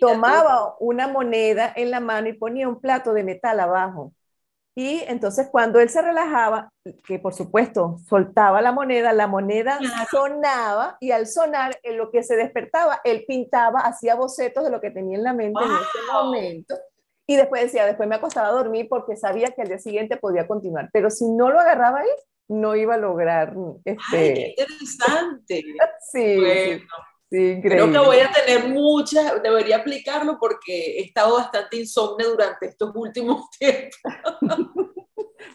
tomaba 0.01 0.77
una 0.81 1.09
moneda 1.09 1.73
en 1.75 1.91
la 1.91 2.01
mano 2.01 2.29
y 2.29 2.35
ponía 2.35 2.69
un 2.69 2.81
plato 2.81 3.13
de 3.13 3.25
metal 3.25 3.59
abajo 3.59 4.13
y 4.77 5.03
entonces 5.07 5.49
cuando 5.53 5.79
él 5.79 5.89
se 5.89 6.03
relajaba, 6.03 6.73
que 7.05 7.21
por 7.21 7.33
supuesto 7.33 7.99
soltaba 8.09 8.61
la 8.61 8.73
moneda, 8.73 9.13
la 9.13 9.29
moneda 9.29 9.79
sonaba 10.11 10.97
y 10.99 11.13
al 11.13 11.29
sonar, 11.29 11.79
en 11.85 11.97
lo 11.97 12.11
que 12.11 12.25
se 12.25 12.35
despertaba, 12.35 13.01
él 13.05 13.25
pintaba, 13.27 13.81
hacía 13.81 14.17
bocetos 14.17 14.65
de 14.65 14.71
lo 14.71 14.81
que 14.81 14.91
tenía 14.91 15.17
en 15.17 15.25
la 15.25 15.33
mente 15.33 15.63
en 15.63 15.71
ese 15.71 16.13
momento. 16.13 16.75
Y 17.27 17.37
después 17.37 17.63
decía, 17.63 17.87
después 17.87 18.09
me 18.09 18.17
acostaba 18.17 18.49
a 18.49 18.53
dormir 18.53 18.87
porque 18.89 19.17
sabía 19.17 19.51
que 19.51 19.63
al 19.63 19.69
día 19.69 19.79
siguiente 19.79 20.17
podía 20.17 20.47
continuar. 20.47 20.91
Pero 20.93 21.11
si 21.11 21.27
no 21.31 21.51
lo 21.51 21.61
agarraba 21.61 22.01
ahí, 22.01 22.11
no 22.49 22.77
iba 22.77 22.95
a 22.95 22.99
lograr... 22.99 23.55
Este... 23.85 24.17
Ay, 24.17 24.35
qué 24.35 24.55
interesante. 24.59 25.65
sí. 26.13 26.37
Bueno. 26.37 26.85
Creo 27.63 27.91
que 27.91 27.99
voy 27.99 28.19
a 28.19 28.31
tener 28.31 28.69
muchas, 28.69 29.43
debería 29.43 29.79
aplicarlo 29.79 30.39
porque 30.39 30.99
he 30.99 31.03
estado 31.03 31.35
bastante 31.35 31.79
insomne 31.79 32.25
durante 32.25 32.67
estos 32.67 32.93
últimos 32.95 33.51
tiempos. 33.59 33.99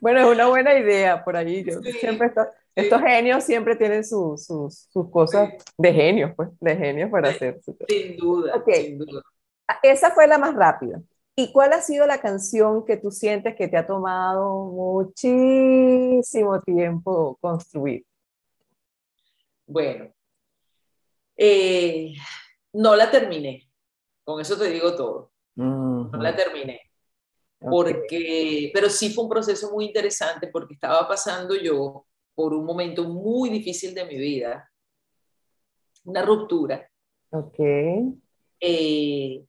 bueno, 0.02 0.20
es 0.20 0.26
una 0.28 0.48
buena 0.48 0.78
idea 0.78 1.24
por 1.24 1.38
ahí. 1.38 1.64
siempre 2.00 2.32
estos 2.76 3.02
genios 3.02 3.44
siempre 3.44 3.76
tienen 3.76 4.04
sus, 4.04 4.46
sus, 4.46 5.10
cosas 5.12 5.50
de 5.78 5.94
genios, 5.94 6.32
pues, 6.36 6.50
de 6.60 6.76
genios 6.76 7.10
para 7.10 7.30
hacer. 7.30 7.60
Sin 7.88 8.18
duda, 8.18 8.62
sin 8.66 8.98
duda. 8.98 9.22
Ah, 9.68 9.80
esa 9.84 10.12
fue 10.12 10.28
la 10.28 10.38
más 10.38 10.56
rápida. 10.56 11.02
¿Y 11.40 11.54
cuál 11.54 11.72
ha 11.72 11.82
sido 11.82 12.06
la 12.06 12.20
canción 12.20 12.84
que 12.86 12.98
tú 12.98 13.12
sientes 13.12 13.56
que 13.56 13.70
te 13.70 13.78
ha 13.78 13.88
tomado 13.88 14.66
muchísimo 14.66 16.62
tiempo 16.62 17.38
construir? 17.40 18.06
Bueno, 19.66 20.14
eh, 21.38 22.12
no 22.74 22.94
la 22.94 23.10
terminé, 23.10 23.72
con 24.26 24.42
eso 24.42 24.58
te 24.58 24.70
digo 24.70 24.94
todo. 24.98 25.32
No 25.56 26.10
la 26.12 26.36
terminé. 26.36 26.82
Porque, 27.58 28.72
pero 28.74 28.90
sí 28.90 29.14
fue 29.14 29.24
un 29.24 29.30
proceso 29.30 29.72
muy 29.72 29.86
interesante 29.86 30.48
porque 30.48 30.74
estaba 30.74 31.08
pasando 31.08 31.56
yo 31.56 32.06
por 32.36 32.54
un 32.54 32.66
momento 32.66 33.06
muy 33.06 33.50
difícil 33.50 33.96
de 33.96 34.04
mi 34.04 34.18
vida, 34.18 34.70
una 36.04 36.22
ruptura. 36.22 36.86
Ok. 37.30 37.60
Eh, 38.60 39.46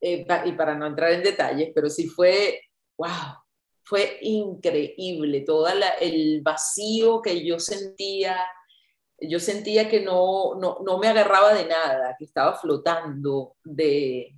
eh, 0.00 0.26
y 0.44 0.52
para 0.52 0.74
no 0.74 0.86
entrar 0.86 1.12
en 1.12 1.22
detalles, 1.22 1.72
pero 1.74 1.88
sí 1.90 2.08
fue, 2.08 2.60
wow, 2.96 3.38
fue 3.84 4.18
increíble, 4.22 5.40
todo 5.40 5.66
el 6.00 6.42
vacío 6.42 7.22
que 7.22 7.44
yo 7.44 7.58
sentía, 7.58 8.38
yo 9.18 9.40
sentía 9.40 9.88
que 9.88 10.00
no, 10.00 10.54
no, 10.56 10.98
me 10.98 11.08
agarraba 11.08 11.54
de 11.54 11.66
nada, 11.66 12.14
que 12.18 12.24
estaba 12.24 12.54
flotando 12.54 13.56
de, 13.64 14.34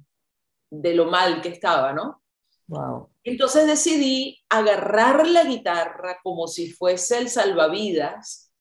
de 0.70 0.94
lo 0.94 1.06
mal 1.06 1.40
que 1.42 1.48
estaba, 1.48 1.92
¿no? 1.92 2.22
Wow. 2.68 3.10
Entonces 3.24 3.66
decidí 3.66 4.40
agarrar 4.48 5.26
la 5.26 5.42
guitarra 5.44 6.20
como 6.22 6.46
si 6.46 6.70
fuese 6.70 7.18
el 7.18 7.28
salvavidas 7.28 8.52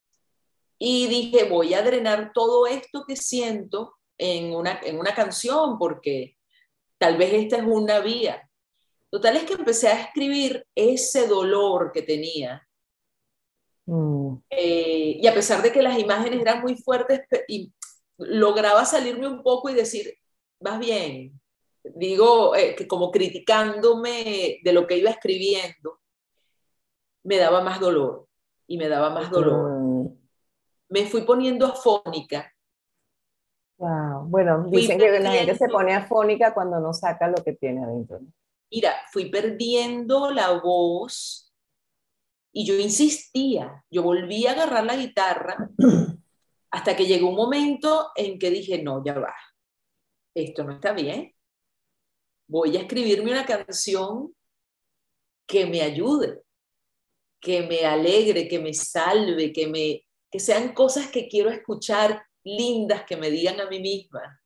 y 0.79 1.07
dije, 1.07 1.43
voy 1.43 1.75
a 1.75 1.83
drenar 1.83 2.31
todo 2.33 2.65
esto 2.65 3.03
que 3.07 3.15
siento 3.15 3.95
en 4.17 4.55
una, 4.55 4.79
en 4.81 4.97
una 4.99 5.13
canción 5.13 5.77
porque 5.77 6.38
tal 6.99 7.17
vez 7.17 7.33
esta 7.33 7.57
es 7.57 7.63
una 7.63 7.99
vía. 7.99 8.47
Total 9.09 9.37
es 9.37 9.45
que 9.45 9.53
empecé 9.53 9.87
a 9.87 9.99
escribir 9.99 10.67
ese 10.75 11.27
dolor 11.27 11.91
que 11.91 12.03
tenía 12.03 12.69
Mm. 13.89 14.43
Eh, 14.51 15.17
y 15.19 15.25
a 15.25 15.33
pesar 15.33 15.63
de 15.63 15.71
que 15.71 15.81
las 15.81 15.97
imágenes 15.97 16.39
eran 16.39 16.61
muy 16.61 16.75
fuertes, 16.75 17.21
y 17.47 17.73
lograba 18.17 18.85
salirme 18.85 19.27
un 19.27 19.41
poco 19.41 19.69
y 19.69 19.73
decir, 19.73 20.13
vas 20.59 20.77
bien, 20.77 21.41
digo, 21.95 22.55
eh, 22.55 22.75
que 22.75 22.87
como 22.87 23.09
criticándome 23.09 24.59
de 24.63 24.73
lo 24.73 24.85
que 24.85 24.97
iba 24.97 25.09
escribiendo, 25.09 25.99
me 27.23 27.37
daba 27.37 27.61
más 27.61 27.79
dolor 27.79 28.27
y 28.67 28.77
me 28.77 28.87
daba 28.87 29.09
más 29.09 29.31
dolor. 29.31 29.71
Mm. 29.71 30.19
Me 30.89 31.05
fui 31.07 31.21
poniendo 31.21 31.65
afónica. 31.65 32.53
Wow. 33.79 34.25
Bueno, 34.27 34.65
dicen 34.69 34.99
que 34.99 35.19
la 35.19 35.31
gente 35.31 35.55
se 35.55 35.69
pone 35.69 35.93
afónica 35.93 36.53
cuando 36.53 36.81
no 36.81 36.93
saca 36.93 37.29
lo 37.29 37.41
que 37.41 37.53
tiene 37.53 37.81
adentro. 37.81 38.19
Mira, 38.69 38.93
fui 39.09 39.29
perdiendo 39.31 40.31
la 40.31 40.51
voz 40.59 41.53
y 42.51 42.65
yo 42.65 42.77
insistía, 42.77 43.85
yo 43.89 44.03
volví 44.03 44.45
a 44.45 44.51
agarrar 44.51 44.83
la 44.83 44.97
guitarra 44.97 45.69
hasta 46.71 46.95
que 46.95 47.05
llegó 47.05 47.29
un 47.29 47.35
momento 47.35 48.11
en 48.17 48.37
que 48.37 48.49
dije, 48.51 48.83
no, 48.83 49.01
ya 49.03 49.17
va, 49.17 49.33
esto 50.35 50.65
no 50.65 50.73
está 50.73 50.91
bien. 50.91 51.33
Voy 52.49 52.75
a 52.75 52.81
escribirme 52.81 53.31
una 53.31 53.45
canción 53.45 54.35
que 55.47 55.65
me 55.67 55.81
ayude, 55.81 56.41
que 57.39 57.61
me 57.61 57.85
alegre, 57.85 58.49
que 58.49 58.59
me 58.59 58.73
salve, 58.73 59.53
que, 59.53 59.67
me, 59.67 60.05
que 60.29 60.39
sean 60.39 60.73
cosas 60.73 61.07
que 61.07 61.29
quiero 61.29 61.49
escuchar 61.49 62.28
lindas, 62.43 63.03
que 63.03 63.17
me 63.17 63.29
digan 63.29 63.59
a 63.59 63.69
mí 63.69 63.79
misma. 63.79 64.41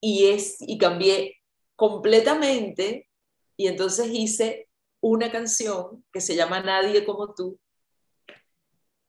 Y, 0.00 0.28
es, 0.28 0.56
y 0.60 0.78
cambié 0.78 1.36
completamente 1.74 3.08
y 3.56 3.66
entonces 3.66 4.08
hice 4.12 4.68
una 5.00 5.30
canción 5.30 6.04
que 6.12 6.20
se 6.20 6.34
llama 6.34 6.60
Nadie 6.60 7.04
como 7.04 7.34
tú, 7.34 7.58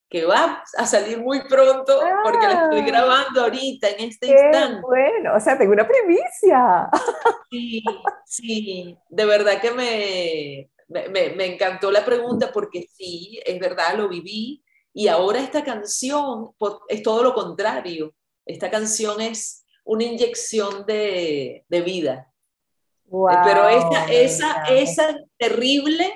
que 0.09 0.25
va 0.25 0.63
a 0.77 0.85
salir 0.87 1.19
muy 1.19 1.41
pronto 1.47 1.99
porque 2.23 2.47
la 2.47 2.63
estoy 2.63 2.79
ah. 2.79 2.85
grabando 2.85 3.41
ahorita, 3.41 3.89
en 3.89 4.09
este 4.09 4.27
instante. 4.27 4.81
Bueno, 4.81 5.35
o 5.35 5.39
sea, 5.39 5.57
tengo 5.57 5.73
una 5.73 5.87
primicia. 5.87 6.89
Sí, 7.51 7.83
sí, 8.25 8.97
de 9.09 9.25
verdad 9.25 9.59
que 9.59 9.71
me, 9.71 10.69
me, 10.87 11.29
me 11.35 11.45
encantó 11.45 11.89
la 11.89 12.05
pregunta 12.05 12.51
porque 12.51 12.85
sí, 12.91 13.39
es 13.43 13.59
verdad, 13.59 13.95
lo 13.95 14.07
viví. 14.07 14.63
Y 14.99 15.07
ahora 15.07 15.39
esta 15.39 15.63
canción 15.63 16.51
es 16.89 17.03
todo 17.03 17.23
lo 17.23 17.33
contrario. 17.33 18.13
Esta 18.45 18.69
canción 18.69 19.21
es 19.21 19.65
una 19.85 20.03
inyección 20.03 20.85
de, 20.85 21.63
de 21.69 21.81
vida. 21.81 22.29
Pero 23.05 23.69
esa, 23.69 24.11
esa, 24.11 24.63
esa 24.65 25.17
terrible 25.37 26.11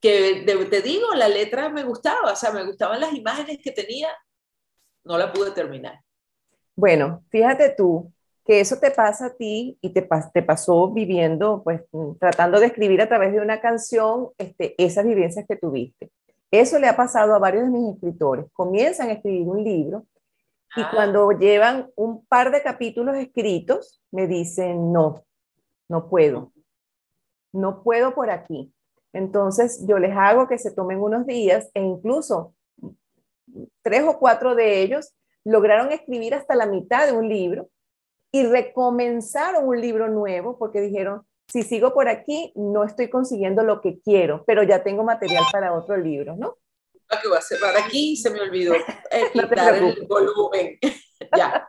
que 0.00 0.44
te 0.70 0.82
digo, 0.82 1.14
la 1.16 1.26
letra 1.26 1.68
me 1.68 1.82
gustaba, 1.82 2.30
o 2.30 2.36
sea, 2.36 2.52
me 2.52 2.64
gustaban 2.64 3.00
las 3.00 3.12
imágenes 3.12 3.58
que 3.60 3.72
tenía, 3.72 4.08
no 5.02 5.18
la 5.18 5.32
pude 5.32 5.50
terminar. 5.50 6.00
Bueno, 6.76 7.24
fíjate 7.28 7.70
tú 7.70 8.12
que 8.46 8.60
eso 8.60 8.78
te 8.78 8.92
pasa 8.92 9.26
a 9.26 9.34
ti 9.34 9.76
y 9.80 9.92
te, 9.92 10.08
te 10.32 10.42
pasó 10.44 10.92
viviendo, 10.92 11.64
pues 11.64 11.80
tratando 12.20 12.60
de 12.60 12.66
escribir 12.66 13.02
a 13.02 13.08
través 13.08 13.32
de 13.32 13.40
una 13.40 13.60
canción 13.60 14.28
este, 14.38 14.76
esas 14.78 15.04
vivencias 15.04 15.44
que 15.48 15.56
tuviste. 15.56 16.12
Eso 16.60 16.78
le 16.78 16.86
ha 16.86 16.94
pasado 16.94 17.34
a 17.34 17.40
varios 17.40 17.64
de 17.64 17.70
mis 17.70 17.94
escritores. 17.94 18.46
Comienzan 18.52 19.08
a 19.08 19.14
escribir 19.14 19.48
un 19.48 19.64
libro 19.64 20.06
y 20.76 20.82
ah. 20.82 20.90
cuando 20.94 21.32
llevan 21.32 21.90
un 21.96 22.24
par 22.26 22.52
de 22.52 22.62
capítulos 22.62 23.16
escritos, 23.16 24.00
me 24.12 24.28
dicen, 24.28 24.92
no, 24.92 25.24
no 25.88 26.08
puedo, 26.08 26.52
no 27.52 27.82
puedo 27.82 28.14
por 28.14 28.30
aquí. 28.30 28.72
Entonces 29.12 29.84
yo 29.84 29.98
les 29.98 30.16
hago 30.16 30.46
que 30.46 30.58
se 30.58 30.70
tomen 30.70 31.00
unos 31.00 31.26
días 31.26 31.68
e 31.74 31.82
incluso 31.82 32.54
tres 33.82 34.04
o 34.04 34.16
cuatro 34.20 34.54
de 34.54 34.80
ellos 34.80 35.12
lograron 35.42 35.90
escribir 35.90 36.34
hasta 36.34 36.54
la 36.54 36.66
mitad 36.66 37.04
de 37.08 37.14
un 37.14 37.28
libro 37.28 37.68
y 38.30 38.46
recomenzaron 38.46 39.66
un 39.66 39.80
libro 39.80 40.06
nuevo 40.06 40.56
porque 40.56 40.80
dijeron, 40.80 41.26
si 41.48 41.62
sigo 41.62 41.94
por 41.94 42.08
aquí, 42.08 42.52
no 42.56 42.84
estoy 42.84 43.08
consiguiendo 43.08 43.62
lo 43.62 43.80
que 43.80 44.00
quiero, 44.00 44.44
pero 44.46 44.62
ya 44.62 44.82
tengo 44.82 45.04
material 45.04 45.44
para 45.52 45.72
otro 45.72 45.96
libro, 45.96 46.36
¿no? 46.36 46.56
que 47.20 47.28
voy 47.28 47.38
a 47.38 47.40
cerrar 47.40 47.76
aquí, 47.76 48.16
se 48.16 48.30
me 48.30 48.40
olvidó 48.40 48.74
eh, 49.10 49.30
quitar 49.32 49.74
el 49.76 50.06
volumen. 50.08 50.78
ya. 51.36 51.68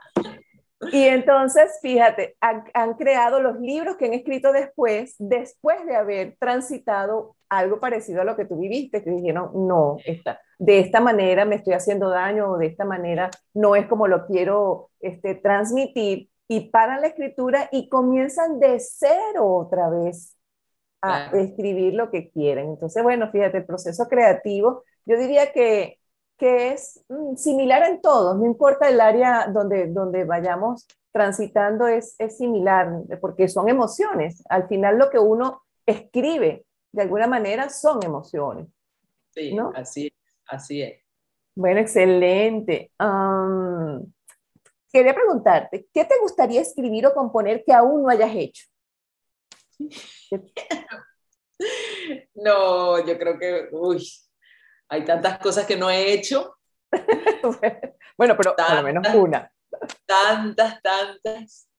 Y 0.91 1.05
entonces, 1.05 1.79
fíjate, 1.81 2.35
han, 2.41 2.93
creado 2.95 3.41
los 3.41 3.59
libros 3.59 3.95
que 3.95 4.05
han 4.05 4.13
escrito 4.13 4.51
después, 4.51 5.15
después 5.17 5.85
de 5.85 5.95
haber 5.95 6.35
transitado 6.39 7.35
algo 7.49 7.79
parecido 7.79 8.21
a 8.21 8.25
lo 8.25 8.35
que 8.35 8.45
tú 8.45 8.59
viviste, 8.59 9.03
que 9.03 9.09
dijeron, 9.09 9.51
no, 9.67 9.97
esta, 10.05 10.39
de 10.59 10.79
esta 10.79 10.99
manera 10.99 11.45
me 11.45 11.55
estoy 11.55 11.73
haciendo 11.73 12.09
daño 12.09 12.51
o 12.51 12.57
de 12.57 12.67
esta 12.67 12.85
manera 12.85 13.31
no 13.53 13.75
es 13.75 13.87
como 13.87 14.07
lo 14.07 14.27
quiero 14.27 14.89
este, 14.99 15.35
transmitir, 15.35 16.29
y 16.47 16.69
paran 16.69 17.01
la 17.01 17.07
escritura 17.07 17.69
y 17.71 17.89
comienzan 17.89 18.59
de 18.59 18.79
cero 18.79 19.45
otra 19.47 19.89
vez 19.89 20.35
a 21.01 21.29
escribir 21.33 21.93
lo 21.93 22.09
que 22.09 22.31
quieren. 22.31 22.69
Entonces, 22.69 23.03
bueno, 23.03 23.29
fíjate, 23.31 23.57
el 23.59 23.65
proceso 23.65 24.07
creativo, 24.07 24.83
yo 25.05 25.17
diría 25.17 25.51
que 25.51 25.99
que 26.37 26.73
es 26.73 27.03
mm, 27.09 27.35
similar 27.35 27.83
en 27.83 28.01
todos, 28.01 28.37
no 28.37 28.45
importa 28.45 28.89
el 28.89 28.99
área 28.99 29.47
donde, 29.47 29.87
donde 29.87 30.25
vayamos 30.25 30.85
transitando, 31.11 31.87
es, 31.87 32.15
es 32.19 32.37
similar, 32.37 32.91
porque 33.21 33.47
son 33.47 33.69
emociones. 33.69 34.43
Al 34.49 34.67
final 34.67 34.97
lo 34.97 35.09
que 35.09 35.19
uno 35.19 35.61
escribe, 35.85 36.65
de 36.91 37.01
alguna 37.01 37.27
manera, 37.27 37.69
son 37.69 38.03
emociones. 38.03 38.67
Sí, 39.29 39.53
¿no? 39.53 39.71
así, 39.75 40.11
así 40.47 40.81
es. 40.81 40.99
Bueno, 41.55 41.79
excelente. 41.79 42.91
Quería 44.95 45.13
preguntarte, 45.13 45.87
¿qué 45.93 46.05
te 46.05 46.17
gustaría 46.21 46.61
escribir 46.61 47.05
o 47.05 47.13
componer 47.13 47.65
que 47.65 47.73
aún 47.73 48.03
no 48.03 48.09
hayas 48.09 48.33
hecho? 48.33 48.65
No, 52.33 53.05
yo 53.05 53.17
creo 53.17 53.37
que, 53.37 53.67
uy, 53.71 54.07
hay 54.87 55.03
tantas 55.03 55.39
cosas 55.39 55.65
que 55.65 55.75
no 55.75 55.89
he 55.89 56.13
hecho. 56.13 56.57
bueno, 58.17 58.35
pero 58.37 58.55
al 58.57 58.83
menos 58.83 59.13
una. 59.13 59.51
Tantas, 60.05 60.81
tantas. 60.81 61.69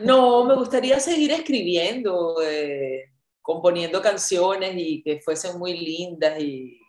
No, 0.00 0.44
me 0.44 0.54
gustaría 0.54 0.98
seguir 1.00 1.32
escribiendo, 1.32 2.36
eh, 2.42 3.12
componiendo 3.42 4.00
canciones 4.00 4.72
y 4.76 5.02
que 5.02 5.20
fuesen 5.20 5.58
muy 5.58 5.76
lindas 5.76 6.40
y 6.40 6.80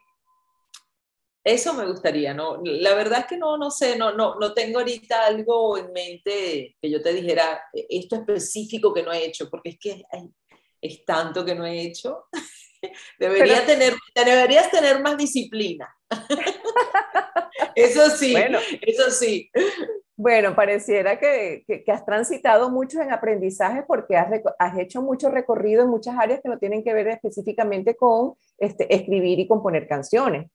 eso 1.44 1.74
me 1.74 1.86
gustaría, 1.86 2.34
¿no? 2.34 2.60
La 2.64 2.94
verdad 2.94 3.20
es 3.20 3.26
que 3.28 3.38
no, 3.38 3.58
no 3.58 3.72
sé, 3.72 3.98
no, 3.98 4.14
no, 4.14 4.36
no 4.36 4.54
tengo 4.54 4.80
ahorita 4.80 5.26
algo 5.26 5.78
en 5.78 5.92
mente 5.94 6.76
que 6.82 6.90
yo 6.90 7.02
te 7.02 7.14
dijera 7.14 7.62
esto 7.74 8.18
específico 8.18 8.94
que 8.94 9.04
no 9.04 9.12
he 9.12 9.26
hecho, 9.26 9.50
porque 9.50 9.70
es 9.70 9.80
que 9.80 10.04
es 10.82 11.06
tanto 11.06 11.46
que 11.46 11.56
no 11.56 11.66
he 11.66 11.82
hecho. 11.82 12.26
Debería 13.20 13.66
tener, 13.66 13.94
deberías 14.16 14.72
tener 14.72 15.02
más 15.02 15.18
disciplina. 15.18 15.94
eso 17.76 18.10
sí, 18.10 18.32
bueno, 18.32 18.60
eso 18.82 19.12
sí. 19.12 19.52
Bueno, 20.16 20.56
pareciera 20.56 21.20
que, 21.20 21.64
que, 21.66 21.92
has 21.92 22.06
transitado 22.06 22.70
mucho 22.70 23.02
en 23.02 23.12
aprendizaje 23.12 23.84
porque 23.88 24.18
has, 24.18 24.30
has, 24.60 24.78
hecho 24.78 25.02
mucho 25.02 25.30
recorrido 25.30 25.84
en 25.84 25.90
muchas 25.90 26.18
áreas 26.18 26.42
que 26.42 26.50
no 26.50 26.58
tienen 26.58 26.84
que 26.84 26.94
ver 26.94 27.08
específicamente 27.08 27.96
con 27.96 28.34
este, 28.58 28.94
escribir 28.94 29.40
y 29.40 29.48
componer 29.48 29.88
canciones. 29.88 30.50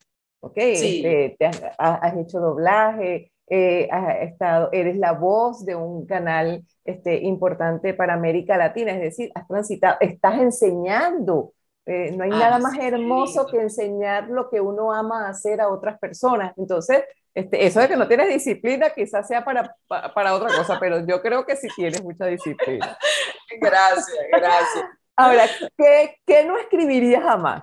¿Ok? 0.44 0.58
Sí. 0.74 1.02
Este, 1.04 1.50
has, 1.78 2.16
hecho 2.16 2.40
doblaje, 2.40 3.32
eh, 3.48 3.88
has 3.90 4.22
estado, 4.22 4.68
eres 4.72 4.96
la 4.96 5.12
voz 5.12 5.64
de 5.64 5.74
un 5.74 6.06
canal 6.06 6.64
este, 6.84 7.16
importante 7.22 7.94
para 7.94 8.14
América 8.14 8.56
Latina, 8.56 8.92
es 8.92 9.00
decir, 9.00 9.30
has 9.34 9.46
transitado, 9.46 9.96
estás 10.00 10.38
enseñando 10.38 11.52
eh, 11.86 12.12
no 12.12 12.24
hay 12.24 12.30
ah, 12.32 12.38
nada 12.38 12.58
más 12.58 12.78
hermoso 12.78 13.46
que 13.46 13.60
enseñar 13.60 14.28
lo 14.28 14.48
que 14.48 14.60
uno 14.60 14.92
ama 14.92 15.28
hacer 15.28 15.60
a 15.60 15.68
otras 15.68 15.98
personas. 15.98 16.54
Entonces, 16.56 17.04
este, 17.34 17.66
eso 17.66 17.80
de 17.80 17.88
que 17.88 17.96
no 17.96 18.08
tienes 18.08 18.28
disciplina 18.28 18.90
quizás 18.90 19.28
sea 19.28 19.44
para, 19.44 19.76
para, 19.86 20.34
otra 20.34 20.48
cosa, 20.56 20.78
pero 20.80 21.04
yo 21.06 21.20
creo 21.20 21.44
que 21.44 21.56
sí 21.56 21.68
tienes 21.76 22.02
mucha 22.02 22.26
disciplina. 22.26 22.96
Gracias, 23.60 24.16
gracias. 24.32 24.84
Ahora, 25.14 25.44
¿qué, 25.76 26.16
qué 26.26 26.44
no 26.44 26.58
escribirías 26.58 27.22
jamás? 27.22 27.62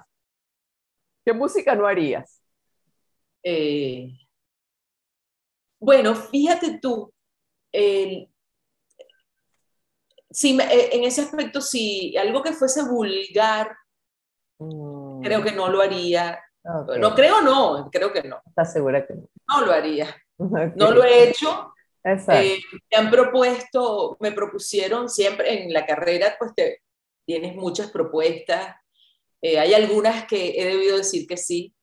¿Qué 1.25 1.33
música 1.33 1.75
no 1.75 1.85
harías? 1.85 2.40
Eh, 3.43 4.11
bueno, 5.79 6.15
fíjate 6.15 6.79
tú, 6.79 7.11
si, 10.29 10.59
eh, 10.59 10.89
en 10.91 11.03
ese 11.03 11.21
aspecto, 11.21 11.61
si 11.61 12.15
algo 12.17 12.41
que 12.41 12.53
fuese 12.53 12.83
vulgar 12.83 13.75
Creo 15.21 15.43
que 15.43 15.51
no 15.51 15.69
lo 15.69 15.81
haría. 15.81 16.39
No 16.63 17.15
creo, 17.15 17.41
no, 17.41 17.89
creo 17.91 18.13
que 18.13 18.23
no. 18.23 18.41
¿Estás 18.45 18.73
segura 18.73 19.05
que 19.05 19.15
no? 19.15 19.27
No 19.47 19.65
lo 19.65 19.71
haría. 19.71 20.15
No 20.75 20.91
lo 20.91 21.03
he 21.03 21.29
hecho. 21.29 21.71
Eh, 22.03 22.57
me 22.91 22.97
han 22.97 23.11
propuesto, 23.11 24.17
me 24.19 24.31
propusieron 24.31 25.07
siempre 25.07 25.61
en 25.63 25.71
la 25.71 25.85
carrera, 25.85 26.35
pues 26.39 26.51
te, 26.55 26.81
tienes 27.27 27.55
muchas 27.55 27.91
propuestas. 27.91 28.75
Eh, 29.39 29.59
hay 29.59 29.75
algunas 29.75 30.25
que 30.25 30.59
he 30.59 30.65
debido 30.65 30.97
decir 30.97 31.27
que 31.27 31.37
sí. 31.37 31.75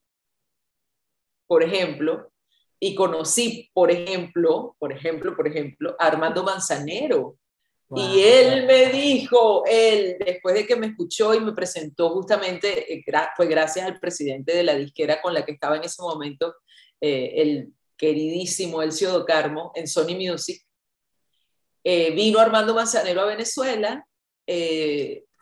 Por 1.48 1.64
ejemplo, 1.64 2.30
y 2.78 2.94
conocí, 2.94 3.68
por 3.72 3.90
ejemplo, 3.90 4.76
por 4.78 4.92
ejemplo, 4.92 5.34
por 5.34 5.48
ejemplo, 5.48 5.96
a 5.98 6.06
Armando 6.06 6.44
Manzanero, 6.44 7.36
y 7.96 8.20
él 8.20 8.66
me 8.66 8.88
dijo, 8.88 9.64
él, 9.66 10.18
después 10.20 10.54
de 10.54 10.66
que 10.66 10.76
me 10.76 10.88
escuchó 10.88 11.32
y 11.32 11.40
me 11.40 11.52
presentó 11.52 12.10
justamente, 12.10 13.02
fue 13.34 13.46
gracias 13.46 13.86
al 13.86 13.98
presidente 13.98 14.54
de 14.54 14.62
la 14.62 14.74
disquera 14.74 15.22
con 15.22 15.32
la 15.32 15.42
que 15.42 15.52
estaba 15.52 15.78
en 15.78 15.84
ese 15.84 16.02
momento, 16.02 16.54
eh, 17.00 17.32
el 17.36 17.72
queridísimo 17.96 18.82
Elcio 18.82 19.10
Do 19.10 19.24
Carmo, 19.24 19.72
en 19.74 19.88
Sony 19.88 20.14
Music. 20.16 20.62
Eh, 21.82 22.10
vino 22.10 22.38
Armando 22.40 22.74
Manzanero 22.74 23.22
a 23.22 23.26
Venezuela, 23.26 24.06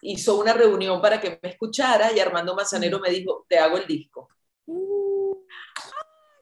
hizo 0.02 0.38
una 0.38 0.52
reunión 0.52 1.00
para 1.00 1.20
que 1.20 1.40
me 1.42 1.50
escuchara 1.50 2.12
y 2.12 2.20
Armando 2.20 2.54
Manzanero 2.54 3.00
me 3.00 3.10
dijo, 3.10 3.44
te 3.48 3.58
hago 3.58 3.76
el 3.76 3.88
disco. 3.88 4.28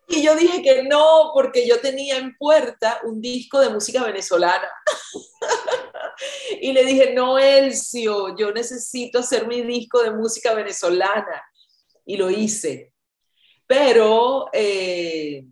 Y 0.07 0.23
yo 0.23 0.37
dije 0.37 0.63
que 0.63 0.83
no, 0.85 1.31
porque 1.33 1.67
yo 1.67 1.81
tenía 1.81 2.19
en 2.19 2.37
puerta 2.37 3.01
un 3.05 3.21
disco 3.21 3.59
de 3.59 3.71
música 3.71 4.05
venezolana. 4.05 4.69
y 6.61 6.73
le 6.73 6.85
dije, 6.85 7.15
no, 7.15 7.39
Elcio, 7.39 8.37
yo 8.37 8.53
necesito 8.53 9.21
hacer 9.21 9.47
mi 9.47 9.63
disco 9.63 10.03
de 10.03 10.11
música 10.11 10.55
venezolana. 10.55 11.43
Y 12.05 12.17
lo 12.17 12.31
hice. 12.31 12.93
Pero 13.67 14.51
eh, 14.53 15.47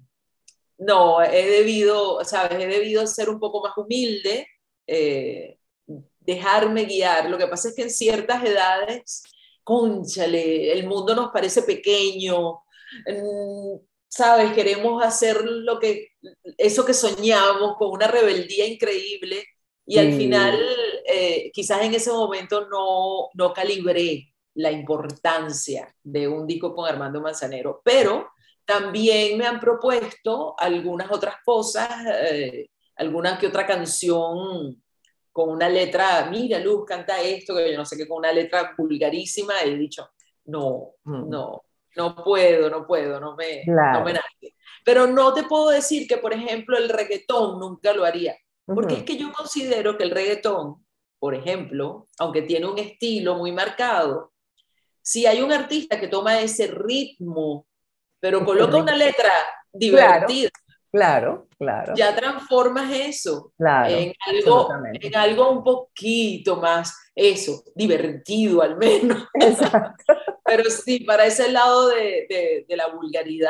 no, 0.78 1.22
he 1.22 1.46
debido, 1.46 2.24
¿sabes? 2.24 2.62
He 2.62 2.66
debido 2.66 3.06
ser 3.06 3.30
un 3.30 3.40
poco 3.40 3.62
más 3.62 3.76
humilde, 3.76 4.46
eh, 4.86 5.58
dejarme 6.20 6.84
guiar. 6.84 7.30
Lo 7.30 7.38
que 7.38 7.46
pasa 7.46 7.68
es 7.68 7.74
que 7.74 7.82
en 7.82 7.90
ciertas 7.90 8.44
edades, 8.44 9.22
conchale, 9.64 10.72
el 10.72 10.86
mundo 10.86 11.14
nos 11.14 11.30
parece 11.30 11.62
pequeño. 11.62 12.62
Mm, 13.06 13.76
¿sabes? 14.08 14.52
Queremos 14.52 15.02
hacer 15.04 15.44
lo 15.44 15.78
que, 15.78 16.08
eso 16.58 16.84
que 16.84 16.94
soñamos 16.94 17.76
con 17.78 17.90
una 17.90 18.06
rebeldía 18.08 18.66
increíble 18.66 19.44
y 19.86 19.98
al 19.98 20.12
final 20.12 20.58
eh, 21.06 21.50
quizás 21.52 21.82
en 21.82 21.94
ese 21.94 22.10
momento 22.12 22.68
no, 22.68 23.28
no 23.34 23.52
calibré 23.52 24.32
la 24.54 24.70
importancia 24.70 25.94
de 26.02 26.28
un 26.28 26.46
disco 26.46 26.74
con 26.74 26.88
Armando 26.88 27.20
Manzanero, 27.20 27.80
pero 27.84 28.30
también 28.64 29.36
me 29.38 29.46
han 29.46 29.58
propuesto 29.58 30.54
algunas 30.58 31.10
otras 31.10 31.36
cosas, 31.44 31.88
eh, 32.30 32.68
alguna 32.96 33.38
que 33.38 33.48
otra 33.48 33.66
canción 33.66 34.82
con 35.32 35.48
una 35.48 35.68
letra, 35.68 36.28
mira 36.30 36.58
Luz, 36.58 36.84
canta 36.86 37.20
esto, 37.22 37.56
que 37.56 37.72
yo 37.72 37.78
no 37.78 37.86
sé 37.86 37.96
qué, 37.96 38.06
con 38.06 38.18
una 38.18 38.32
letra 38.32 38.74
vulgarísima, 38.76 39.54
he 39.64 39.76
dicho, 39.76 40.10
no, 40.44 40.92
mm. 41.04 41.28
no, 41.28 41.62
no 41.96 42.14
puedo, 42.16 42.70
no 42.70 42.86
puedo, 42.86 43.20
no 43.20 43.36
me, 43.36 43.64
no 43.66 44.04
me 44.04 44.12
nace. 44.12 44.54
Pero 44.84 45.06
no 45.06 45.32
te 45.32 45.44
puedo 45.44 45.70
decir 45.70 46.06
que, 46.08 46.18
por 46.18 46.32
ejemplo, 46.32 46.76
el 46.76 46.88
reggaetón 46.88 47.58
nunca 47.58 47.92
lo 47.92 48.04
haría, 48.04 48.36
porque 48.66 48.94
es 48.94 49.02
que 49.04 49.16
yo 49.16 49.32
considero 49.32 49.96
que 49.96 50.04
el 50.04 50.10
reggaetón, 50.10 50.84
por 51.18 51.34
ejemplo, 51.34 52.08
aunque 52.18 52.42
tiene 52.42 52.66
un 52.66 52.78
estilo 52.78 53.36
muy 53.36 53.52
marcado, 53.52 54.32
si 55.00 55.26
hay 55.26 55.40
un 55.40 55.52
artista 55.52 55.98
que 55.98 56.08
toma 56.08 56.40
ese 56.40 56.68
ritmo, 56.68 57.66
pero 58.20 58.44
coloca 58.44 58.76
una 58.76 58.96
letra 58.96 59.30
divertida, 59.72 60.50
Claro, 60.92 61.48
claro. 61.58 61.94
Ya 61.96 62.14
transformas 62.14 62.92
eso 62.92 63.54
en, 63.58 64.12
algo, 64.26 64.68
en 64.92 65.16
algo 65.16 65.50
un 65.50 65.64
poquito 65.64 66.56
más, 66.56 66.94
eso, 67.14 67.64
divertido 67.74 68.60
al 68.60 68.76
menos. 68.76 69.26
Exacto. 69.34 70.12
Pero 70.44 70.64
sí, 70.64 71.00
para 71.00 71.24
ese 71.24 71.50
lado 71.50 71.88
de, 71.88 72.66
de, 72.68 72.76
la 72.76 72.88
vulgaridad 72.88 73.48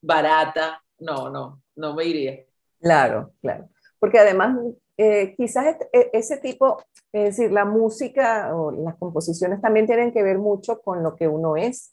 barata, 0.00 0.80
no, 1.00 1.28
no, 1.30 1.60
no 1.74 1.94
me 1.96 2.04
iría. 2.04 2.44
Claro, 2.80 3.32
claro. 3.40 3.68
Porque 3.98 4.20
además, 4.20 4.56
eh, 4.96 5.34
quizás 5.36 5.78
e, 5.92 6.10
ese 6.12 6.36
tipo, 6.36 6.80
es 7.12 7.36
decir, 7.36 7.50
la 7.50 7.64
música 7.64 8.54
o 8.54 8.70
las 8.70 8.94
composiciones 8.98 9.60
también 9.60 9.86
tienen 9.86 10.12
que 10.12 10.22
ver 10.22 10.38
mucho 10.38 10.80
con 10.80 11.02
lo 11.02 11.16
que 11.16 11.26
uno 11.26 11.56
es 11.56 11.92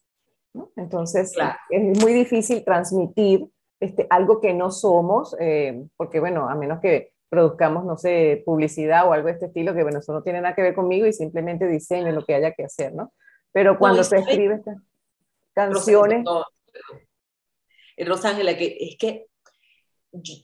Entonces, 0.76 1.34
es 1.72 2.04
muy 2.04 2.14
difícil 2.14 2.64
transmitir 2.64 3.50
este, 3.80 4.08
algo 4.10 4.40
que 4.40 4.54
no 4.54 4.72
somos, 4.72 5.36
eh, 5.40 5.86
porque 5.98 6.20
bueno, 6.20 6.50
a 6.50 6.56
menos 6.56 6.80
que 6.80 7.14
produzcamos, 7.30 7.86
no 7.86 7.98
sé, 7.98 8.44
publicidad 8.46 9.08
o 9.08 9.14
algo 9.14 9.28
de 9.28 9.34
este 9.34 9.46
estilo, 9.48 9.74
que 9.74 9.84
bueno, 9.84 10.00
eso 10.00 10.14
no 10.14 10.24
tiene 10.24 10.42
nada 10.42 10.56
que 10.56 10.62
ver 10.62 10.76
conmigo 10.76 11.06
y 11.06 11.14
simplemente 11.14 11.68
diseño 11.68 12.12
lo 12.12 12.26
que 12.26 12.36
haya 12.36 12.54
que 12.54 12.64
hacer, 12.64 12.94
¿no? 12.94 13.14
Pero 13.52 13.78
cuando 13.78 14.04
se 14.04 14.18
escribe 14.18 14.56
estas 14.56 14.78
canciones... 15.54 16.26
Rosángela, 17.98 18.58
que 18.58 18.78
es 18.78 18.98
que 18.98 19.28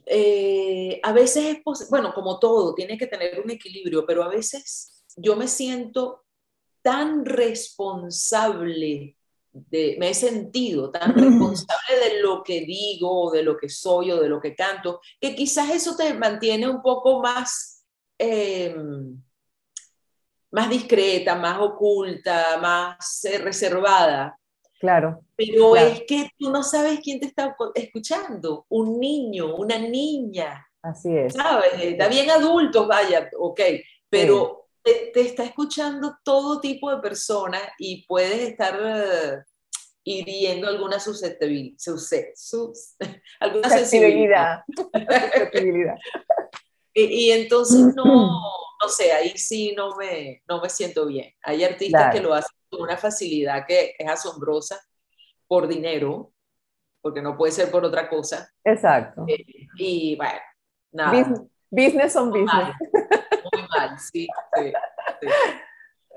eh, 0.05 0.99
a 1.03 1.13
veces 1.13 1.57
es, 1.65 1.89
bueno, 1.89 2.13
como 2.13 2.39
todo, 2.39 2.73
tiene 2.73 2.97
que 2.97 3.07
tener 3.07 3.39
un 3.39 3.49
equilibrio, 3.51 4.05
pero 4.05 4.23
a 4.23 4.29
veces 4.29 5.03
yo 5.15 5.35
me 5.35 5.47
siento 5.47 6.23
tan 6.81 7.25
responsable, 7.25 9.17
de, 9.53 9.95
me 9.99 10.09
he 10.09 10.13
sentido 10.13 10.91
tan 10.91 11.13
responsable 11.15 11.99
de 12.03 12.21
lo 12.21 12.43
que 12.43 12.61
digo, 12.61 13.31
de 13.31 13.43
lo 13.43 13.57
que 13.57 13.69
soy 13.69 14.11
o 14.11 14.21
de 14.21 14.29
lo 14.29 14.39
que 14.39 14.55
canto, 14.55 15.01
que 15.19 15.35
quizás 15.35 15.69
eso 15.69 15.95
te 15.95 16.13
mantiene 16.13 16.67
un 16.67 16.81
poco 16.81 17.21
más, 17.21 17.85
em, 18.17 19.21
más 20.51 20.69
discreta, 20.69 21.35
más 21.35 21.59
oculta, 21.59 22.57
más 22.61 23.25
eh, 23.25 23.37
reservada. 23.37 24.37
Claro. 24.79 25.21
Pero 25.35 25.75
es 25.75 26.03
que 26.07 26.31
tú 26.37 26.49
no 26.49 26.63
sabes 26.63 26.99
quién 27.03 27.19
te 27.19 27.27
está 27.27 27.55
escuchando, 27.75 28.65
un 28.69 28.99
niño, 28.99 29.55
una 29.55 29.77
niña. 29.77 30.67
Así 30.81 31.15
es. 31.15 31.33
¿Sabes? 31.33 31.73
Está 31.79 32.07
bien 32.07 32.31
adultos, 32.31 32.87
vaya, 32.87 33.29
ok, 33.37 33.61
pero 34.09 34.69
te, 34.83 35.21
está 35.21 35.43
escuchando 35.43 36.15
todo 36.23 36.59
tipo 36.59 36.89
de 36.89 37.01
personas 37.01 37.61
y 37.77 38.05
puedes 38.07 38.39
estar 38.49 38.79
uh, 38.79 39.43
hiriendo 40.03 40.67
alguna 40.67 40.99
susceptibilidad, 40.99 41.77
alguna 43.39 43.69
sensibilidad. 43.69 44.63
sensibilidad. 45.51 45.95
y, 46.93 47.03
y, 47.03 47.31
entonces 47.31 47.95
no, 47.95 48.03
no 48.81 48.89
sé, 48.89 49.11
ahí 49.11 49.37
sí 49.37 49.73
no 49.75 49.95
me, 49.95 50.41
no 50.47 50.61
me 50.61 50.69
siento 50.69 51.05
bien. 51.05 51.33
Hay 51.43 51.63
artistas 51.63 52.13
que 52.13 52.21
lo 52.21 52.33
hacen 52.33 52.57
una 52.71 52.97
facilidad 52.97 53.65
que 53.67 53.95
es 53.97 54.07
asombrosa 54.07 54.79
por 55.47 55.67
dinero, 55.67 56.33
porque 57.01 57.21
no 57.21 57.37
puede 57.37 57.51
ser 57.51 57.69
por 57.69 57.83
otra 57.83 58.09
cosa. 58.09 58.49
Exacto. 58.63 59.25
Eh, 59.27 59.67
y 59.75 60.15
bueno, 60.15 60.39
nada. 60.91 61.11
Business, 61.11 61.50
on 62.15 62.31
business. 62.31 62.75
Muy 63.53 63.67
mal, 63.69 63.99
sí, 63.99 64.27
sí, 64.55 64.73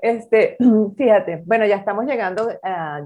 Este, 0.01 0.57
fíjate, 0.97 1.43
bueno, 1.45 1.65
ya 1.65 1.77
estamos 1.77 2.05
llegando, 2.05 2.49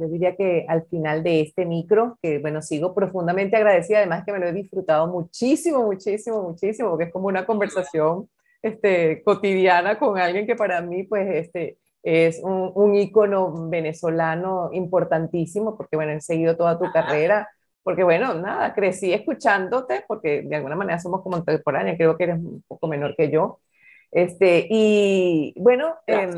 yo 0.02 0.08
diría 0.08 0.36
que 0.36 0.66
al 0.68 0.86
final 0.88 1.24
de 1.24 1.42
este 1.42 1.66
micro, 1.66 2.18
que 2.22 2.40
bueno, 2.40 2.62
sigo 2.62 2.94
profundamente 2.94 3.56
agradecida, 3.56 4.00
además 4.00 4.24
que 4.26 4.34
me 4.34 4.40
lo 4.40 4.48
he 4.48 4.54
disfrutado 4.54 5.08
muchísimo, 5.08 5.84
muchísimo, 5.84 6.42
muchísimo, 6.42 6.90
porque 6.90 7.06
es 7.06 7.14
como 7.14 7.28
una 7.28 7.46
conversación 7.46 8.30
este, 8.62 9.24
cotidiana 9.24 9.98
con 9.98 10.18
alguien 10.18 10.46
que 10.46 10.56
para 10.56 10.82
mí, 10.82 11.04
pues, 11.04 11.28
este, 11.34 11.78
es 12.04 12.42
un, 12.44 12.72
un 12.76 12.96
ícono 12.96 13.70
venezolano 13.70 14.70
importantísimo, 14.74 15.78
porque 15.78 15.96
bueno, 15.96 16.14
he 16.14 16.22
seguido 16.22 16.56
toda 16.58 16.80
tu 16.80 16.92
carrera, 16.92 17.50
porque 17.84 18.04
bueno, 18.04 18.34
nada, 18.34 18.74
crecí 18.74 19.14
escuchándote, 19.14 20.04
porque 20.08 20.42
de 20.42 20.56
alguna 20.56 20.76
manera 20.76 21.00
somos 21.00 21.22
como 21.22 21.38
contemporáneos, 21.38 21.98
creo 21.98 22.18
que 22.18 22.24
eres 22.26 22.38
un 22.38 22.64
poco 22.68 22.88
menor 22.88 23.16
que 23.16 23.32
yo. 23.32 23.60
Este, 24.12 24.66
y 24.70 25.54
bueno, 25.58 25.96
em, 26.08 26.32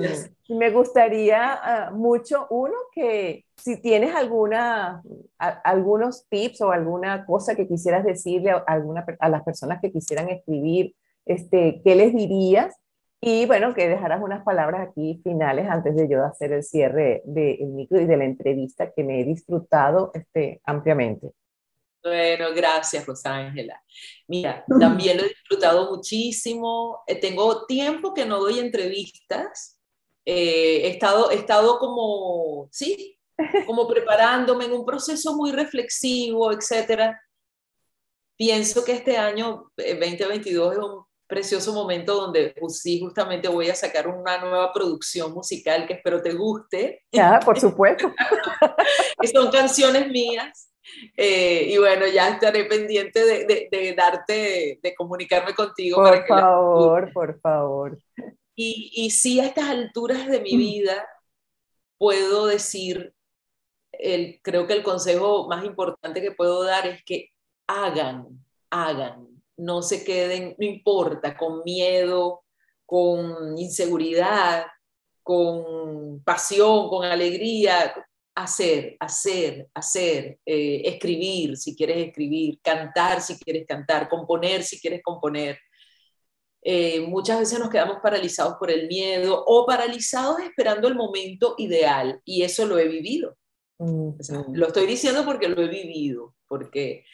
me 0.49 0.71
gustaría 0.71 1.53
ah, 1.53 1.91
mucho, 1.91 2.47
uno, 2.49 2.73
que 2.93 3.45
si 3.55 3.81
tienes 3.81 4.13
alguna, 4.13 5.01
algunos 5.37 6.27
tips 6.27 6.61
o 6.61 6.71
alguna 6.71 7.25
cosa 7.25 7.55
que 7.55 7.67
quisieras 7.67 8.03
decirle 8.03 8.51
a, 8.51 8.63
alguna, 8.67 9.05
a 9.19 9.29
las 9.29 9.43
personas 9.43 9.79
que 9.81 9.91
quisieran 9.91 10.29
escribir, 10.29 10.93
este, 11.25 11.81
¿qué 11.83 11.95
les 11.95 12.13
dirías? 12.13 12.75
Y 13.23 13.45
bueno, 13.45 13.75
que 13.75 13.87
dejaras 13.87 14.19
unas 14.23 14.43
palabras 14.43 14.89
aquí 14.89 15.21
finales 15.23 15.69
antes 15.69 15.95
de 15.95 16.09
yo 16.09 16.25
hacer 16.25 16.53
el 16.53 16.63
cierre 16.63 17.21
del 17.23 17.67
micro 17.67 18.01
y 18.01 18.07
de 18.07 18.17
la 18.17 18.25
entrevista 18.25 18.91
que 18.91 19.03
me 19.03 19.21
he 19.21 19.23
disfrutado 19.23 20.09
este, 20.15 20.59
ampliamente. 20.65 21.31
Bueno, 22.03 22.47
gracias, 22.55 23.05
Rosángela. 23.05 23.79
Mira, 24.27 24.65
también 24.79 25.17
lo 25.17 25.23
he 25.23 25.29
disfrutado 25.29 25.91
muchísimo. 25.95 27.03
Eh, 27.05 27.19
tengo 27.19 27.67
tiempo 27.67 28.11
que 28.11 28.25
no 28.25 28.39
doy 28.39 28.57
entrevistas. 28.57 29.79
Eh, 30.25 30.81
he, 30.85 30.87
estado, 30.87 31.29
he 31.29 31.35
estado 31.35 31.77
como, 31.77 32.69
sí, 32.71 33.19
como 33.67 33.87
preparándome 33.87 34.65
en 34.65 34.73
un 34.73 34.83
proceso 34.83 35.35
muy 35.35 35.51
reflexivo, 35.51 36.51
etcétera. 36.51 37.21
Pienso 38.35 38.83
que 38.83 38.93
este 38.93 39.17
año 39.17 39.71
2022 39.77 40.73
eh, 40.73 40.77
es 40.77 40.83
un 40.83 41.05
precioso 41.31 41.73
momento 41.73 42.13
donde 42.13 42.53
pues, 42.59 42.81
sí, 42.81 42.99
justamente 42.99 43.47
voy 43.47 43.69
a 43.69 43.75
sacar 43.75 44.05
una 44.09 44.37
nueva 44.39 44.73
producción 44.73 45.31
musical 45.31 45.87
que 45.87 45.93
espero 45.93 46.21
te 46.21 46.33
guste. 46.33 47.05
Ya, 47.09 47.39
por 47.39 47.57
supuesto. 47.57 48.13
que 49.21 49.27
son 49.29 49.49
canciones 49.49 50.09
mías. 50.09 50.73
Eh, 51.15 51.67
y 51.69 51.77
bueno, 51.77 52.05
ya 52.05 52.31
estaré 52.31 52.65
pendiente 52.65 53.23
de, 53.23 53.69
de, 53.71 53.93
darte, 53.95 54.79
de 54.83 54.95
comunicarme 54.95 55.55
contigo. 55.55 56.03
Por 56.03 56.27
favor, 56.27 57.13
por 57.13 57.39
favor. 57.39 57.97
Y, 58.53 58.91
y 58.93 59.11
sí, 59.11 59.39
a 59.39 59.45
estas 59.45 59.69
alturas 59.69 60.27
de 60.27 60.41
mi 60.41 60.55
mm. 60.55 60.59
vida 60.59 61.07
puedo 61.97 62.45
decir, 62.47 63.13
el, 63.93 64.41
creo 64.43 64.67
que 64.67 64.73
el 64.73 64.83
consejo 64.83 65.47
más 65.47 65.63
importante 65.63 66.21
que 66.21 66.31
puedo 66.31 66.65
dar 66.65 66.87
es 66.87 67.01
que 67.05 67.29
hagan, 67.67 68.27
hagan, 68.69 69.30
no 69.61 69.83
se 69.83 70.03
queden, 70.03 70.55
no 70.57 70.65
importa, 70.65 71.37
con 71.37 71.63
miedo, 71.63 72.43
con 72.85 73.57
inseguridad, 73.57 74.65
con 75.21 76.21
pasión, 76.23 76.89
con 76.89 77.05
alegría, 77.05 77.93
hacer, 78.35 78.97
hacer, 78.99 79.67
hacer, 79.73 80.39
eh, 80.45 80.81
escribir 80.85 81.57
si 81.57 81.75
quieres 81.75 82.07
escribir, 82.07 82.59
cantar 82.61 83.21
si 83.21 83.37
quieres 83.37 83.67
cantar, 83.67 84.09
componer 84.09 84.63
si 84.63 84.79
quieres 84.79 85.01
componer. 85.03 85.59
Eh, 86.63 87.01
muchas 87.01 87.39
veces 87.39 87.59
nos 87.59 87.69
quedamos 87.69 87.97
paralizados 88.01 88.55
por 88.59 88.71
el 88.71 88.87
miedo 88.87 89.43
o 89.45 89.65
paralizados 89.65 90.39
esperando 90.39 90.87
el 90.87 90.95
momento 90.95 91.53
ideal 91.59 92.19
y 92.25 92.41
eso 92.41 92.65
lo 92.65 92.79
he 92.79 92.87
vivido. 92.87 93.37
lo 93.77 94.67
estoy 94.67 94.87
diciendo 94.87 95.23
porque 95.23 95.49
lo 95.49 95.61
he 95.61 95.67
vivido, 95.67 96.35
porque 96.47 97.05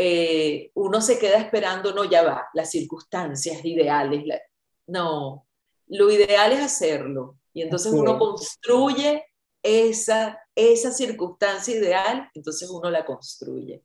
eh, 0.00 0.70
uno 0.74 1.00
se 1.00 1.18
queda 1.18 1.38
esperando, 1.38 1.92
no, 1.92 2.04
ya 2.04 2.22
va, 2.22 2.46
las 2.54 2.70
circunstancias 2.70 3.64
ideales. 3.64 4.22
no, 4.86 5.44
lo 5.88 6.10
ideal 6.12 6.52
es 6.52 6.60
hacerlo. 6.60 7.36
Y 7.52 7.62
entonces 7.62 7.92
uno 7.92 8.16
construye 8.16 9.24
esa, 9.60 10.40
esa 10.54 10.92
circunstancia 10.92 11.74
ideal, 11.74 12.30
entonces 12.32 12.70
uno 12.70 12.88
la 12.90 13.04
construye. 13.04 13.82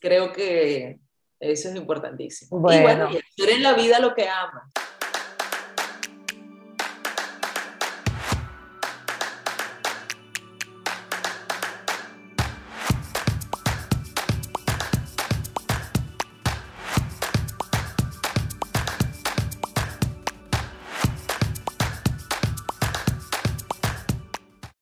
Creo 0.00 0.32
que 0.32 0.98
eso 1.38 1.68
es 1.68 1.76
importantísimo. 1.76 2.58
Y 2.72 2.82
bueno, 2.82 3.08
y 3.12 3.18
hacer 3.18 3.54
en 3.54 3.62
la 3.62 3.74
vida 3.74 4.00
lo 4.00 4.16
que 4.16 4.28
ama. 4.28 4.68